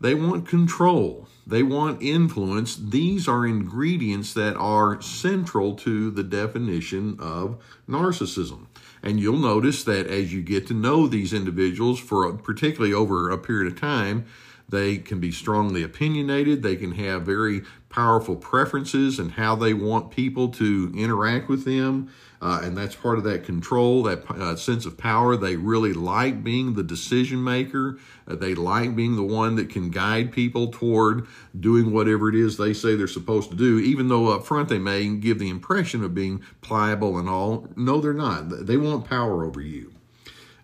They 0.00 0.14
want 0.14 0.48
control 0.48 1.28
they 1.46 1.62
want 1.62 2.02
influence. 2.02 2.76
These 2.76 3.28
are 3.28 3.46
ingredients 3.46 4.32
that 4.34 4.56
are 4.56 5.00
central 5.02 5.74
to 5.76 6.10
the 6.10 6.22
definition 6.22 7.18
of 7.20 7.62
narcissism. 7.88 8.66
And 9.02 9.20
you'll 9.20 9.38
notice 9.38 9.84
that 9.84 10.06
as 10.06 10.32
you 10.32 10.42
get 10.42 10.66
to 10.68 10.74
know 10.74 11.06
these 11.06 11.34
individuals 11.34 12.00
for 12.00 12.24
a, 12.24 12.34
particularly 12.36 12.94
over 12.94 13.28
a 13.28 13.36
period 13.36 13.70
of 13.70 13.78
time, 13.78 14.24
they 14.68 14.98
can 14.98 15.20
be 15.20 15.30
strongly 15.30 15.82
opinionated. 15.82 16.62
They 16.62 16.76
can 16.76 16.92
have 16.92 17.22
very 17.22 17.62
powerful 17.88 18.34
preferences 18.34 19.18
and 19.18 19.32
how 19.32 19.54
they 19.54 19.72
want 19.72 20.10
people 20.10 20.48
to 20.48 20.92
interact 20.96 21.48
with 21.48 21.64
them. 21.64 22.10
Uh, 22.42 22.60
and 22.62 22.76
that's 22.76 22.94
part 22.94 23.16
of 23.16 23.24
that 23.24 23.44
control, 23.44 24.02
that 24.02 24.28
uh, 24.30 24.56
sense 24.56 24.84
of 24.84 24.98
power. 24.98 25.36
They 25.36 25.56
really 25.56 25.92
like 25.92 26.42
being 26.44 26.74
the 26.74 26.82
decision 26.82 27.42
maker. 27.42 27.98
Uh, 28.28 28.34
they 28.34 28.54
like 28.54 28.94
being 28.96 29.16
the 29.16 29.22
one 29.22 29.54
that 29.56 29.70
can 29.70 29.90
guide 29.90 30.32
people 30.32 30.68
toward 30.68 31.26
doing 31.58 31.92
whatever 31.92 32.28
it 32.28 32.34
is 32.34 32.56
they 32.56 32.74
say 32.74 32.96
they're 32.96 33.06
supposed 33.06 33.50
to 33.50 33.56
do, 33.56 33.78
even 33.78 34.08
though 34.08 34.28
up 34.28 34.44
front 34.44 34.68
they 34.68 34.78
may 34.78 35.08
give 35.08 35.38
the 35.38 35.48
impression 35.48 36.04
of 36.04 36.14
being 36.14 36.42
pliable 36.60 37.16
and 37.16 37.28
all. 37.28 37.68
No, 37.76 38.00
they're 38.00 38.12
not. 38.12 38.66
They 38.66 38.76
want 38.76 39.08
power 39.08 39.44
over 39.44 39.60
you. 39.60 39.93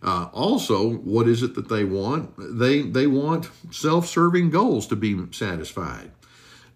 Uh, 0.03 0.29
also, 0.33 0.91
what 0.91 1.29
is 1.29 1.43
it 1.43 1.55
that 1.55 1.69
they 1.69 1.85
want? 1.85 2.33
They 2.39 2.83
they 2.83 3.07
want 3.07 3.51
self-serving 3.71 4.51
goals 4.51 4.87
to 4.89 4.97
be 4.97 5.19
satisfied. 5.31 6.13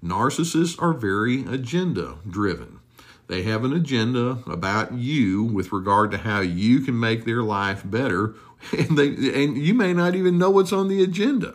Narcissists 0.02 0.80
are 0.80 0.92
very 0.92 1.46
agenda 1.46 2.16
driven. 2.28 2.80
They 3.26 3.42
have 3.42 3.64
an 3.64 3.72
agenda 3.72 4.38
about 4.46 4.92
you 4.92 5.42
with 5.42 5.72
regard 5.72 6.10
to 6.10 6.18
how 6.18 6.40
you 6.40 6.80
can 6.80 7.00
make 7.00 7.24
their 7.24 7.42
life 7.42 7.82
better, 7.84 8.34
and 8.78 8.98
they 8.98 9.08
and 9.08 9.56
you 9.56 9.72
may 9.72 9.94
not 9.94 10.14
even 10.14 10.36
know 10.36 10.50
what's 10.50 10.72
on 10.72 10.88
the 10.88 11.02
agenda. 11.02 11.54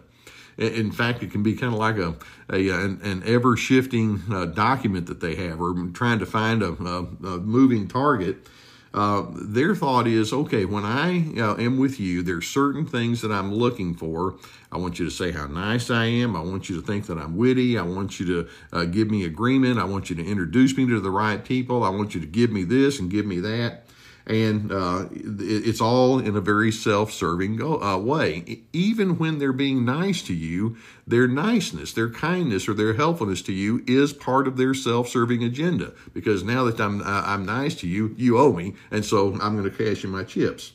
In 0.57 0.91
fact, 0.91 1.23
it 1.23 1.31
can 1.31 1.41
be 1.41 1.55
kind 1.55 1.71
of 1.71 1.79
like 1.79 1.97
a, 1.97 2.15
a 2.51 2.69
an, 2.69 2.99
an 3.03 3.23
ever 3.25 3.55
shifting 3.55 4.23
uh, 4.29 4.45
document 4.45 5.05
that 5.05 5.21
they 5.21 5.35
have, 5.35 5.61
or 5.61 5.73
trying 5.93 6.19
to 6.19 6.25
find 6.25 6.63
a, 6.63 6.71
a, 6.71 7.03
a 7.03 7.37
moving 7.39 7.87
target 7.87 8.45
uh, 8.93 9.25
their 9.33 9.75
thought 9.75 10.07
is 10.07 10.33
okay, 10.33 10.65
when 10.65 10.83
I 10.83 11.33
uh, 11.37 11.55
am 11.57 11.77
with 11.77 11.99
you, 11.99 12.23
there's 12.23 12.47
certain 12.47 12.85
things 12.85 13.21
that 13.21 13.31
I'm 13.31 13.53
looking 13.53 13.93
for. 13.93 14.35
I 14.71 14.77
want 14.77 14.99
you 14.99 15.05
to 15.05 15.11
say 15.11 15.31
how 15.31 15.45
nice 15.45 15.89
I 15.89 16.05
am. 16.05 16.35
I 16.35 16.41
want 16.41 16.69
you 16.69 16.79
to 16.79 16.85
think 16.85 17.05
that 17.07 17.17
I'm 17.17 17.37
witty. 17.37 17.77
I 17.77 17.83
want 17.83 18.19
you 18.19 18.25
to 18.25 18.49
uh, 18.73 18.85
give 18.85 19.11
me 19.11 19.25
agreement. 19.25 19.79
I 19.79 19.85
want 19.85 20.09
you 20.09 20.15
to 20.15 20.25
introduce 20.25 20.75
me 20.75 20.87
to 20.87 20.99
the 20.99 21.11
right 21.11 21.43
people. 21.43 21.83
I 21.83 21.89
want 21.89 22.15
you 22.15 22.21
to 22.21 22.27
give 22.27 22.51
me 22.51 22.63
this 22.63 22.99
and 22.99 23.09
give 23.11 23.25
me 23.25 23.39
that 23.41 23.85
and 24.27 24.71
uh, 24.71 25.05
it's 25.11 25.81
all 25.81 26.19
in 26.19 26.35
a 26.35 26.41
very 26.41 26.71
self-serving 26.71 27.61
uh, 27.61 27.97
way. 27.97 28.61
Even 28.73 29.17
when 29.17 29.39
they're 29.39 29.51
being 29.51 29.85
nice 29.85 30.21
to 30.23 30.33
you, 30.33 30.77
their 31.07 31.27
niceness, 31.27 31.93
their 31.93 32.09
kindness, 32.09 32.67
or 32.67 32.73
their 32.73 32.93
helpfulness 32.93 33.41
to 33.43 33.53
you 33.53 33.83
is 33.87 34.13
part 34.13 34.47
of 34.47 34.57
their 34.57 34.73
self-serving 34.73 35.43
agenda. 35.43 35.93
Because 36.13 36.43
now 36.43 36.63
that 36.65 36.79
I'm 36.79 37.01
I'm 37.03 37.45
nice 37.45 37.75
to 37.75 37.87
you, 37.87 38.13
you 38.17 38.37
owe 38.37 38.53
me, 38.53 38.75
and 38.91 39.03
so 39.03 39.33
I'm 39.41 39.57
going 39.57 39.69
to 39.69 39.83
cash 39.85 40.03
in 40.03 40.11
my 40.11 40.23
chips. 40.23 40.73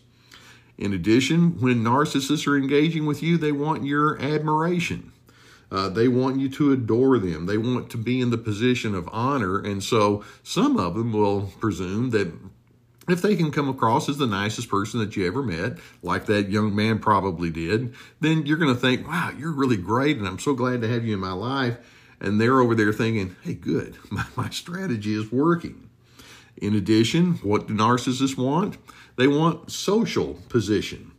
In 0.77 0.93
addition, 0.93 1.61
when 1.61 1.85
narcissists 1.85 2.49
are 2.49 2.57
engaging 2.57 3.07
with 3.07 3.23
you, 3.23 3.39
they 3.39 3.53
want 3.53 3.85
your 3.85 4.21
admiration. 4.21 5.13
Uh, 5.71 5.89
they 5.89 6.09
want 6.09 6.39
you 6.39 6.49
to 6.49 6.73
adore 6.73 7.19
them. 7.19 7.47
They 7.47 7.59
want 7.59 7.91
to 7.91 7.97
be 7.97 8.21
in 8.21 8.31
the 8.31 8.39
position 8.39 8.95
of 8.95 9.09
honor. 9.13 9.59
And 9.59 9.83
so 9.83 10.25
some 10.43 10.77
of 10.77 10.95
them 10.95 11.13
will 11.13 11.53
presume 11.59 12.11
that 12.11 12.33
if 13.09 13.21
they 13.21 13.37
can 13.37 13.51
come 13.51 13.69
across 13.69 14.09
as 14.09 14.19
the 14.19 14.27
nicest 14.27 14.69
person 14.69 15.01
that 15.01 15.17
you 15.17 15.27
ever 15.27 15.43
met, 15.43 15.79
like 16.03 16.27
that 16.27 16.51
young 16.51 16.75
man 16.75 16.99
probably 16.99 17.51
did, 17.51 17.95
then 18.21 18.47
you're 18.47 18.57
going 18.57 18.75
to 18.75 18.81
think, 18.81 19.07
wow, 19.07 19.33
you're 19.37 19.53
really 19.53 19.77
great. 19.77 20.17
And 20.17 20.27
I'm 20.27 20.39
so 20.39 20.55
glad 20.55 20.81
to 20.83 20.89
have 20.89 21.05
you 21.05 21.15
in 21.15 21.21
my 21.21 21.33
life. 21.33 21.77
And 22.21 22.41
they're 22.41 22.61
over 22.61 22.75
there 22.75 22.93
thinking, 22.93 23.37
hey, 23.43 23.55
good, 23.55 23.97
my, 24.11 24.25
my 24.37 24.51
strategy 24.51 25.15
is 25.15 25.31
working. 25.31 25.91
In 26.57 26.75
addition, 26.75 27.35
what 27.35 27.67
do 27.67 27.75
narcissists 27.75 28.39
want? 28.39 28.79
They 29.17 29.27
want 29.27 29.71
social 29.71 30.35
position. 30.49 31.13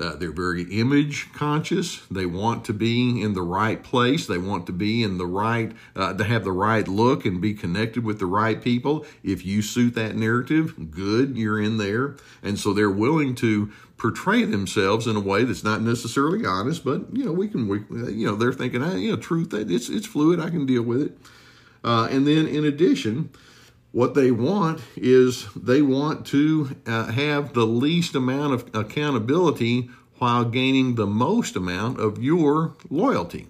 Uh, 0.00 0.14
they're 0.16 0.32
very 0.32 0.62
image 0.80 1.32
conscious. 1.32 2.02
They 2.10 2.26
want 2.26 2.64
to 2.66 2.72
be 2.72 3.20
in 3.20 3.34
the 3.34 3.42
right 3.42 3.82
place. 3.82 4.26
They 4.26 4.38
want 4.38 4.66
to 4.66 4.72
be 4.72 5.02
in 5.02 5.18
the 5.18 5.26
right, 5.26 5.72
uh, 5.96 6.12
to 6.14 6.24
have 6.24 6.44
the 6.44 6.52
right 6.52 6.86
look 6.86 7.24
and 7.24 7.40
be 7.40 7.54
connected 7.54 8.04
with 8.04 8.18
the 8.18 8.26
right 8.26 8.62
people. 8.62 9.04
If 9.22 9.44
you 9.44 9.62
suit 9.62 9.94
that 9.94 10.14
narrative, 10.14 10.90
good, 10.90 11.36
you're 11.36 11.60
in 11.60 11.78
there. 11.78 12.16
And 12.42 12.58
so 12.58 12.72
they're 12.72 12.90
willing 12.90 13.34
to 13.36 13.72
portray 13.96 14.44
themselves 14.44 15.06
in 15.06 15.16
a 15.16 15.20
way 15.20 15.42
that's 15.44 15.64
not 15.64 15.82
necessarily 15.82 16.46
honest, 16.46 16.84
but 16.84 17.06
you 17.12 17.24
know 17.24 17.32
we 17.32 17.48
can, 17.48 17.66
we, 17.66 17.80
you 18.12 18.26
know, 18.26 18.36
they're 18.36 18.52
thinking, 18.52 18.82
ah, 18.82 18.94
you 18.94 19.10
know, 19.10 19.16
truth, 19.16 19.52
it's 19.52 19.88
it's 19.88 20.06
fluid. 20.06 20.38
I 20.38 20.50
can 20.50 20.64
deal 20.64 20.82
with 20.82 21.02
it. 21.02 21.18
Uh, 21.84 22.08
and 22.10 22.26
then 22.26 22.46
in 22.46 22.64
addition, 22.64 23.30
what 23.92 24.14
they 24.14 24.30
want 24.30 24.80
is 24.96 25.46
they 25.54 25.82
want 25.82 26.26
to 26.26 26.76
uh, 26.86 27.06
have 27.06 27.54
the 27.54 27.66
least 27.66 28.14
amount 28.14 28.54
of 28.54 28.74
accountability 28.74 29.90
while 30.18 30.44
gaining 30.44 30.94
the 30.94 31.06
most 31.06 31.56
amount 31.56 31.98
of 31.98 32.22
your 32.22 32.74
loyalty. 32.90 33.46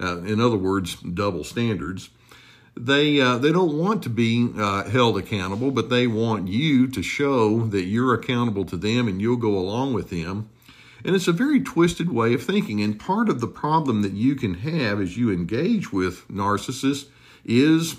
Uh, 0.00 0.18
in 0.22 0.40
other 0.40 0.56
words, 0.56 0.96
double 0.96 1.44
standards. 1.44 2.10
They 2.74 3.20
uh, 3.20 3.36
they 3.38 3.52
don't 3.52 3.76
want 3.76 4.02
to 4.04 4.08
be 4.08 4.48
uh, 4.56 4.84
held 4.88 5.18
accountable, 5.18 5.70
but 5.70 5.90
they 5.90 6.06
want 6.06 6.48
you 6.48 6.88
to 6.88 7.02
show 7.02 7.66
that 7.66 7.84
you're 7.84 8.14
accountable 8.14 8.64
to 8.64 8.76
them 8.76 9.06
and 9.06 9.20
you'll 9.20 9.36
go 9.36 9.58
along 9.58 9.92
with 9.92 10.08
them. 10.10 10.48
And 11.04 11.14
it's 11.14 11.28
a 11.28 11.32
very 11.32 11.60
twisted 11.60 12.10
way 12.10 12.32
of 12.32 12.42
thinking. 12.42 12.80
And 12.80 12.98
part 12.98 13.28
of 13.28 13.40
the 13.40 13.48
problem 13.48 14.02
that 14.02 14.12
you 14.12 14.34
can 14.34 14.54
have 14.54 15.00
as 15.00 15.18
you 15.18 15.30
engage 15.30 15.92
with 15.92 16.26
narcissists 16.28 17.08
is 17.44 17.96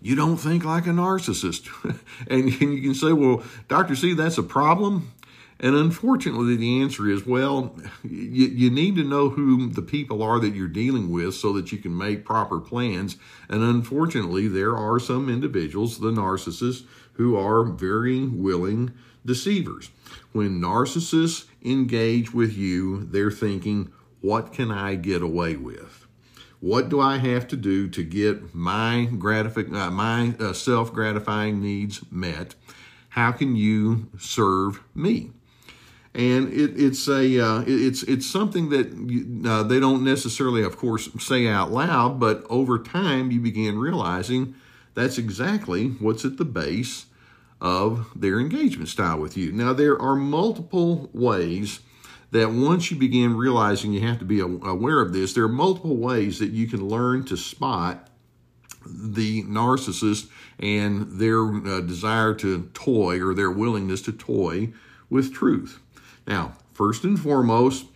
you 0.00 0.14
don't 0.14 0.36
think 0.36 0.64
like 0.64 0.86
a 0.86 0.90
narcissist. 0.90 1.68
and, 2.28 2.44
and 2.44 2.74
you 2.74 2.82
can 2.82 2.94
say, 2.94 3.12
well, 3.12 3.42
Dr. 3.68 3.96
C, 3.96 4.14
that's 4.14 4.38
a 4.38 4.42
problem. 4.42 5.12
And 5.60 5.74
unfortunately, 5.74 6.54
the 6.54 6.80
answer 6.80 7.08
is 7.10 7.26
well, 7.26 7.74
you, 8.04 8.46
you 8.46 8.70
need 8.70 8.94
to 8.94 9.02
know 9.02 9.30
who 9.30 9.68
the 9.68 9.82
people 9.82 10.22
are 10.22 10.38
that 10.38 10.54
you're 10.54 10.68
dealing 10.68 11.10
with 11.10 11.34
so 11.34 11.52
that 11.54 11.72
you 11.72 11.78
can 11.78 11.96
make 11.96 12.24
proper 12.24 12.60
plans. 12.60 13.16
And 13.48 13.62
unfortunately, 13.62 14.46
there 14.46 14.76
are 14.76 15.00
some 15.00 15.28
individuals, 15.28 15.98
the 15.98 16.12
narcissists, 16.12 16.84
who 17.14 17.36
are 17.36 17.64
very 17.64 18.24
willing 18.24 18.92
deceivers. 19.26 19.90
When 20.30 20.60
narcissists 20.60 21.46
engage 21.64 22.32
with 22.32 22.56
you, 22.56 23.04
they're 23.04 23.32
thinking, 23.32 23.90
what 24.20 24.52
can 24.52 24.70
I 24.70 24.94
get 24.94 25.22
away 25.22 25.56
with? 25.56 25.97
What 26.60 26.88
do 26.88 27.00
I 27.00 27.18
have 27.18 27.46
to 27.48 27.56
do 27.56 27.88
to 27.88 28.02
get 28.02 28.54
my 28.54 29.08
gratific- 29.18 29.72
uh, 29.72 29.90
my 29.90 30.34
uh, 30.40 30.52
self 30.52 30.92
gratifying 30.92 31.60
needs 31.60 32.00
met? 32.10 32.54
How 33.10 33.32
can 33.32 33.54
you 33.56 34.08
serve 34.18 34.82
me? 34.94 35.30
And 36.14 36.52
it, 36.52 36.72
it's 36.76 37.06
a 37.08 37.38
uh, 37.38 37.64
it's 37.66 38.02
it's 38.02 38.26
something 38.28 38.70
that 38.70 38.92
you, 38.92 39.42
uh, 39.48 39.62
they 39.62 39.78
don't 39.78 40.02
necessarily, 40.02 40.64
of 40.64 40.76
course, 40.76 41.08
say 41.20 41.46
out 41.46 41.70
loud, 41.70 42.18
but 42.18 42.44
over 42.50 42.78
time 42.78 43.30
you 43.30 43.40
begin 43.40 43.78
realizing 43.78 44.54
that's 44.94 45.16
exactly 45.16 45.88
what's 46.00 46.24
at 46.24 46.38
the 46.38 46.44
base 46.44 47.06
of 47.60 48.08
their 48.16 48.40
engagement 48.40 48.88
style 48.88 49.20
with 49.20 49.36
you. 49.36 49.52
Now 49.52 49.72
there 49.72 50.00
are 50.00 50.16
multiple 50.16 51.08
ways 51.12 51.80
that 52.30 52.50
once 52.50 52.90
you 52.90 52.96
begin 52.96 53.36
realizing 53.36 53.92
you 53.92 54.06
have 54.06 54.18
to 54.18 54.24
be 54.24 54.40
aware 54.40 55.00
of 55.00 55.12
this, 55.12 55.32
there 55.32 55.44
are 55.44 55.48
multiple 55.48 55.96
ways 55.96 56.38
that 56.38 56.50
you 56.50 56.66
can 56.66 56.88
learn 56.88 57.24
to 57.24 57.36
spot 57.36 58.08
the 58.86 59.42
narcissist 59.44 60.28
and 60.58 61.12
their 61.12 61.44
uh, 61.44 61.80
desire 61.80 62.34
to 62.34 62.70
toy 62.74 63.20
or 63.20 63.34
their 63.34 63.50
willingness 63.50 64.02
to 64.02 64.12
toy 64.12 64.72
with 65.10 65.32
truth. 65.32 65.80
Now, 66.26 66.54
first 66.72 67.04
and 67.04 67.18
foremost, 67.18 67.86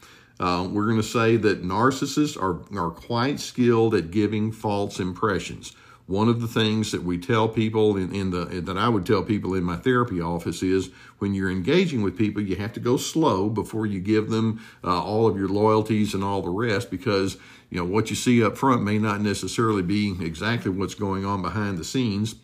uh, 0.40 0.66
we're 0.70 0.86
going 0.86 0.96
to 0.96 1.02
say 1.02 1.36
that 1.36 1.62
narcissists 1.62 2.40
are, 2.40 2.62
are 2.78 2.90
quite 2.90 3.38
skilled 3.38 3.94
at 3.94 4.10
giving 4.10 4.50
false 4.50 4.98
impressions. 4.98 5.74
One 6.06 6.28
of 6.28 6.40
the 6.40 6.48
things 6.48 6.90
that 6.92 7.04
we 7.04 7.16
tell 7.16 7.48
people 7.48 7.96
in, 7.96 8.14
in 8.14 8.30
the 8.30 8.44
that 8.44 8.76
I 8.76 8.88
would 8.88 9.06
tell 9.06 9.22
people 9.22 9.54
in 9.54 9.62
my 9.62 9.76
therapy 9.76 10.20
office 10.20 10.62
is 10.62 10.90
when 11.18 11.32
you're 11.32 11.50
engaging 11.50 12.02
with 12.02 12.18
people, 12.18 12.42
you 12.42 12.56
have 12.56 12.72
to 12.74 12.80
go 12.80 12.96
slow 12.96 13.48
before 13.48 13.86
you 13.86 14.00
give 14.00 14.28
them 14.28 14.60
uh, 14.82 15.02
all 15.02 15.26
of 15.28 15.36
your 15.36 15.48
loyalties 15.48 16.12
and 16.12 16.24
all 16.24 16.42
the 16.42 16.50
rest 16.50 16.90
because 16.90 17.36
you 17.70 17.78
know 17.78 17.84
what 17.84 18.10
you 18.10 18.16
see 18.16 18.44
up 18.44 18.58
front 18.58 18.82
may 18.82 18.98
not 18.98 19.20
necessarily 19.20 19.82
be 19.82 20.16
exactly 20.20 20.70
what's 20.70 20.94
going 20.94 21.24
on 21.24 21.40
behind 21.40 21.78
the 21.78 21.84
scenes. 21.84 22.34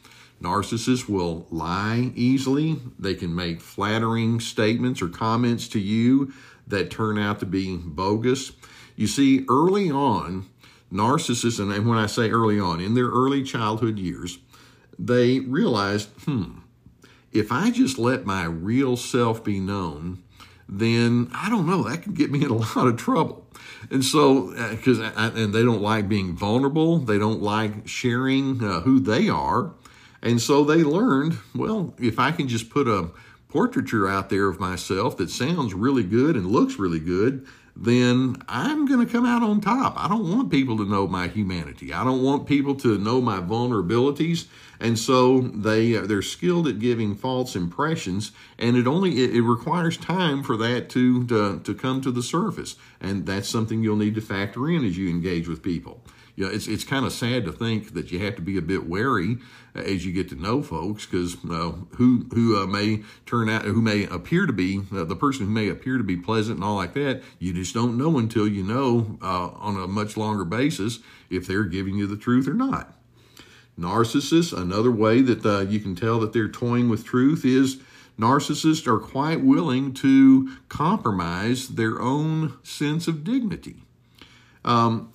Narcissists 0.40 1.08
will 1.08 1.46
lie 1.50 2.12
easily. 2.14 2.80
They 2.98 3.14
can 3.14 3.34
make 3.34 3.60
flattering 3.60 4.38
statements 4.38 5.02
or 5.02 5.08
comments 5.08 5.66
to 5.68 5.80
you 5.80 6.32
that 6.68 6.90
turn 6.90 7.18
out 7.18 7.40
to 7.40 7.46
be 7.46 7.76
bogus. 7.76 8.52
You 8.94 9.06
see, 9.06 9.44
early 9.48 9.90
on, 9.90 10.48
narcissists, 10.92 11.60
and 11.60 11.86
when 11.86 11.98
I 11.98 12.06
say 12.06 12.30
early 12.30 12.58
on, 12.58 12.80
in 12.80 12.94
their 12.94 13.08
early 13.08 13.42
childhood 13.42 13.98
years, 13.98 14.38
they 14.98 15.40
realized, 15.40 16.08
hmm, 16.24 16.58
if 17.32 17.52
I 17.52 17.70
just 17.70 17.98
let 17.98 18.24
my 18.24 18.44
real 18.44 18.96
self 18.96 19.44
be 19.44 19.60
known, 19.60 20.22
then 20.68 21.30
I 21.34 21.48
don't 21.48 21.66
know, 21.66 21.82
that 21.84 22.02
could 22.02 22.14
get 22.14 22.30
me 22.30 22.44
in 22.44 22.50
a 22.50 22.54
lot 22.76 22.86
of 22.86 22.96
trouble. 22.96 23.46
And 23.90 24.04
so, 24.04 24.48
because 24.70 24.98
uh, 24.98 25.32
and 25.34 25.54
they 25.54 25.62
don't 25.62 25.82
like 25.82 26.08
being 26.08 26.36
vulnerable, 26.36 26.98
they 26.98 27.18
don't 27.18 27.42
like 27.42 27.86
sharing 27.86 28.62
uh, 28.62 28.80
who 28.80 28.98
they 28.98 29.28
are, 29.28 29.72
and 30.22 30.40
so 30.40 30.64
they 30.64 30.82
learned, 30.82 31.38
well, 31.54 31.94
if 31.98 32.18
I 32.18 32.32
can 32.32 32.48
just 32.48 32.70
put 32.70 32.88
a 32.88 33.10
portraiture 33.48 34.08
out 34.08 34.28
there 34.28 34.48
of 34.48 34.60
myself 34.60 35.16
that 35.16 35.30
sounds 35.30 35.74
really 35.74 36.02
good 36.02 36.36
and 36.36 36.46
looks 36.46 36.78
really 36.78 37.00
good, 37.00 37.46
then 37.80 38.42
I'm 38.48 38.86
going 38.86 39.06
to 39.06 39.10
come 39.10 39.24
out 39.24 39.44
on 39.44 39.60
top. 39.60 39.94
I 39.96 40.08
don't 40.08 40.28
want 40.28 40.50
people 40.50 40.76
to 40.78 40.84
know 40.84 41.06
my 41.06 41.28
humanity. 41.28 41.92
I 41.92 42.02
don't 42.02 42.24
want 42.24 42.48
people 42.48 42.74
to 42.76 42.98
know 42.98 43.20
my 43.20 43.38
vulnerabilities. 43.38 44.46
And 44.80 44.98
so 44.98 45.40
they 45.40 45.96
uh, 45.96 46.06
they're 46.06 46.22
skilled 46.22 46.66
at 46.66 46.78
giving 46.78 47.14
false 47.14 47.56
impressions, 47.56 48.32
and 48.58 48.76
it 48.76 48.86
only 48.86 49.24
it, 49.24 49.34
it 49.34 49.42
requires 49.42 49.96
time 49.96 50.42
for 50.42 50.56
that 50.56 50.88
to, 50.90 51.26
to 51.26 51.60
to 51.60 51.74
come 51.74 52.00
to 52.00 52.12
the 52.12 52.22
surface. 52.22 52.76
And 53.00 53.26
that's 53.26 53.48
something 53.48 53.82
you'll 53.82 53.96
need 53.96 54.14
to 54.16 54.20
factor 54.20 54.68
in 54.68 54.84
as 54.84 54.96
you 54.96 55.08
engage 55.08 55.48
with 55.48 55.62
people 55.62 56.02
you 56.38 56.44
know, 56.44 56.52
it's 56.52 56.68
it's 56.68 56.84
kind 56.84 57.04
of 57.04 57.12
sad 57.12 57.44
to 57.46 57.52
think 57.52 57.94
that 57.94 58.12
you 58.12 58.20
have 58.20 58.36
to 58.36 58.42
be 58.42 58.56
a 58.56 58.62
bit 58.62 58.88
wary 58.88 59.38
uh, 59.74 59.80
as 59.80 60.06
you 60.06 60.12
get 60.12 60.28
to 60.28 60.36
know 60.36 60.62
folks 60.62 61.04
because 61.04 61.34
uh, 61.50 61.72
who 61.96 62.26
who 62.32 62.56
uh, 62.56 62.64
may 62.64 63.02
turn 63.26 63.48
out 63.48 63.62
who 63.62 63.82
may 63.82 64.04
appear 64.04 64.46
to 64.46 64.52
be 64.52 64.82
uh, 64.94 65.02
the 65.02 65.16
person 65.16 65.46
who 65.46 65.50
may 65.50 65.68
appear 65.68 65.98
to 65.98 66.04
be 66.04 66.16
pleasant 66.16 66.58
and 66.58 66.64
all 66.64 66.76
like 66.76 66.94
that 66.94 67.24
you 67.40 67.52
just 67.52 67.74
don't 67.74 67.98
know 67.98 68.18
until 68.18 68.46
you 68.46 68.62
know 68.62 69.18
uh, 69.20 69.48
on 69.48 69.82
a 69.82 69.88
much 69.88 70.16
longer 70.16 70.44
basis 70.44 71.00
if 71.28 71.44
they're 71.44 71.64
giving 71.64 71.96
you 71.96 72.06
the 72.06 72.16
truth 72.16 72.46
or 72.46 72.54
not. 72.54 72.96
Narcissists, 73.76 74.56
another 74.56 74.92
way 74.92 75.20
that 75.20 75.44
uh, 75.44 75.62
you 75.62 75.80
can 75.80 75.96
tell 75.96 76.20
that 76.20 76.32
they're 76.32 76.46
toying 76.46 76.88
with 76.88 77.04
truth 77.04 77.44
is 77.44 77.78
narcissists 78.16 78.86
are 78.86 79.00
quite 79.00 79.40
willing 79.40 79.92
to 79.92 80.56
compromise 80.68 81.70
their 81.70 82.00
own 82.00 82.56
sense 82.62 83.08
of 83.08 83.24
dignity. 83.24 83.82
Um, 84.64 85.12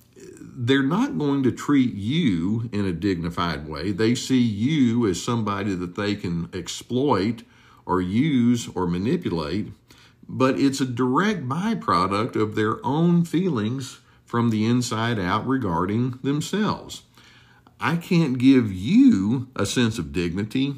they're 0.56 0.82
not 0.82 1.18
going 1.18 1.42
to 1.42 1.52
treat 1.52 1.94
you 1.94 2.68
in 2.72 2.84
a 2.84 2.92
dignified 2.92 3.68
way. 3.68 3.92
They 3.92 4.14
see 4.14 4.40
you 4.40 5.06
as 5.06 5.22
somebody 5.22 5.74
that 5.74 5.96
they 5.96 6.14
can 6.14 6.48
exploit 6.52 7.42
or 7.86 8.00
use 8.00 8.68
or 8.74 8.86
manipulate, 8.86 9.72
but 10.28 10.58
it's 10.58 10.80
a 10.80 10.86
direct 10.86 11.48
byproduct 11.48 12.36
of 12.36 12.54
their 12.54 12.84
own 12.84 13.24
feelings 13.24 14.00
from 14.24 14.50
the 14.50 14.64
inside 14.64 15.18
out 15.18 15.46
regarding 15.46 16.18
themselves. 16.22 17.02
I 17.80 17.96
can't 17.96 18.38
give 18.38 18.72
you 18.72 19.48
a 19.54 19.66
sense 19.66 19.98
of 19.98 20.12
dignity 20.12 20.76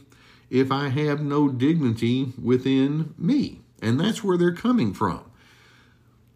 if 0.50 0.72
I 0.72 0.88
have 0.88 1.22
no 1.22 1.48
dignity 1.48 2.32
within 2.42 3.14
me. 3.16 3.60
And 3.80 4.00
that's 4.00 4.24
where 4.24 4.36
they're 4.36 4.52
coming 4.52 4.94
from 4.94 5.22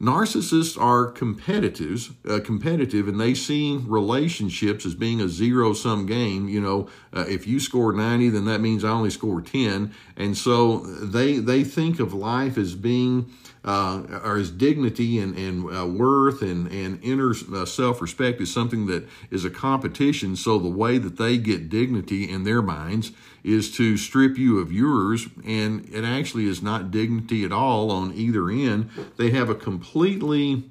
Narcissists 0.01 0.81
are 0.81 1.07
competitors, 1.07 2.13
uh, 2.27 2.41
competitive, 2.43 3.07
and 3.07 3.21
they 3.21 3.35
see 3.35 3.77
relationships 3.77 4.87
as 4.87 4.95
being 4.95 5.21
a 5.21 5.29
zero-sum 5.29 6.07
game. 6.07 6.49
You 6.49 6.63
know, 6.63 6.89
uh, 7.13 7.27
if 7.29 7.47
you 7.47 7.61
score 7.61 7.93
90, 7.93 8.31
then 8.31 8.47
that 8.47 8.63
means 8.63 8.83
I 8.83 8.89
only 8.91 9.11
score 9.11 9.43
10, 9.43 9.93
and 10.17 10.37
so 10.39 10.79
they 10.79 11.39
they 11.39 11.65
think 11.65 12.01
of 12.01 12.15
life 12.15 12.57
as 12.57 12.75
being 12.75 13.31
uh, 13.65 14.03
or 14.25 14.39
as 14.39 14.51
dignity 14.51 15.19
and, 15.19 15.37
and 15.37 15.77
uh, 15.77 15.87
worth 15.87 16.41
and, 16.41 16.71
and 16.73 16.99
inner 17.03 17.35
uh, 17.55 17.67
self 17.67 18.01
respect 18.01 18.41
is 18.41 18.53
something 18.53 18.87
that 18.87 19.07
is 19.31 19.45
a 19.45 19.51
competition. 19.51 20.35
So 20.35 20.59
the 20.59 20.69
way 20.69 20.97
that 20.97 21.19
they 21.19 21.37
get 21.37 21.69
dignity 21.69 22.31
in 22.31 22.45
their 22.45 22.63
minds 22.63 23.13
is 23.43 23.75
to 23.77 23.97
strip 23.97 24.37
you 24.37 24.59
of 24.59 24.73
yours, 24.73 25.29
and 25.45 25.89
it 25.89 26.05
actually 26.05 26.47
is 26.47 26.63
not 26.63 26.91
dignity 26.91 27.45
at 27.45 27.53
all 27.53 27.91
on 27.91 28.13
either 28.15 28.51
end. 28.51 28.91
They 29.17 29.31
have 29.31 29.49
a 29.49 29.55
completely 29.55 30.65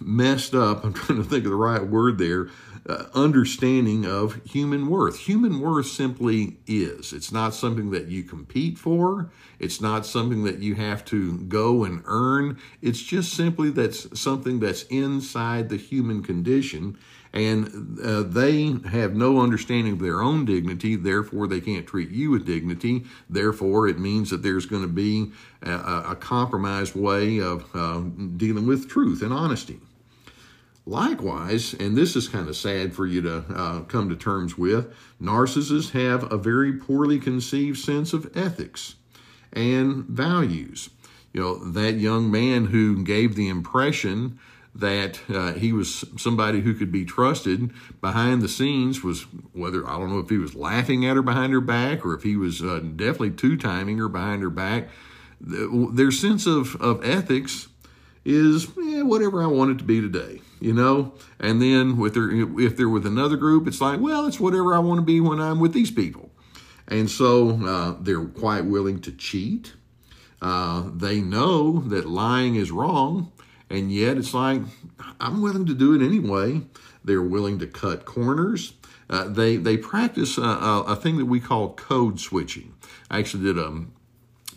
messed 0.00 0.54
up, 0.54 0.84
I'm 0.84 0.92
trying 0.92 1.22
to 1.22 1.28
think 1.28 1.44
of 1.44 1.50
the 1.50 1.56
right 1.56 1.86
word 1.86 2.18
there, 2.18 2.48
uh, 2.88 3.04
understanding 3.14 4.06
of 4.06 4.40
human 4.44 4.88
worth. 4.88 5.20
Human 5.20 5.60
worth 5.60 5.86
simply 5.86 6.58
is. 6.66 7.12
It's 7.12 7.32
not 7.32 7.54
something 7.54 7.90
that 7.90 8.08
you 8.08 8.22
compete 8.22 8.78
for. 8.78 9.30
It's 9.58 9.80
not 9.80 10.06
something 10.06 10.44
that 10.44 10.58
you 10.58 10.74
have 10.74 11.04
to 11.06 11.38
go 11.38 11.84
and 11.84 12.02
earn. 12.06 12.58
It's 12.80 13.02
just 13.02 13.34
simply 13.34 13.70
that's 13.70 14.18
something 14.18 14.60
that's 14.60 14.84
inside 14.84 15.68
the 15.68 15.76
human 15.76 16.22
condition. 16.22 16.98
And 17.32 17.98
uh, 18.02 18.22
they 18.22 18.74
have 18.90 19.14
no 19.14 19.40
understanding 19.40 19.92
of 19.92 20.00
their 20.00 20.20
own 20.20 20.44
dignity, 20.44 20.96
therefore, 20.96 21.46
they 21.46 21.60
can't 21.60 21.86
treat 21.86 22.10
you 22.10 22.32
with 22.32 22.44
dignity. 22.44 23.04
Therefore, 23.28 23.86
it 23.86 24.00
means 24.00 24.30
that 24.30 24.42
there's 24.42 24.66
going 24.66 24.82
to 24.82 24.88
be 24.88 25.30
a, 25.62 25.70
a 26.10 26.16
compromised 26.16 26.96
way 26.96 27.40
of 27.40 27.64
uh, 27.72 28.00
dealing 28.36 28.66
with 28.66 28.88
truth 28.88 29.22
and 29.22 29.32
honesty. 29.32 29.78
Likewise, 30.86 31.72
and 31.74 31.96
this 31.96 32.16
is 32.16 32.26
kind 32.26 32.48
of 32.48 32.56
sad 32.56 32.94
for 32.94 33.06
you 33.06 33.22
to 33.22 33.44
uh, 33.54 33.80
come 33.82 34.08
to 34.08 34.16
terms 34.16 34.58
with, 34.58 34.92
narcissists 35.22 35.90
have 35.90 36.32
a 36.32 36.36
very 36.36 36.72
poorly 36.72 37.20
conceived 37.20 37.78
sense 37.78 38.12
of 38.12 38.28
ethics 38.36 38.96
and 39.52 40.04
values. 40.06 40.90
You 41.32 41.40
know, 41.40 41.70
that 41.72 41.94
young 41.94 42.28
man 42.28 42.66
who 42.66 43.04
gave 43.04 43.36
the 43.36 43.48
impression 43.48 44.40
that 44.74 45.20
uh, 45.28 45.52
he 45.54 45.72
was 45.72 46.04
somebody 46.16 46.60
who 46.60 46.74
could 46.74 46.92
be 46.92 47.04
trusted 47.04 47.72
behind 48.00 48.40
the 48.40 48.48
scenes 48.48 49.02
was 49.02 49.22
whether 49.52 49.88
I 49.88 49.98
don't 49.98 50.10
know 50.10 50.20
if 50.20 50.30
he 50.30 50.38
was 50.38 50.54
laughing 50.54 51.04
at 51.06 51.16
her 51.16 51.22
behind 51.22 51.52
her 51.52 51.60
back 51.60 52.04
or 52.04 52.14
if 52.14 52.22
he 52.22 52.36
was 52.36 52.62
uh, 52.62 52.80
definitely 52.96 53.32
two 53.32 53.56
timing 53.56 53.98
her 53.98 54.08
behind 54.08 54.42
her 54.42 54.50
back. 54.50 54.88
Their 55.40 56.10
sense 56.10 56.46
of, 56.46 56.76
of 56.76 57.04
ethics 57.04 57.68
is 58.24 58.66
eh, 58.78 59.02
whatever 59.02 59.42
I 59.42 59.46
want 59.46 59.72
it 59.72 59.78
to 59.78 59.84
be 59.84 60.00
today 60.00 60.40
you 60.60 60.74
know. 60.74 61.14
And 61.40 61.60
then 61.60 61.96
with 61.96 62.14
their, 62.14 62.30
if 62.60 62.76
they're 62.76 62.88
with 62.88 63.06
another 63.06 63.36
group, 63.36 63.66
it's 63.66 63.80
like, 63.80 63.98
well, 63.98 64.26
it's 64.26 64.38
whatever 64.38 64.74
I 64.74 64.78
want 64.78 64.98
to 64.98 65.04
be 65.04 65.20
when 65.20 65.40
I'm 65.40 65.58
with 65.58 65.72
these 65.72 65.90
people. 65.90 66.30
And 66.86 67.10
so 67.10 67.50
uh, 67.64 67.96
they're 68.00 68.26
quite 68.26 68.66
willing 68.66 69.00
to 69.02 69.12
cheat. 69.12 69.74
Uh, 70.42 70.90
they 70.94 71.20
know 71.20 71.80
that 71.80 72.08
lying 72.08 72.56
is 72.56 72.70
wrong, 72.70 73.32
and 73.70 73.92
yet 73.92 74.18
it's 74.18 74.34
like, 74.34 74.62
I'm 75.20 75.40
willing 75.40 75.66
to 75.66 75.74
do 75.74 75.94
it 75.94 76.04
anyway. 76.04 76.62
They're 77.04 77.22
willing 77.22 77.58
to 77.60 77.66
cut 77.66 78.04
corners. 78.04 78.74
Uh, 79.08 79.24
they 79.28 79.56
they 79.56 79.76
practice 79.76 80.38
a, 80.38 80.42
a, 80.42 80.82
a, 80.82 80.96
thing 80.96 81.16
that 81.18 81.24
we 81.24 81.40
call 81.40 81.74
code 81.74 82.20
switching. 82.20 82.74
I 83.10 83.18
actually 83.18 83.44
did 83.44 83.58
a 83.58 83.84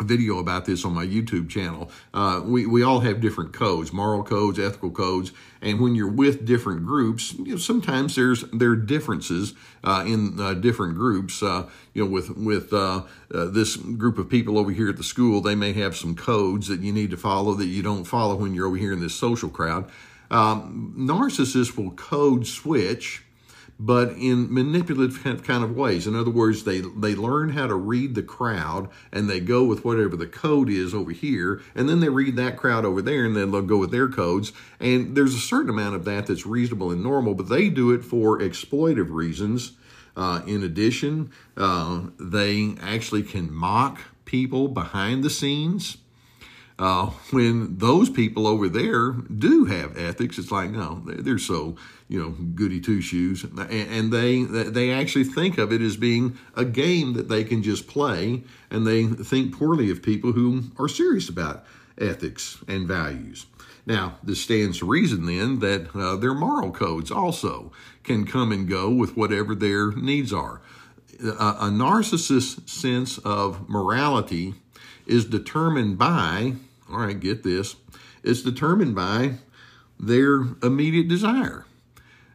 video 0.02 0.40
about 0.40 0.66
this 0.66 0.86
on 0.86 0.94
my 0.94 1.06
YouTube 1.06 1.50
channel. 1.50 1.92
Uh, 2.14 2.42
we, 2.44 2.66
we 2.66 2.84
all 2.84 3.02
have 3.02 3.22
different 3.22 3.54
codes, 3.54 3.94
moral 3.94 4.24
codes, 4.24 4.60
ethical 4.60 4.92
codes, 4.92 5.32
and 5.62 5.80
when 5.80 5.96
you're 5.96 6.12
with 6.12 6.46
different 6.46 6.86
groups, 6.86 7.34
you 7.34 7.52
know, 7.52 7.58
sometimes 7.58 8.16
there's 8.16 8.44
there 8.52 8.72
are 8.72 8.76
differences 8.76 9.54
uh, 9.84 10.04
in 10.06 10.40
uh, 10.40 10.54
different 10.56 10.96
groups. 10.96 11.42
Uh, 11.42 11.70
you 11.94 12.04
know, 12.04 12.10
with 12.10 12.36
with 12.38 12.74
uh, 12.74 13.04
uh, 13.34 13.46
this 13.46 13.78
group 13.78 14.18
of 14.18 14.30
people 14.30 14.58
over 14.58 14.72
here 14.72 14.90
at 14.90 14.98
the 14.98 15.04
school, 15.04 15.42
they 15.42 15.56
may 15.56 15.74
have 15.74 15.96
some 15.96 16.16
codes 16.16 16.68
that 16.68 16.82
you 16.82 16.92
need 16.92 17.12
to 17.12 17.18
follow 17.18 17.54
that 17.54 17.66
you 17.66 17.84
don't 17.84 18.06
follow 18.06 18.36
when 18.36 18.54
you're 18.54 18.68
over 18.68 18.78
here 18.78 18.94
in 18.94 19.00
this 19.00 19.16
social 19.16 19.50
crowd. 19.50 19.90
Um, 20.32 20.96
narcissists 20.98 21.78
will 21.78 21.92
code 21.92 22.48
switch 22.48 23.24
but 23.86 24.12
in 24.12 24.54
manipulative 24.54 25.44
kind 25.44 25.62
of 25.62 25.76
ways. 25.76 26.08
In 26.08 26.16
other 26.16 26.32
words, 26.32 26.64
they, 26.64 26.80
they 26.80 27.16
learn 27.16 27.50
how 27.50 27.68
to 27.68 27.76
read 27.76 28.16
the 28.16 28.24
crowd 28.24 28.90
and 29.12 29.30
they 29.30 29.42
go 29.42 29.66
with 29.66 29.84
whatever 29.84 30.16
the 30.16 30.26
code 30.26 30.70
is 30.70 30.94
over 30.94 31.12
here, 31.12 31.62
and 31.76 31.90
then 31.90 32.00
they 32.00 32.08
read 32.08 32.38
that 32.38 32.56
crowd 32.56 32.86
over 32.86 33.02
there 33.02 33.26
and 33.26 33.36
then 33.36 33.52
they'll 33.52 33.62
go 33.62 33.78
with 33.78 33.92
their 33.92 34.08
codes. 34.08 34.54
And 34.80 35.18
there's 35.18 35.36
a 35.36 35.40
certain 35.40 35.70
amount 35.70 35.96
of 35.96 36.06
that 36.06 36.28
that's 36.28 36.46
reasonable 36.46 36.92
and 36.92 37.04
normal, 37.04 37.34
but 37.34 37.50
they 37.50 37.68
do 37.68 37.92
it 37.92 38.06
for 38.06 38.40
exploitive 38.40 39.10
reasons. 39.10 39.74
Uh, 40.16 40.42
in 40.48 40.64
addition, 40.64 41.32
uh, 41.58 42.04
they 42.18 42.76
actually 42.80 43.24
can 43.24 43.54
mock 43.54 44.00
people 44.24 44.70
behind 44.70 45.26
the 45.26 45.30
scenes. 45.30 45.98
Uh, 46.80 47.08
when 47.32 47.78
those 47.78 48.10
people 48.10 48.48
over 48.48 48.68
there 48.68 49.12
do 49.12 49.66
have 49.66 49.96
ethics, 49.96 50.40
it's 50.40 50.52
like 50.52 50.72
no, 50.72 51.02
they're 51.06 51.38
so 51.38 51.76
you 52.08 52.20
know 52.20 52.30
goody 52.56 52.80
two 52.80 53.00
shoes, 53.00 53.44
and 53.44 54.12
they 54.12 54.44
they 54.44 54.92
actually 54.92 55.24
think 55.24 55.58
of 55.58 55.72
it 55.72 55.82
as 55.82 55.98
being 55.98 56.38
a 56.56 56.66
game 56.66 57.14
that 57.14 57.30
they 57.30 57.44
can 57.44 57.62
just 57.62 57.88
play, 57.88 58.44
and 58.72 58.88
they 58.88 59.06
think 59.06 59.56
poorly 59.56 59.92
of 59.92 60.02
people 60.02 60.32
who 60.32 60.64
are 60.80 60.90
serious 60.90 61.30
about 61.30 61.64
ethics 62.00 62.58
and 62.68 62.88
values. 62.88 63.46
Now, 63.86 64.18
this 64.24 64.42
stands 64.42 64.80
to 64.80 64.86
reason 64.86 65.26
then 65.26 65.60
that 65.60 65.96
uh, 65.96 66.16
their 66.16 66.34
moral 66.34 66.72
codes 66.72 67.12
also 67.12 67.72
can 68.04 68.26
come 68.26 68.52
and 68.52 68.68
go 68.68 68.90
with 68.90 69.18
whatever 69.18 69.54
their 69.54 69.92
needs 69.92 70.32
are. 70.32 70.62
A, 71.22 71.28
a 71.28 71.70
narcissist's 71.70 72.72
sense 72.72 73.18
of 73.20 73.70
morality 73.70 74.56
is 75.06 75.26
determined 75.26 75.98
by, 75.98 76.54
all 76.92 77.00
right, 77.00 77.20
get 77.20 77.44
this, 77.44 77.76
it's 78.24 78.42
determined 78.42 78.96
by 78.96 79.36
their 80.00 80.42
immediate 80.62 81.08
desire. 81.08 81.66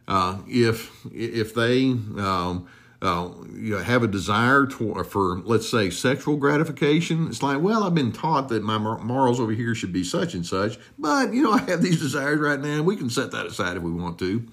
Uh, 0.07 0.39
if 0.47 1.05
if 1.13 1.53
they 1.53 1.91
um, 1.91 2.67
uh, 3.01 3.29
you 3.53 3.71
know, 3.71 3.79
have 3.79 4.03
a 4.03 4.07
desire 4.07 4.65
to, 4.65 5.03
for, 5.05 5.39
let's 5.45 5.69
say, 5.69 5.89
sexual 5.89 6.35
gratification, 6.35 7.27
it's 7.27 7.41
like, 7.41 7.61
well, 7.61 7.83
I've 7.83 7.95
been 7.95 8.11
taught 8.11 8.49
that 8.49 8.61
my 8.61 8.77
morals 8.77 9.39
over 9.39 9.53
here 9.53 9.73
should 9.73 9.93
be 9.93 10.03
such 10.03 10.33
and 10.33 10.45
such, 10.45 10.77
but 10.97 11.33
you 11.33 11.43
know, 11.43 11.53
I 11.53 11.59
have 11.59 11.81
these 11.81 11.99
desires 11.99 12.39
right 12.39 12.59
now. 12.59 12.77
and 12.77 12.85
We 12.85 12.97
can 12.97 13.09
set 13.09 13.31
that 13.31 13.45
aside 13.45 13.77
if 13.77 13.83
we 13.83 13.91
want 13.91 14.19
to. 14.19 14.45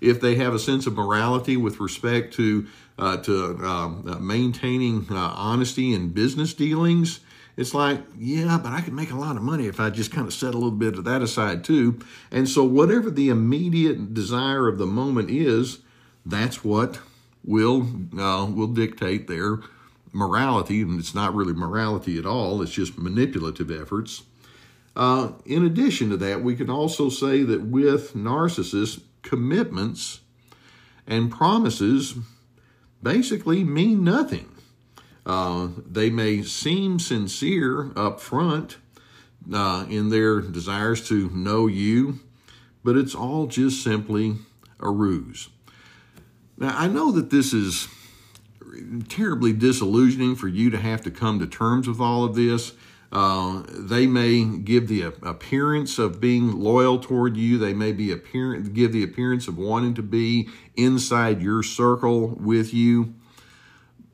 If 0.00 0.20
they 0.20 0.34
have 0.36 0.52
a 0.52 0.58
sense 0.58 0.88
of 0.88 0.94
morality 0.94 1.56
with 1.56 1.78
respect 1.78 2.34
to 2.34 2.66
uh, 2.98 3.18
to 3.18 3.56
um, 3.64 4.04
uh, 4.06 4.18
maintaining 4.18 5.06
uh, 5.08 5.14
honesty 5.36 5.94
in 5.94 6.08
business 6.08 6.54
dealings, 6.54 7.20
it's 7.56 7.74
like, 7.74 8.00
yeah, 8.16 8.58
but 8.62 8.72
I 8.72 8.80
could 8.80 8.94
make 8.94 9.10
a 9.10 9.16
lot 9.16 9.36
of 9.36 9.42
money 9.42 9.66
if 9.66 9.78
I 9.78 9.90
just 9.90 10.10
kind 10.10 10.26
of 10.26 10.32
set 10.32 10.54
a 10.54 10.58
little 10.58 10.70
bit 10.70 10.96
of 10.96 11.04
that 11.04 11.22
aside 11.22 11.64
too. 11.64 12.00
And 12.30 12.48
so, 12.48 12.64
whatever 12.64 13.10
the 13.10 13.28
immediate 13.28 14.14
desire 14.14 14.68
of 14.68 14.78
the 14.78 14.86
moment 14.86 15.30
is, 15.30 15.80
that's 16.24 16.64
what 16.64 17.00
will 17.44 17.86
uh, 18.18 18.46
will 18.46 18.68
dictate 18.68 19.28
their 19.28 19.60
morality. 20.12 20.80
And 20.80 20.98
it's 20.98 21.14
not 21.14 21.34
really 21.34 21.52
morality 21.52 22.18
at 22.18 22.26
all; 22.26 22.62
it's 22.62 22.72
just 22.72 22.98
manipulative 22.98 23.70
efforts. 23.70 24.22
Uh, 24.94 25.32
in 25.46 25.64
addition 25.64 26.10
to 26.10 26.16
that, 26.18 26.42
we 26.42 26.54
can 26.54 26.68
also 26.68 27.08
say 27.08 27.42
that 27.42 27.62
with 27.62 28.14
narcissists, 28.14 29.00
commitments 29.22 30.20
and 31.06 31.30
promises 31.30 32.14
basically 33.02 33.64
mean 33.64 34.04
nothing. 34.04 34.51
Uh, 35.24 35.68
they 35.86 36.10
may 36.10 36.42
seem 36.42 36.98
sincere 36.98 37.92
up 37.96 38.20
front 38.20 38.78
uh, 39.52 39.86
in 39.88 40.08
their 40.08 40.40
desires 40.40 41.06
to 41.08 41.30
know 41.30 41.66
you, 41.66 42.20
but 42.82 42.96
it's 42.96 43.14
all 43.14 43.46
just 43.46 43.82
simply 43.82 44.36
a 44.80 44.90
ruse. 44.90 45.48
Now, 46.58 46.74
I 46.76 46.88
know 46.88 47.12
that 47.12 47.30
this 47.30 47.52
is 47.52 47.88
terribly 49.08 49.52
disillusioning 49.52 50.36
for 50.36 50.48
you 50.48 50.70
to 50.70 50.78
have 50.78 51.02
to 51.02 51.10
come 51.10 51.38
to 51.38 51.46
terms 51.46 51.86
with 51.86 52.00
all 52.00 52.24
of 52.24 52.34
this. 52.34 52.72
Uh, 53.12 53.62
they 53.68 54.06
may 54.06 54.44
give 54.44 54.88
the 54.88 55.02
appearance 55.02 55.98
of 55.98 56.18
being 56.18 56.50
loyal 56.50 56.98
toward 56.98 57.36
you. 57.36 57.58
They 57.58 57.74
may 57.74 57.92
be 57.92 58.10
appearance, 58.10 58.68
give 58.68 58.92
the 58.92 59.04
appearance 59.04 59.48
of 59.48 59.58
wanting 59.58 59.94
to 59.94 60.02
be 60.02 60.48
inside 60.76 61.42
your 61.42 61.62
circle 61.62 62.28
with 62.28 62.72
you. 62.72 63.14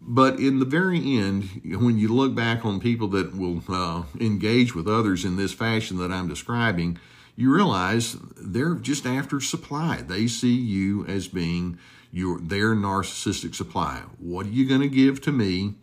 But 0.01 0.39
in 0.39 0.59
the 0.59 0.65
very 0.65 1.19
end, 1.19 1.61
when 1.65 1.99
you 1.99 2.09
look 2.09 2.35
back 2.35 2.65
on 2.65 2.81
people 2.81 3.09
that 3.09 3.37
will 3.37 3.63
uh, 3.69 4.05
engage 4.21 4.75
with 4.75 4.87
others 4.87 5.25
in 5.25 5.37
this 5.37 5.53
fashion 5.53 5.99
that 5.99 6.13
I'm 6.13 6.29
describing, 6.29 6.99
you 7.37 7.55
realize 7.55 8.17
they're 8.37 8.75
just 8.75 9.07
after 9.07 9.41
supply. 9.41 10.03
They 10.03 10.27
see 10.27 10.55
you 10.55 11.05
as 11.07 11.29
being 11.29 11.79
your 12.11 12.41
their 12.41 12.75
narcissistic 12.75 13.55
supply. 13.55 14.03
What 14.19 14.47
are 14.47 14.51
you 14.51 14.67
going 14.67 14.81
to 14.81 14.89
give 14.89 15.21
to 15.23 15.33
me? 15.33 15.75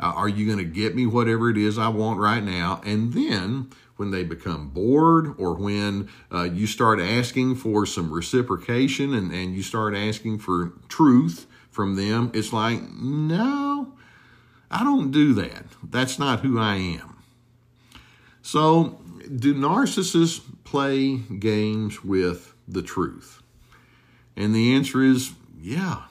Uh, 0.00 0.12
are 0.14 0.28
you 0.28 0.46
going 0.46 0.58
to 0.58 0.64
get 0.64 0.94
me 0.94 1.06
whatever 1.06 1.50
it 1.50 1.56
is 1.56 1.78
I 1.78 1.88
want 1.88 2.20
right 2.20 2.42
now? 2.42 2.80
And 2.84 3.12
then 3.12 3.70
when 3.96 4.10
they 4.10 4.22
become 4.22 4.68
bored 4.68 5.34
or 5.38 5.54
when 5.54 6.08
uh, 6.32 6.44
you 6.44 6.66
start 6.66 7.00
asking 7.00 7.56
for 7.56 7.84
some 7.84 8.12
reciprocation 8.12 9.12
and, 9.12 9.32
and 9.32 9.56
you 9.56 9.62
start 9.62 9.94
asking 9.94 10.38
for 10.38 10.72
truth 10.88 11.46
from 11.78 11.94
them, 11.94 12.28
it's 12.34 12.52
like, 12.52 12.82
no, 12.90 13.92
I 14.68 14.82
don't 14.82 15.12
do 15.12 15.32
that. 15.34 15.64
That's 15.80 16.18
not 16.18 16.40
who 16.40 16.58
I 16.58 16.74
am. 16.74 17.22
So, 18.42 19.00
do 19.32 19.54
narcissists 19.54 20.40
play 20.64 21.18
games 21.18 22.02
with 22.02 22.52
the 22.66 22.82
truth? 22.82 23.44
And 24.36 24.52
the 24.52 24.74
answer 24.74 25.04
is 25.04 25.34
yeah. 25.56 26.06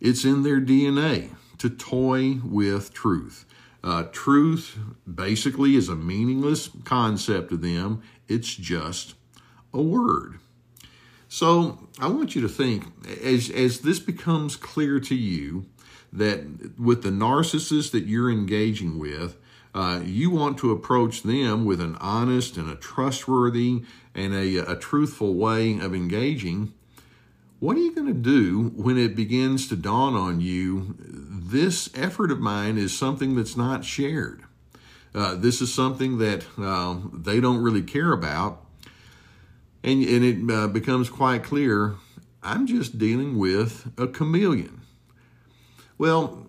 It's 0.00 0.24
in 0.24 0.42
their 0.42 0.60
DNA 0.60 1.36
to 1.58 1.70
toy 1.70 2.40
with 2.42 2.92
truth. 2.92 3.44
Uh, 3.84 4.06
truth 4.10 4.76
basically 5.06 5.76
is 5.76 5.88
a 5.88 5.94
meaningless 5.94 6.68
concept 6.82 7.50
to 7.50 7.56
them, 7.56 8.02
it's 8.26 8.52
just 8.52 9.14
a 9.72 9.80
word. 9.80 10.40
So 11.34 11.80
I 11.98 12.06
want 12.06 12.36
you 12.36 12.42
to 12.42 12.48
think 12.48 12.84
as, 13.20 13.50
as 13.50 13.80
this 13.80 13.98
becomes 13.98 14.54
clear 14.54 15.00
to 15.00 15.16
you 15.16 15.66
that 16.12 16.78
with 16.78 17.02
the 17.02 17.10
narcissist 17.10 17.90
that 17.90 18.04
you're 18.04 18.30
engaging 18.30 19.00
with, 19.00 19.36
uh, 19.74 20.00
you 20.04 20.30
want 20.30 20.58
to 20.58 20.70
approach 20.70 21.24
them 21.24 21.64
with 21.64 21.80
an 21.80 21.96
honest 21.96 22.56
and 22.56 22.70
a 22.70 22.76
trustworthy 22.76 23.82
and 24.14 24.32
a, 24.32 24.58
a 24.58 24.76
truthful 24.76 25.34
way 25.34 25.76
of 25.76 25.92
engaging. 25.92 26.72
What 27.58 27.76
are 27.76 27.80
you 27.80 27.92
going 27.92 28.06
to 28.06 28.12
do 28.12 28.70
when 28.76 28.96
it 28.96 29.16
begins 29.16 29.66
to 29.70 29.76
dawn 29.76 30.14
on 30.14 30.40
you 30.40 30.94
this 31.00 31.90
effort 31.96 32.30
of 32.30 32.38
mine 32.38 32.78
is 32.78 32.96
something 32.96 33.34
that's 33.34 33.56
not 33.56 33.84
shared? 33.84 34.44
Uh, 35.12 35.34
this 35.34 35.60
is 35.60 35.74
something 35.74 36.18
that 36.18 36.46
uh, 36.56 36.96
they 37.12 37.40
don't 37.40 37.60
really 37.60 37.82
care 37.82 38.12
about. 38.12 38.63
And, 39.84 40.02
and 40.02 40.24
it 40.24 40.50
uh, 40.50 40.66
becomes 40.66 41.10
quite 41.10 41.44
clear 41.44 41.96
I'm 42.42 42.66
just 42.66 42.98
dealing 42.98 43.38
with 43.38 43.90
a 43.98 44.06
chameleon. 44.06 44.82
Well, 45.96 46.48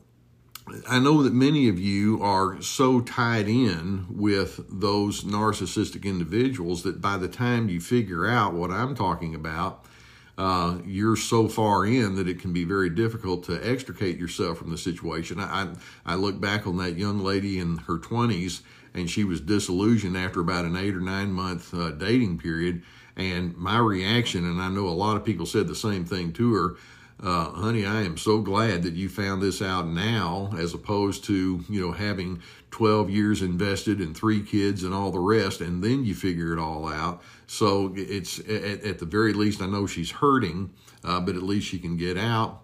I 0.89 0.99
know 0.99 1.21
that 1.23 1.33
many 1.33 1.69
of 1.69 1.79
you 1.79 2.21
are 2.21 2.61
so 2.61 2.99
tied 2.99 3.47
in 3.47 4.05
with 4.09 4.59
those 4.69 5.23
narcissistic 5.23 6.03
individuals 6.03 6.83
that 6.83 6.99
by 6.99 7.17
the 7.17 7.27
time 7.27 7.69
you 7.69 7.79
figure 7.79 8.27
out 8.27 8.53
what 8.53 8.71
I'm 8.71 8.95
talking 8.95 9.36
about, 9.36 9.86
uh, 10.38 10.79
you're 10.83 11.15
so 11.15 11.47
far 11.47 11.86
in 11.86 12.15
that 12.15 12.27
it 12.27 12.39
can 12.39 12.51
be 12.51 12.65
very 12.65 12.89
difficult 12.89 13.43
to 13.45 13.59
extricate 13.65 14.17
yourself 14.17 14.57
from 14.57 14.71
the 14.71 14.77
situation. 14.77 15.39
I, 15.39 15.69
I 16.05 16.15
look 16.15 16.41
back 16.41 16.67
on 16.67 16.77
that 16.77 16.97
young 16.97 17.19
lady 17.19 17.59
in 17.59 17.77
her 17.77 17.97
20s, 17.97 18.61
and 18.93 19.09
she 19.09 19.23
was 19.23 19.39
disillusioned 19.39 20.17
after 20.17 20.41
about 20.41 20.65
an 20.65 20.75
eight 20.75 20.95
or 20.95 20.99
nine 20.99 21.31
month 21.31 21.73
uh, 21.73 21.91
dating 21.91 22.39
period. 22.39 22.83
And 23.18 23.55
my 23.55 23.78
reaction, 23.78 24.45
and 24.45 24.61
I 24.61 24.70
know 24.70 24.88
a 24.88 24.89
lot 24.89 25.16
of 25.16 25.24
people 25.24 25.45
said 25.45 25.68
the 25.68 25.76
same 25.76 26.05
thing 26.05 26.34
to 26.34 26.53
her, 26.53 26.76
uh, 27.24 27.51
honey, 27.51 27.86
I 27.86 28.01
am 28.01 28.18
so 28.18 28.39
glad 28.41 28.84
that 28.84 28.93
you 28.93 29.07
found 29.07 29.41
this 29.41 29.61
out 29.61 29.88
now, 29.88 30.53
as 30.57 30.74
opposed 30.74 31.24
to 31.26 31.63
you 31.70 31.82
know 31.82 31.93
having 31.93 32.41
12 32.72 33.09
years 33.09 33.41
invested 33.41 33.99
and 33.99 34.16
three 34.16 34.41
kids 34.41 34.84
and 34.84 34.93
all 34.93 35.11
the 35.11 35.20
rest, 35.20 35.61
and 35.61 35.82
then 35.82 36.03
you 36.03 36.13
figure 36.13 36.51
it 36.51 36.59
all 36.59 36.89
out. 36.89 37.22
So 37.47 37.93
it's 37.95 38.39
at, 38.39 38.84
at 38.84 38.99
the 38.99 39.05
very 39.05 39.32
least, 39.32 39.61
I 39.61 39.68
know 39.68 39.88
she's 39.88 40.11
hurting, 40.11 40.74
uh, 41.05 41.22
but 41.22 41.36
at 41.36 41.43
least 41.43 41.68
she 41.68 41.80
can 41.80 41.95
get 41.95 42.18
out. 42.18 42.63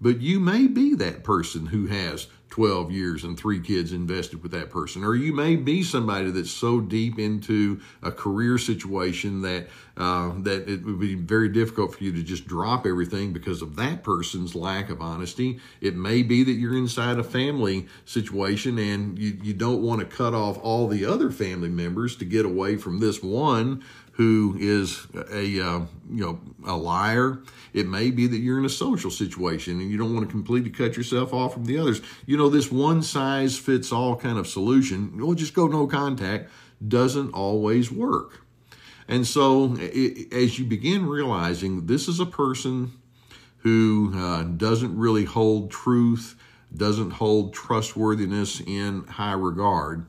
But 0.00 0.20
you 0.20 0.40
may 0.40 0.66
be 0.66 0.94
that 0.94 1.22
person 1.22 1.66
who 1.66 1.86
has 1.86 2.26
12 2.54 2.92
years 2.92 3.24
and 3.24 3.36
three 3.36 3.58
kids 3.58 3.92
invested 3.92 4.40
with 4.40 4.52
that 4.52 4.70
person. 4.70 5.02
Or 5.02 5.16
you 5.16 5.32
may 5.32 5.56
be 5.56 5.82
somebody 5.82 6.30
that's 6.30 6.52
so 6.52 6.78
deep 6.80 7.18
into 7.18 7.80
a 8.00 8.12
career 8.12 8.58
situation 8.58 9.42
that 9.42 9.66
uh, 9.96 10.32
that 10.42 10.68
it 10.68 10.84
would 10.84 11.00
be 11.00 11.16
very 11.16 11.48
difficult 11.48 11.96
for 11.96 12.04
you 12.04 12.12
to 12.12 12.22
just 12.22 12.46
drop 12.46 12.86
everything 12.86 13.32
because 13.32 13.60
of 13.60 13.74
that 13.74 14.04
person's 14.04 14.54
lack 14.54 14.88
of 14.88 15.00
honesty. 15.00 15.58
It 15.80 15.96
may 15.96 16.22
be 16.22 16.44
that 16.44 16.52
you're 16.52 16.76
inside 16.76 17.18
a 17.18 17.24
family 17.24 17.88
situation 18.04 18.78
and 18.78 19.18
you, 19.18 19.36
you 19.42 19.52
don't 19.52 19.82
want 19.82 20.00
to 20.00 20.06
cut 20.06 20.32
off 20.32 20.56
all 20.62 20.86
the 20.86 21.04
other 21.04 21.32
family 21.32 21.68
members 21.68 22.14
to 22.16 22.24
get 22.24 22.46
away 22.46 22.76
from 22.76 23.00
this 23.00 23.20
one 23.20 23.82
who 24.14 24.56
is 24.60 25.06
a 25.32 25.60
uh, 25.60 25.80
you 26.08 26.24
know 26.24 26.40
a 26.64 26.76
liar. 26.76 27.40
It 27.72 27.86
may 27.86 28.10
be 28.10 28.26
that 28.28 28.38
you're 28.38 28.58
in 28.58 28.64
a 28.64 28.70
social 28.70 29.10
situation 29.10 29.80
and 29.80 29.90
you 29.90 29.98
don't 29.98 30.14
want 30.14 30.26
to 30.26 30.30
completely 30.30 30.70
cut 30.70 30.96
yourself 30.96 31.32
off 31.32 31.54
from 31.54 31.64
the 31.64 31.78
others. 31.78 32.00
You 32.24 32.36
know, 32.36 32.48
this 32.48 32.70
one 32.70 33.02
size 33.02 33.58
fits 33.58 33.92
all 33.92 34.16
kind 34.16 34.38
of 34.38 34.46
solution, 34.46 35.18
well, 35.18 35.34
just 35.34 35.54
go 35.54 35.66
no 35.66 35.86
contact, 35.86 36.50
doesn't 36.86 37.32
always 37.32 37.90
work. 37.90 38.44
And 39.08 39.26
so, 39.26 39.76
it, 39.78 40.32
as 40.32 40.58
you 40.58 40.64
begin 40.64 41.06
realizing 41.06 41.86
this 41.86 42.08
is 42.08 42.20
a 42.20 42.26
person 42.26 42.92
who 43.58 44.12
uh, 44.14 44.44
doesn't 44.44 44.96
really 44.96 45.24
hold 45.24 45.70
truth, 45.70 46.36
doesn't 46.74 47.10
hold 47.10 47.52
trustworthiness 47.52 48.60
in 48.60 49.04
high 49.04 49.32
regard, 49.32 50.06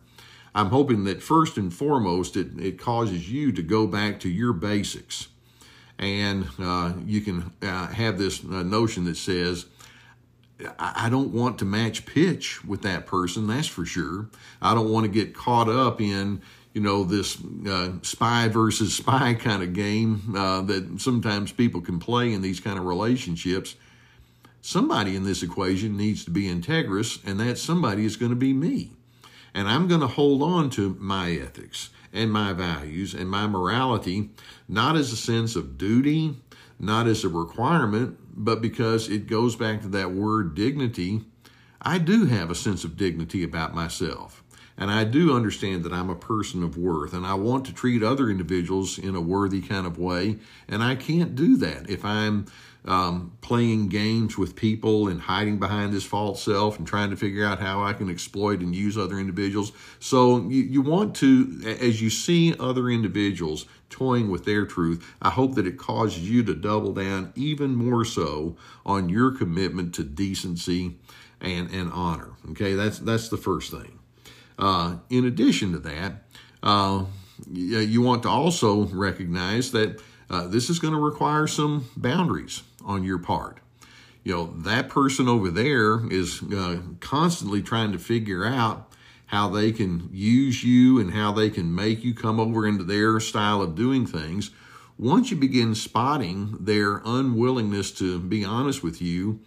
I'm 0.55 0.69
hoping 0.69 1.03
that 1.03 1.21
first 1.21 1.57
and 1.57 1.71
foremost, 1.71 2.37
it, 2.37 2.57
it 2.57 2.79
causes 2.79 3.29
you 3.29 3.51
to 3.51 3.61
go 3.61 3.85
back 3.85 4.21
to 4.21 4.29
your 4.29 4.53
basics. 4.53 5.27
And 5.99 6.47
uh, 6.57 6.93
you 7.05 7.19
can 7.19 7.51
uh, 7.61 7.87
have 7.87 8.17
this 8.17 8.43
uh, 8.43 8.63
notion 8.63 9.03
that 9.03 9.17
says, 9.17 9.65
I 10.79 11.09
don't 11.09 11.33
want 11.33 11.59
to 11.59 11.65
match 11.65 12.05
pitch 12.05 12.63
with 12.63 12.83
that 12.83 13.05
person, 13.05 13.47
that's 13.47 13.67
for 13.67 13.85
sure. 13.85 14.29
I 14.61 14.73
don't 14.73 14.89
want 14.89 15.03
to 15.05 15.11
get 15.11 15.35
caught 15.35 15.67
up 15.67 15.99
in, 15.99 16.41
you 16.73 16.79
know, 16.79 17.03
this 17.03 17.37
uh, 17.67 17.91
spy 18.01 18.47
versus 18.47 18.95
spy 18.97 19.33
kind 19.33 19.61
of 19.61 19.73
game 19.73 20.33
uh, 20.37 20.61
that 20.61 21.01
sometimes 21.01 21.51
people 21.51 21.81
can 21.81 21.99
play 21.99 22.31
in 22.31 22.41
these 22.41 22.61
kind 22.61 22.79
of 22.79 22.85
relationships. 22.85 23.75
Somebody 24.61 25.17
in 25.17 25.25
this 25.25 25.43
equation 25.43 25.97
needs 25.97 26.23
to 26.23 26.31
be 26.31 26.43
integrous, 26.43 27.21
and 27.27 27.39
that 27.41 27.57
somebody 27.57 28.05
is 28.05 28.15
going 28.15 28.31
to 28.31 28.37
be 28.37 28.53
me. 28.53 28.94
And 29.55 29.69
I'm 29.69 29.87
going 29.87 30.01
to 30.01 30.07
hold 30.07 30.43
on 30.43 30.69
to 30.71 30.97
my 30.99 31.31
ethics 31.31 31.89
and 32.11 32.29
my 32.29 32.51
values 32.51 33.13
and 33.13 33.29
my 33.29 33.47
morality, 33.47 34.31
not 34.67 34.97
as 34.97 35.13
a 35.13 35.17
sense 35.17 35.55
of 35.55 35.77
duty, 35.77 36.35
not 36.77 37.07
as 37.07 37.23
a 37.23 37.29
requirement, 37.29 38.17
but 38.35 38.61
because 38.61 39.07
it 39.09 39.27
goes 39.27 39.55
back 39.55 39.81
to 39.81 39.87
that 39.87 40.11
word 40.11 40.55
dignity. 40.55 41.23
I 41.81 41.99
do 41.99 42.25
have 42.25 42.51
a 42.51 42.55
sense 42.55 42.83
of 42.83 42.97
dignity 42.97 43.43
about 43.43 43.73
myself. 43.73 44.43
And 44.77 44.91
I 44.91 45.05
do 45.05 45.33
understand 45.33 45.85
that 45.85 45.93
I'm 45.93 46.09
a 46.09 46.15
person 46.15 46.61
of 46.61 46.77
worth 46.77 47.13
and 47.13 47.25
I 47.25 47.35
want 47.35 47.65
to 47.67 47.73
treat 47.73 48.03
other 48.03 48.29
individuals 48.29 48.97
in 48.97 49.15
a 49.15 49.21
worthy 49.21 49.61
kind 49.61 49.87
of 49.87 49.97
way. 49.97 50.37
And 50.67 50.83
I 50.83 50.95
can't 50.95 51.33
do 51.33 51.55
that 51.57 51.89
if 51.89 52.03
I'm 52.03 52.47
um, 52.85 53.35
playing 53.41 53.89
games 53.89 54.37
with 54.37 54.55
people 54.55 55.07
and 55.07 55.21
hiding 55.21 55.57
behind 55.57 55.91
this 55.91 56.03
false 56.03 56.43
self 56.43 56.77
and 56.77 56.87
trying 56.87 57.09
to 57.09 57.15
figure 57.15 57.45
out 57.45 57.59
how 57.59 57.83
I 57.83 57.93
can 57.93 58.09
exploit 58.09 58.61
and 58.61 58.75
use 58.75 58.97
other 58.97 59.19
individuals. 59.19 59.71
So 59.99 60.47
you, 60.49 60.61
you 60.61 60.81
want 60.81 61.15
to, 61.17 61.77
as 61.81 62.01
you 62.01 62.09
see 62.09 62.55
other 62.59 62.89
individuals 62.89 63.65
toying 63.89 64.29
with 64.29 64.45
their 64.45 64.65
truth, 64.65 65.15
I 65.21 65.31
hope 65.31 65.55
that 65.55 65.65
it 65.65 65.77
causes 65.77 66.29
you 66.29 66.43
to 66.43 66.53
double 66.53 66.93
down 66.93 67.33
even 67.35 67.75
more 67.75 68.05
so 68.05 68.55
on 68.85 69.09
your 69.09 69.31
commitment 69.31 69.95
to 69.95 70.03
decency 70.03 70.95
and, 71.41 71.69
and 71.71 71.91
honor. 71.91 72.33
Okay, 72.51 72.73
that's 72.73 72.99
that's 72.99 73.29
the 73.29 73.37
first 73.37 73.71
thing. 73.71 73.99
Uh, 74.57 74.97
in 75.09 75.25
addition 75.25 75.71
to 75.73 75.79
that, 75.79 76.23
uh, 76.63 77.05
you 77.51 78.01
want 78.01 78.23
to 78.23 78.29
also 78.29 78.85
recognize 78.87 79.71
that 79.71 80.01
uh, 80.29 80.47
this 80.47 80.69
is 80.69 80.79
going 80.79 80.93
to 80.93 80.99
require 80.99 81.45
some 81.47 81.85
boundaries 81.97 82.63
on 82.85 83.03
your 83.03 83.17
part. 83.17 83.59
You 84.23 84.33
know, 84.33 84.45
that 84.61 84.89
person 84.89 85.27
over 85.27 85.51
there 85.51 86.09
is 86.11 86.41
uh, 86.43 86.79
constantly 86.99 87.61
trying 87.61 87.91
to 87.91 87.99
figure 87.99 88.45
out 88.45 88.91
how 89.27 89.49
they 89.49 89.71
can 89.71 90.09
use 90.11 90.63
you 90.63 90.99
and 90.99 91.13
how 91.13 91.31
they 91.31 91.49
can 91.49 91.73
make 91.73 92.03
you 92.03 92.13
come 92.13 92.39
over 92.39 92.67
into 92.67 92.83
their 92.83 93.19
style 93.19 93.61
of 93.61 93.75
doing 93.75 94.05
things. 94.05 94.51
Once 94.97 95.29
you 95.29 95.37
begin 95.37 95.75
spotting 95.75 96.55
their 96.59 97.01
unwillingness 97.05 97.91
to 97.91 98.19
be 98.19 98.45
honest 98.45 98.81
with 98.81 99.01
you, 99.01 99.39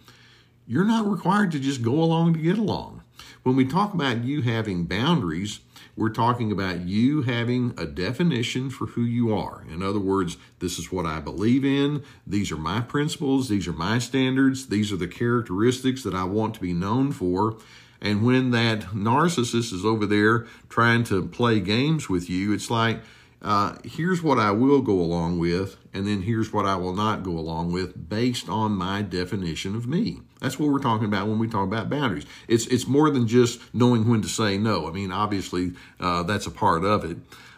you're 0.67 0.85
not 0.85 1.09
required 1.09 1.51
to 1.51 1.59
just 1.59 1.81
go 1.81 1.93
along 1.93 2.33
to 2.33 2.39
get 2.39 2.57
along. 2.57 3.01
When 3.43 3.55
we 3.55 3.65
talk 3.65 3.93
about 3.93 4.23
you 4.23 4.41
having 4.43 4.85
boundaries, 4.85 5.59
we're 5.99 6.09
talking 6.09 6.49
about 6.51 6.79
you 6.81 7.23
having 7.23 7.73
a 7.77 7.85
definition 7.85 8.69
for 8.69 8.87
who 8.87 9.01
you 9.01 9.35
are. 9.35 9.63
In 9.69 9.83
other 9.83 9.99
words, 9.99 10.37
this 10.59 10.79
is 10.79 10.91
what 10.91 11.05
I 11.05 11.19
believe 11.19 11.65
in. 11.65 12.03
These 12.25 12.51
are 12.53 12.57
my 12.57 12.79
principles. 12.79 13.49
These 13.49 13.67
are 13.67 13.73
my 13.73 13.99
standards. 13.99 14.67
These 14.67 14.93
are 14.93 14.97
the 14.97 15.09
characteristics 15.09 16.03
that 16.03 16.15
I 16.15 16.23
want 16.23 16.53
to 16.55 16.61
be 16.61 16.71
known 16.71 17.11
for. 17.11 17.57
And 18.01 18.25
when 18.25 18.51
that 18.51 18.81
narcissist 18.93 19.73
is 19.73 19.83
over 19.83 20.05
there 20.05 20.47
trying 20.69 21.03
to 21.05 21.27
play 21.27 21.59
games 21.59 22.07
with 22.07 22.29
you, 22.29 22.53
it's 22.53 22.71
like, 22.71 23.01
uh, 23.41 23.75
here's 23.83 24.23
what 24.23 24.39
I 24.39 24.51
will 24.51 24.81
go 24.81 24.99
along 24.99 25.37
with, 25.37 25.77
and 25.93 26.07
then 26.07 26.21
here's 26.21 26.53
what 26.53 26.65
I 26.65 26.75
will 26.75 26.93
not 26.93 27.23
go 27.23 27.31
along 27.31 27.71
with 27.73 28.09
based 28.09 28.47
on 28.47 28.71
my 28.71 29.01
definition 29.01 29.75
of 29.75 29.85
me. 29.85 30.21
That's 30.39 30.57
what 30.57 30.69
we're 30.69 30.79
talking 30.79 31.05
about 31.05 31.27
when 31.27 31.37
we 31.37 31.47
talk 31.47 31.67
about 31.67 31.89
boundaries. 31.89 32.25
It's 32.47 32.65
it's 32.67 32.87
more 32.87 33.09
than 33.09 33.27
just 33.27 33.59
knowing 33.73 34.07
when 34.07 34.21
to 34.21 34.29
say 34.29 34.57
no. 34.57 34.87
I 34.87 34.91
mean, 34.91 35.11
obviously 35.11 35.73
uh, 35.99 36.23
that's 36.23 36.47
a 36.47 36.51
part 36.51 36.83
of 36.85 37.03
it, 37.03 37.17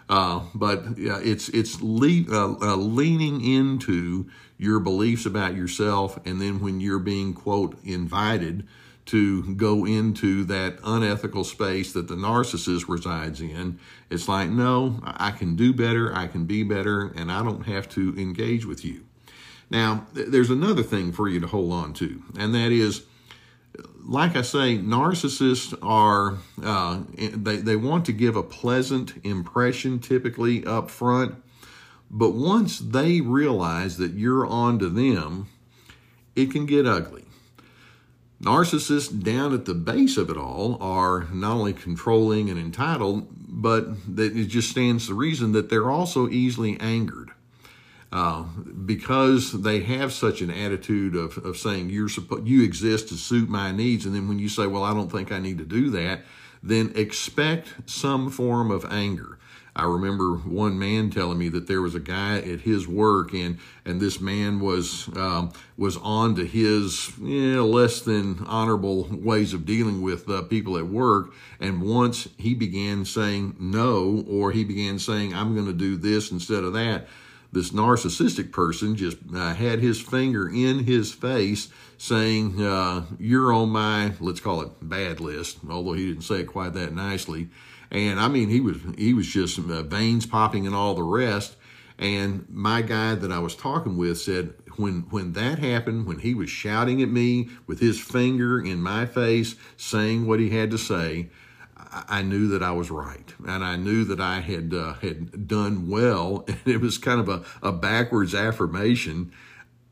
Uh, 0.10 0.42
but 0.54 0.84
it's 0.98 1.48
it's 1.50 1.82
le- 1.82 2.28
uh, 2.30 2.56
uh, 2.62 2.76
leaning 2.76 3.40
into 3.44 4.26
your 4.58 4.80
beliefs 4.80 5.26
about 5.26 5.56
yourself, 5.56 6.20
and 6.26 6.42
then 6.42 6.60
when 6.60 6.82
you're 6.82 7.00
being 7.00 7.34
quote 7.34 7.78
invited 7.84 8.68
to 9.06 9.56
go 9.56 9.86
into 9.86 10.44
that 10.44 10.78
unethical 10.84 11.44
space 11.44 11.94
that 11.94 12.08
the 12.08 12.16
narcissist 12.16 12.88
resides 12.88 13.42
in, 13.42 13.80
it's 14.10 14.28
like, 14.28 14.50
no, 14.50 15.00
I 15.04 15.32
can 15.32 15.56
do 15.56 15.74
better, 15.74 16.16
I 16.16 16.28
can 16.28 16.46
be 16.46 16.64
better, 16.64 17.12
and 17.16 17.32
I 17.32 17.42
don't 17.44 17.66
have 17.66 17.90
to 17.90 18.14
engage 18.18 18.66
with 18.66 18.86
you. 18.86 19.06
Now, 19.72 20.06
there's 20.14 20.52
another 20.52 20.84
thing 20.84 21.12
for 21.14 21.28
you 21.28 21.40
to 21.40 21.48
hold 21.48 21.74
on 21.74 21.94
to, 21.94 22.22
and 22.38 22.54
that 22.54 22.72
is 22.72 23.04
like 24.04 24.36
I 24.36 24.42
say, 24.42 24.78
narcissists 24.78 25.78
are, 25.82 26.38
uh, 26.64 27.04
they, 27.16 27.58
they 27.58 27.76
want 27.76 28.06
to 28.06 28.14
give 28.14 28.36
a 28.36 28.44
pleasant 28.44 29.14
impression 29.24 30.00
typically 30.00 30.66
up 30.66 30.90
front. 30.90 31.36
But 32.10 32.32
once 32.32 32.80
they 32.80 33.22
realize 33.22 33.98
that 33.98 34.14
you're 34.14 34.46
on 34.46 34.80
to 34.80 34.90
them, 34.90 35.48
it 36.36 36.52
can 36.52 36.66
get 36.66 36.86
ugly. 36.86 37.26
Narcissists 38.42 39.24
down 39.24 39.54
at 39.54 39.66
the 39.66 39.76
base 39.76 40.18
of 40.18 40.30
it 40.30 40.38
all 40.38 40.78
are 40.82 41.28
not 41.32 41.58
only 41.58 41.74
controlling 41.74 42.50
and 42.50 42.60
entitled, 42.60 43.28
but 43.48 43.88
it 44.18 44.48
just 44.48 44.72
stands 44.72 45.08
to 45.08 45.14
reason 45.14 45.52
that 45.52 45.70
they're 45.70 45.92
also 45.92 46.28
easily 46.28 46.78
angered. 46.80 47.32
Uh, 48.12 48.43
because 48.86 49.62
they 49.62 49.80
have 49.80 50.12
such 50.12 50.41
an 50.41 50.51
attitude 50.51 51.16
of, 51.16 51.38
of 51.45 51.55
saying 51.55 51.89
you're 51.89 52.09
supposed 52.09 52.45
you 52.45 52.62
exist 52.62 53.07
to 53.07 53.16
suit 53.16 53.47
my 53.47 53.72
needs, 53.72 54.05
and 54.05 54.14
then 54.14 54.28
when 54.28 54.38
you 54.38 54.49
say, 54.49 54.68
"Well, 54.68 54.84
I 54.84 54.93
don't 54.93 55.09
think 55.09 55.32
I 55.32 55.39
need 55.39 55.59
to 55.59 55.66
do 55.66 55.89
that," 55.91 56.22
then 56.62 56.91
expect 56.95 57.89
some 57.89 58.30
form 58.30 58.70
of 58.70 58.86
anger. 58.91 59.38
I 59.74 59.86
remember 59.86 60.36
one 60.36 60.78
man 60.78 61.09
telling 61.09 61.38
me 61.38 61.47
that 61.49 61.68
there 61.68 61.82
was 61.82 61.95
a 61.95 61.99
guy 62.01 62.39
at 62.39 62.62
his 62.62 62.86
work, 62.86 63.34
and 63.34 63.57
and 63.86 64.01
this 64.01 64.20
man 64.20 64.59
was 64.59 65.07
um, 65.16 65.53
was 65.78 65.95
on 65.97 66.36
to 66.36 66.45
his 66.45 67.18
you 67.18 67.55
know, 67.55 67.66
less 67.66 68.01
than 68.01 68.43
honorable 68.45 69.07
ways 69.09 69.53
of 69.53 69.66
dealing 69.66 70.01
with 70.01 70.30
uh, 70.30 70.41
people 70.43 70.78
at 70.78 70.88
work. 70.88 71.34
And 71.62 71.82
once 71.82 72.28
he 72.38 72.53
began 72.53 73.05
saying 73.05 73.55
no, 73.57 74.26
or 74.28 74.51
he 74.51 74.66
began 74.66 74.99
saying, 74.99 75.34
"I'm 75.34 75.53
going 75.53 75.68
to 75.68 75.74
do 75.74 75.95
this 75.95 76.32
instead 76.32 76.66
of 76.66 76.74
that," 76.74 77.07
this 77.52 77.72
narcissistic 77.72 78.52
person 78.52 78.95
just 78.95 79.18
uh, 79.36 79.54
had 79.54 79.80
his 79.80 79.99
finger 79.99 80.49
in 80.49 80.86
his 80.86 81.12
face 81.14 81.70
saying, 81.97 82.62
uh, 82.62 83.06
You're 83.20 83.54
on 83.54 83.70
my, 83.70 84.14
let's 84.20 84.39
call 84.39 84.62
it 84.62 84.72
bad 84.82 85.20
list, 85.20 85.60
although 85.70 85.93
he 85.93 86.08
didn't 86.08 86.24
say 86.24 86.41
it 86.41 86.47
quite 86.47 86.74
that 86.74 86.93
nicely. 86.93 87.49
And 87.91 88.20
I 88.20 88.30
mean, 88.30 88.49
he 88.49 88.62
was, 88.62 88.78
he 88.97 89.14
was 89.14 89.28
just 89.28 89.60
uh, 89.60 89.84
veins 89.84 90.26
popping 90.26 90.66
and 90.66 90.76
all 90.76 90.95
the 90.95 91.04
rest. 91.04 91.58
And 91.99 92.47
my 92.49 92.82
guy 92.82 93.16
that 93.16 93.32
I 93.32 93.39
was 93.39 93.56
talking 93.56 93.97
with 93.97 94.20
said, 94.20 94.54
when 94.78 95.02
when 95.10 95.34
that 95.34 95.60
happened, 95.60 96.08
when 96.08 96.20
he 96.20 96.34
was 96.34 96.49
shouting 96.49 97.02
at 97.02 97.10
me 97.10 97.49
with 97.68 97.80
his 97.80 97.99
finger 97.99 98.60
in 98.60 98.82
my 98.82 99.06
face, 99.06 99.56
saying 99.78 100.26
what 100.26 100.39
he 100.39 100.49
had 100.49 100.72
to 100.72 100.78
say, 100.78 101.30
I 101.92 102.22
knew 102.22 102.48
that 102.50 102.64
I 102.64 102.72
was 102.72 102.89
right, 102.89 103.34
and 103.46 103.64
I 103.64 103.76
knew 103.76 104.06
that 104.06 104.22
I 104.22 104.39
had 104.39 104.74
uh, 104.74 104.94
had 104.94 105.48
done 105.48 105.89
well. 105.89 106.46
And 106.52 106.60
it 106.66 106.82
was 106.82 106.98
kind 106.98 107.20
of 107.20 107.30
a, 107.30 107.44
a 107.62 107.72
backwards 107.72 108.36
affirmation. 108.36 109.32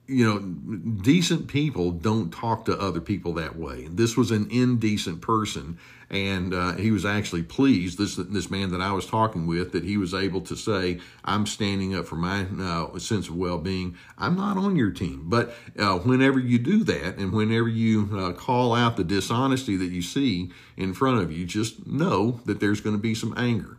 You 0.10 0.26
know, 0.26 0.39
decent 0.39 1.47
people 1.47 1.91
don't 1.91 2.32
talk 2.32 2.66
to 2.66 2.80
other 2.80 2.99
people 2.99 3.34
that 3.34 3.55
way. 3.55 3.88
This 3.91 4.18
was 4.18 4.32
an 4.32 4.49
indecent 4.49 5.22
person, 5.22 5.78
and 6.10 6.51
uh, 6.51 6.74
he 6.78 6.89
was 6.89 7.05
actually 7.05 7.43
pleased. 7.43 7.99
This 7.99 8.16
this 8.16 8.49
man 8.49 8.72
that 8.72 8.82
I 8.82 8.91
was 8.91 9.05
talking 9.05 9.45
with 9.45 9.72
that 9.74 9.84
he 9.84 9.97
was 9.97 10.16
able 10.16 10.41
to 10.41 10.55
say, 10.55 10.99
"I'm 11.24 11.45
standing 11.45 11.93
up 11.95 12.07
for 12.07 12.16
my 12.16 12.47
uh, 12.60 12.97
sense 12.97 13.30
of 13.30 13.36
well-being. 13.36 13.97
I'm 14.18 14.36
not 14.36 14.57
on 14.57 14.76
your 14.76 14.89
team." 14.89 15.26
But 15.26 15.53
uh, 15.78 15.99
whenever 15.99 16.39
you 16.39 16.57
do 16.57 16.84
that, 16.86 17.18
and 17.18 17.32
whenever 17.32 17.68
you 17.68 18.10
uh, 18.18 18.34
call 18.34 18.74
out 18.74 18.97
the 18.97 19.03
dishonesty 19.03 19.78
that 19.78 19.91
you 19.91 20.01
see 20.01 20.49
in 20.76 20.95
front 20.95 21.22
of 21.22 21.32
you, 21.32 21.45
just 21.45 21.86
know 21.86 22.39
that 22.45 22.60
there's 22.60 22.82
going 22.82 22.95
to 22.95 23.01
be 23.01 23.14
some 23.14 23.36
anger. 23.38 23.78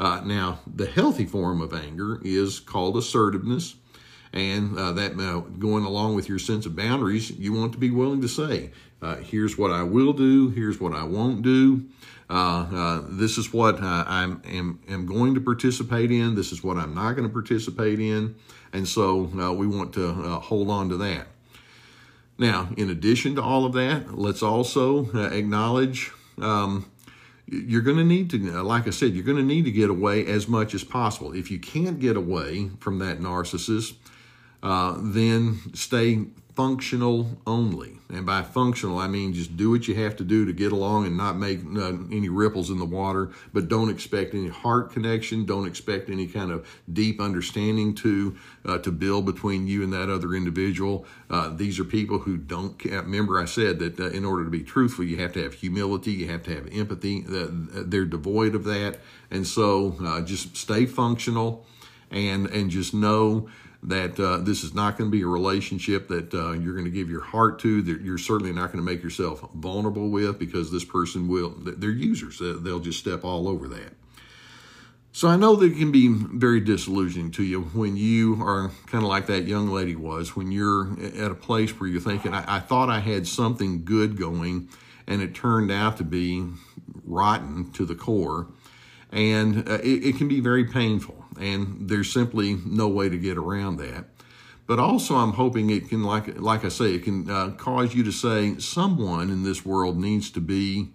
Uh, 0.00 0.22
now, 0.24 0.58
the 0.66 0.86
healthy 0.86 1.24
form 1.24 1.60
of 1.60 1.72
anger 1.72 2.20
is 2.24 2.58
called 2.58 2.96
assertiveness. 2.96 3.76
And 4.32 4.78
uh, 4.78 4.92
that 4.92 5.18
uh, 5.18 5.40
going 5.58 5.84
along 5.84 6.14
with 6.14 6.28
your 6.28 6.38
sense 6.38 6.66
of 6.66 6.76
boundaries, 6.76 7.30
you 7.30 7.52
want 7.52 7.72
to 7.72 7.78
be 7.78 7.90
willing 7.90 8.20
to 8.20 8.28
say, 8.28 8.70
uh, 9.00 9.16
here's 9.16 9.56
what 9.56 9.70
I 9.70 9.82
will 9.82 10.12
do, 10.12 10.50
here's 10.50 10.80
what 10.80 10.92
I 10.92 11.04
won't 11.04 11.42
do. 11.42 11.86
Uh, 12.30 12.66
uh, 12.72 13.02
this 13.08 13.38
is 13.38 13.52
what 13.52 13.82
uh, 13.82 14.04
I 14.06 14.22
am, 14.22 14.80
am 14.88 15.06
going 15.06 15.34
to 15.34 15.40
participate 15.40 16.10
in. 16.10 16.34
This 16.34 16.52
is 16.52 16.62
what 16.62 16.76
I'm 16.76 16.94
not 16.94 17.12
going 17.12 17.26
to 17.26 17.32
participate 17.32 18.00
in. 18.00 18.34
And 18.72 18.86
so 18.86 19.22
we 19.52 19.66
want 19.66 19.94
to 19.94 20.12
hold 20.40 20.68
on 20.68 20.90
to 20.90 20.96
that. 20.98 21.28
Now, 22.36 22.68
in 22.76 22.90
addition 22.90 23.34
to 23.36 23.42
all 23.42 23.64
of 23.64 23.72
that, 23.72 24.16
let's 24.16 24.42
also 24.42 25.06
acknowledge 25.32 26.12
um, 26.40 26.90
you're 27.46 27.82
going 27.82 27.96
to 27.96 28.04
need 28.04 28.30
to, 28.30 28.62
like 28.62 28.86
I 28.86 28.90
said, 28.90 29.14
you're 29.14 29.24
going 29.24 29.38
to 29.38 29.42
need 29.42 29.64
to 29.64 29.72
get 29.72 29.88
away 29.88 30.26
as 30.26 30.48
much 30.48 30.74
as 30.74 30.84
possible. 30.84 31.32
If 31.32 31.50
you 31.50 31.58
can't 31.58 31.98
get 31.98 32.16
away 32.16 32.70
from 32.78 32.98
that 32.98 33.20
narcissist, 33.20 33.94
uh, 34.62 34.96
then 34.98 35.60
stay 35.74 36.26
functional 36.58 37.38
only. 37.46 37.98
And 38.08 38.26
by 38.26 38.42
functional, 38.42 38.98
I 38.98 39.06
mean 39.06 39.32
just 39.32 39.56
do 39.56 39.70
what 39.70 39.86
you 39.86 39.94
have 39.94 40.16
to 40.16 40.24
do 40.24 40.44
to 40.44 40.52
get 40.52 40.72
along 40.72 41.06
and 41.06 41.16
not 41.16 41.36
make 41.36 41.60
uh, 41.76 41.92
any 42.10 42.28
ripples 42.28 42.68
in 42.68 42.78
the 42.78 42.84
water, 42.84 43.30
but 43.52 43.68
don't 43.68 43.90
expect 43.90 44.34
any 44.34 44.48
heart 44.48 44.90
connection. 44.90 45.44
Don't 45.44 45.68
expect 45.68 46.10
any 46.10 46.26
kind 46.26 46.50
of 46.50 46.66
deep 46.92 47.20
understanding 47.20 47.94
to 47.96 48.36
uh, 48.64 48.78
to 48.78 48.90
build 48.90 49.24
between 49.24 49.68
you 49.68 49.84
and 49.84 49.92
that 49.92 50.10
other 50.10 50.34
individual. 50.34 51.06
Uh, 51.30 51.50
these 51.50 51.78
are 51.78 51.84
people 51.84 52.18
who 52.18 52.36
don't. 52.36 52.82
Remember, 52.84 53.38
I 53.38 53.44
said 53.44 53.78
that 53.78 54.00
uh, 54.00 54.08
in 54.08 54.24
order 54.24 54.42
to 54.42 54.50
be 54.50 54.64
truthful, 54.64 55.04
you 55.04 55.18
have 55.18 55.34
to 55.34 55.42
have 55.44 55.54
humility, 55.54 56.10
you 56.10 56.28
have 56.28 56.42
to 56.44 56.54
have 56.56 56.66
empathy. 56.72 57.24
they're 57.28 58.04
devoid 58.04 58.56
of 58.56 58.64
that, 58.64 58.98
and 59.30 59.46
so 59.46 59.96
uh, 60.02 60.22
just 60.22 60.56
stay 60.56 60.86
functional, 60.86 61.64
and 62.10 62.46
and 62.48 62.68
just 62.70 62.94
know 62.94 63.48
that 63.82 64.18
uh, 64.18 64.38
this 64.38 64.64
is 64.64 64.74
not 64.74 64.98
going 64.98 65.10
to 65.10 65.16
be 65.16 65.22
a 65.22 65.26
relationship 65.26 66.08
that 66.08 66.34
uh, 66.34 66.52
you're 66.52 66.74
going 66.74 66.84
to 66.84 66.90
give 66.90 67.08
your 67.08 67.20
heart 67.20 67.60
to 67.60 67.80
that 67.82 68.00
you're 68.00 68.18
certainly 68.18 68.52
not 68.52 68.72
going 68.72 68.84
to 68.84 68.90
make 68.90 69.02
yourself 69.02 69.48
vulnerable 69.54 70.10
with 70.10 70.38
because 70.38 70.72
this 70.72 70.84
person 70.84 71.28
will 71.28 71.50
they're 71.58 71.90
users. 71.90 72.38
They'll 72.40 72.80
just 72.80 72.98
step 72.98 73.24
all 73.24 73.48
over 73.48 73.68
that. 73.68 73.92
So 75.10 75.26
i 75.26 75.36
know 75.36 75.56
that 75.56 75.72
it 75.72 75.78
can 75.78 75.90
be 75.90 76.08
very 76.08 76.60
disillusioning 76.60 77.32
to 77.32 77.42
you 77.42 77.62
when 77.62 77.96
you 77.96 78.40
are 78.42 78.70
kind 78.86 79.02
of 79.02 79.08
like 79.08 79.26
that 79.26 79.44
young 79.44 79.68
lady 79.68 79.96
was 79.96 80.36
when 80.36 80.52
you're 80.52 80.96
at 81.02 81.32
a 81.32 81.34
place 81.34 81.70
where 81.80 81.88
you're 81.88 82.00
thinking 82.00 82.34
I, 82.34 82.56
I 82.56 82.60
thought 82.60 82.88
i 82.88 83.00
had 83.00 83.26
something 83.26 83.84
good 83.84 84.16
going 84.16 84.68
and 85.08 85.22
it 85.22 85.34
turned 85.34 85.72
out 85.72 85.96
to 85.96 86.04
be 86.04 86.46
rotten 87.04 87.72
to 87.72 87.84
the 87.84 87.94
core. 87.94 88.48
And 89.10 89.68
uh, 89.68 89.78
it, 89.82 90.04
it 90.04 90.16
can 90.18 90.28
be 90.28 90.40
very 90.40 90.64
painful 90.64 91.17
and 91.38 91.88
there's 91.88 92.12
simply 92.12 92.58
no 92.64 92.88
way 92.88 93.08
to 93.08 93.18
get 93.18 93.36
around 93.36 93.76
that. 93.78 94.06
But 94.66 94.78
also, 94.78 95.16
I'm 95.16 95.32
hoping 95.32 95.70
it 95.70 95.88
can, 95.88 96.02
like 96.02 96.38
like 96.38 96.64
I 96.64 96.68
say, 96.68 96.94
it 96.94 97.04
can 97.04 97.30
uh, 97.30 97.50
cause 97.52 97.94
you 97.94 98.04
to 98.04 98.12
say 98.12 98.58
someone 98.58 99.30
in 99.30 99.42
this 99.42 99.64
world 99.64 99.98
needs 99.98 100.30
to 100.32 100.40
be 100.40 100.90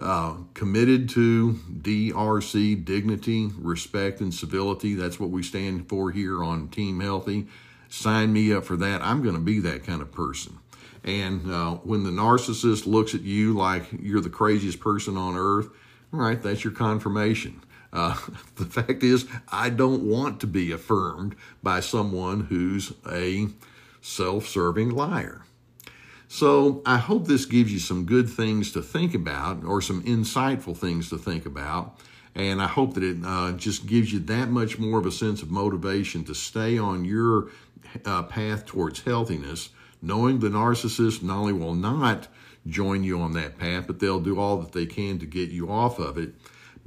uh, 0.00 0.34
committed 0.54 1.08
to 1.10 1.58
DRC 1.72 2.84
dignity, 2.84 3.50
respect, 3.56 4.20
and 4.20 4.32
civility. 4.32 4.94
That's 4.94 5.20
what 5.20 5.30
we 5.30 5.42
stand 5.42 5.88
for 5.88 6.10
here 6.10 6.42
on 6.42 6.68
Team 6.68 7.00
Healthy. 7.00 7.46
Sign 7.88 8.32
me 8.32 8.52
up 8.52 8.64
for 8.64 8.76
that. 8.76 9.02
I'm 9.02 9.22
going 9.22 9.34
to 9.34 9.40
be 9.40 9.60
that 9.60 9.84
kind 9.84 10.02
of 10.02 10.12
person. 10.12 10.58
And 11.04 11.50
uh, 11.50 11.74
when 11.76 12.04
the 12.04 12.10
narcissist 12.10 12.86
looks 12.86 13.14
at 13.14 13.22
you 13.22 13.54
like 13.54 13.86
you're 14.00 14.20
the 14.20 14.28
craziest 14.28 14.80
person 14.80 15.16
on 15.16 15.36
earth, 15.36 15.68
all 16.12 16.20
right, 16.20 16.40
that's 16.40 16.64
your 16.64 16.72
confirmation. 16.72 17.62
Uh, 17.92 18.16
the 18.56 18.64
fact 18.64 19.02
is, 19.02 19.26
I 19.48 19.70
don't 19.70 20.02
want 20.02 20.40
to 20.40 20.46
be 20.46 20.72
affirmed 20.72 21.36
by 21.62 21.80
someone 21.80 22.42
who's 22.44 22.92
a 23.10 23.48
self 24.00 24.46
serving 24.46 24.90
liar. 24.90 25.42
So 26.28 26.82
I 26.84 26.98
hope 26.98 27.26
this 27.26 27.46
gives 27.46 27.72
you 27.72 27.78
some 27.78 28.04
good 28.04 28.28
things 28.28 28.72
to 28.72 28.82
think 28.82 29.14
about 29.14 29.64
or 29.64 29.80
some 29.80 30.02
insightful 30.02 30.76
things 30.76 31.08
to 31.08 31.16
think 31.16 31.46
about. 31.46 31.98
And 32.34 32.60
I 32.60 32.66
hope 32.66 32.94
that 32.94 33.02
it 33.02 33.16
uh, 33.24 33.52
just 33.52 33.86
gives 33.86 34.12
you 34.12 34.18
that 34.20 34.50
much 34.50 34.78
more 34.78 34.98
of 34.98 35.06
a 35.06 35.10
sense 35.10 35.42
of 35.42 35.50
motivation 35.50 36.24
to 36.24 36.34
stay 36.34 36.76
on 36.76 37.06
your 37.06 37.48
uh, 38.04 38.24
path 38.24 38.66
towards 38.66 39.00
healthiness, 39.00 39.70
knowing 40.02 40.38
the 40.38 40.50
narcissist 40.50 41.22
not 41.22 41.38
only 41.38 41.54
will 41.54 41.74
not 41.74 42.28
join 42.66 43.02
you 43.02 43.18
on 43.20 43.32
that 43.32 43.58
path, 43.58 43.86
but 43.86 43.98
they'll 43.98 44.20
do 44.20 44.38
all 44.38 44.58
that 44.58 44.72
they 44.72 44.84
can 44.84 45.18
to 45.18 45.26
get 45.26 45.48
you 45.48 45.70
off 45.70 45.98
of 45.98 46.18
it 46.18 46.34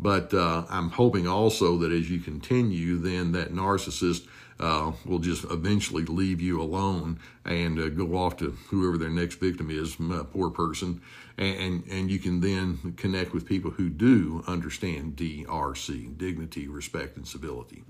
But 0.01 0.33
uh, 0.33 0.65
I'm 0.69 0.89
hoping 0.89 1.27
also 1.27 1.77
that 1.77 1.91
as 1.91 2.09
you 2.09 2.19
continue, 2.19 2.97
then 2.97 3.33
that 3.33 3.53
narcissist 3.53 4.25
uh, 4.59 4.91
will 5.05 5.19
just 5.19 5.43
eventually 5.45 6.05
leave 6.05 6.41
you 6.41 6.61
alone 6.61 7.19
and 7.45 7.79
uh, 7.79 7.89
go 7.89 8.15
off 8.15 8.37
to 8.37 8.51
whoever 8.69 8.97
their 8.97 9.09
next 9.09 9.35
victim 9.35 9.69
is, 9.69 9.95
poor 10.31 10.49
person, 10.49 11.01
and 11.37 11.83
and 11.89 12.11
you 12.11 12.19
can 12.19 12.41
then 12.41 12.93
connect 12.97 13.33
with 13.33 13.45
people 13.45 13.71
who 13.71 13.89
do 13.89 14.43
understand 14.47 15.15
DRC, 15.15 16.17
dignity, 16.17 16.67
respect, 16.67 17.17
and 17.17 17.27
civility. 17.27 17.83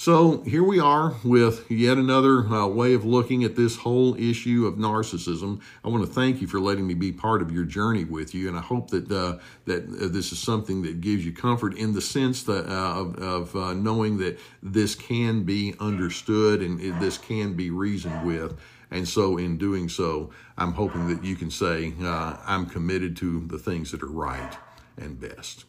So 0.00 0.40
here 0.44 0.62
we 0.62 0.80
are 0.80 1.16
with 1.22 1.70
yet 1.70 1.98
another 1.98 2.46
uh, 2.46 2.66
way 2.66 2.94
of 2.94 3.04
looking 3.04 3.44
at 3.44 3.54
this 3.54 3.76
whole 3.76 4.14
issue 4.18 4.64
of 4.64 4.76
narcissism. 4.76 5.60
I 5.84 5.88
want 5.88 6.06
to 6.06 6.10
thank 6.10 6.40
you 6.40 6.46
for 6.46 6.58
letting 6.58 6.86
me 6.86 6.94
be 6.94 7.12
part 7.12 7.42
of 7.42 7.52
your 7.52 7.66
journey 7.66 8.04
with 8.04 8.34
you, 8.34 8.48
and 8.48 8.56
I 8.56 8.62
hope 8.62 8.88
that 8.92 9.12
uh, 9.12 9.36
that 9.66 9.82
uh, 9.82 10.08
this 10.08 10.32
is 10.32 10.38
something 10.38 10.80
that 10.84 11.02
gives 11.02 11.26
you 11.26 11.34
comfort 11.34 11.76
in 11.76 11.92
the 11.92 12.00
sense 12.00 12.44
that 12.44 12.66
uh, 12.66 12.98
of, 12.98 13.16
of 13.16 13.54
uh, 13.54 13.74
knowing 13.74 14.16
that 14.16 14.38
this 14.62 14.94
can 14.94 15.42
be 15.42 15.74
understood 15.80 16.62
and 16.62 16.80
this 16.98 17.18
can 17.18 17.52
be 17.52 17.70
reasoned 17.70 18.24
with. 18.24 18.58
And 18.90 19.06
so, 19.06 19.36
in 19.36 19.58
doing 19.58 19.90
so, 19.90 20.30
I'm 20.56 20.72
hoping 20.72 21.08
that 21.14 21.22
you 21.22 21.36
can 21.36 21.50
say, 21.50 21.92
uh, 22.00 22.38
I'm 22.46 22.64
committed 22.64 23.18
to 23.18 23.46
the 23.48 23.58
things 23.58 23.90
that 23.90 24.02
are 24.02 24.06
right 24.06 24.56
and 24.96 25.20
best. 25.20 25.66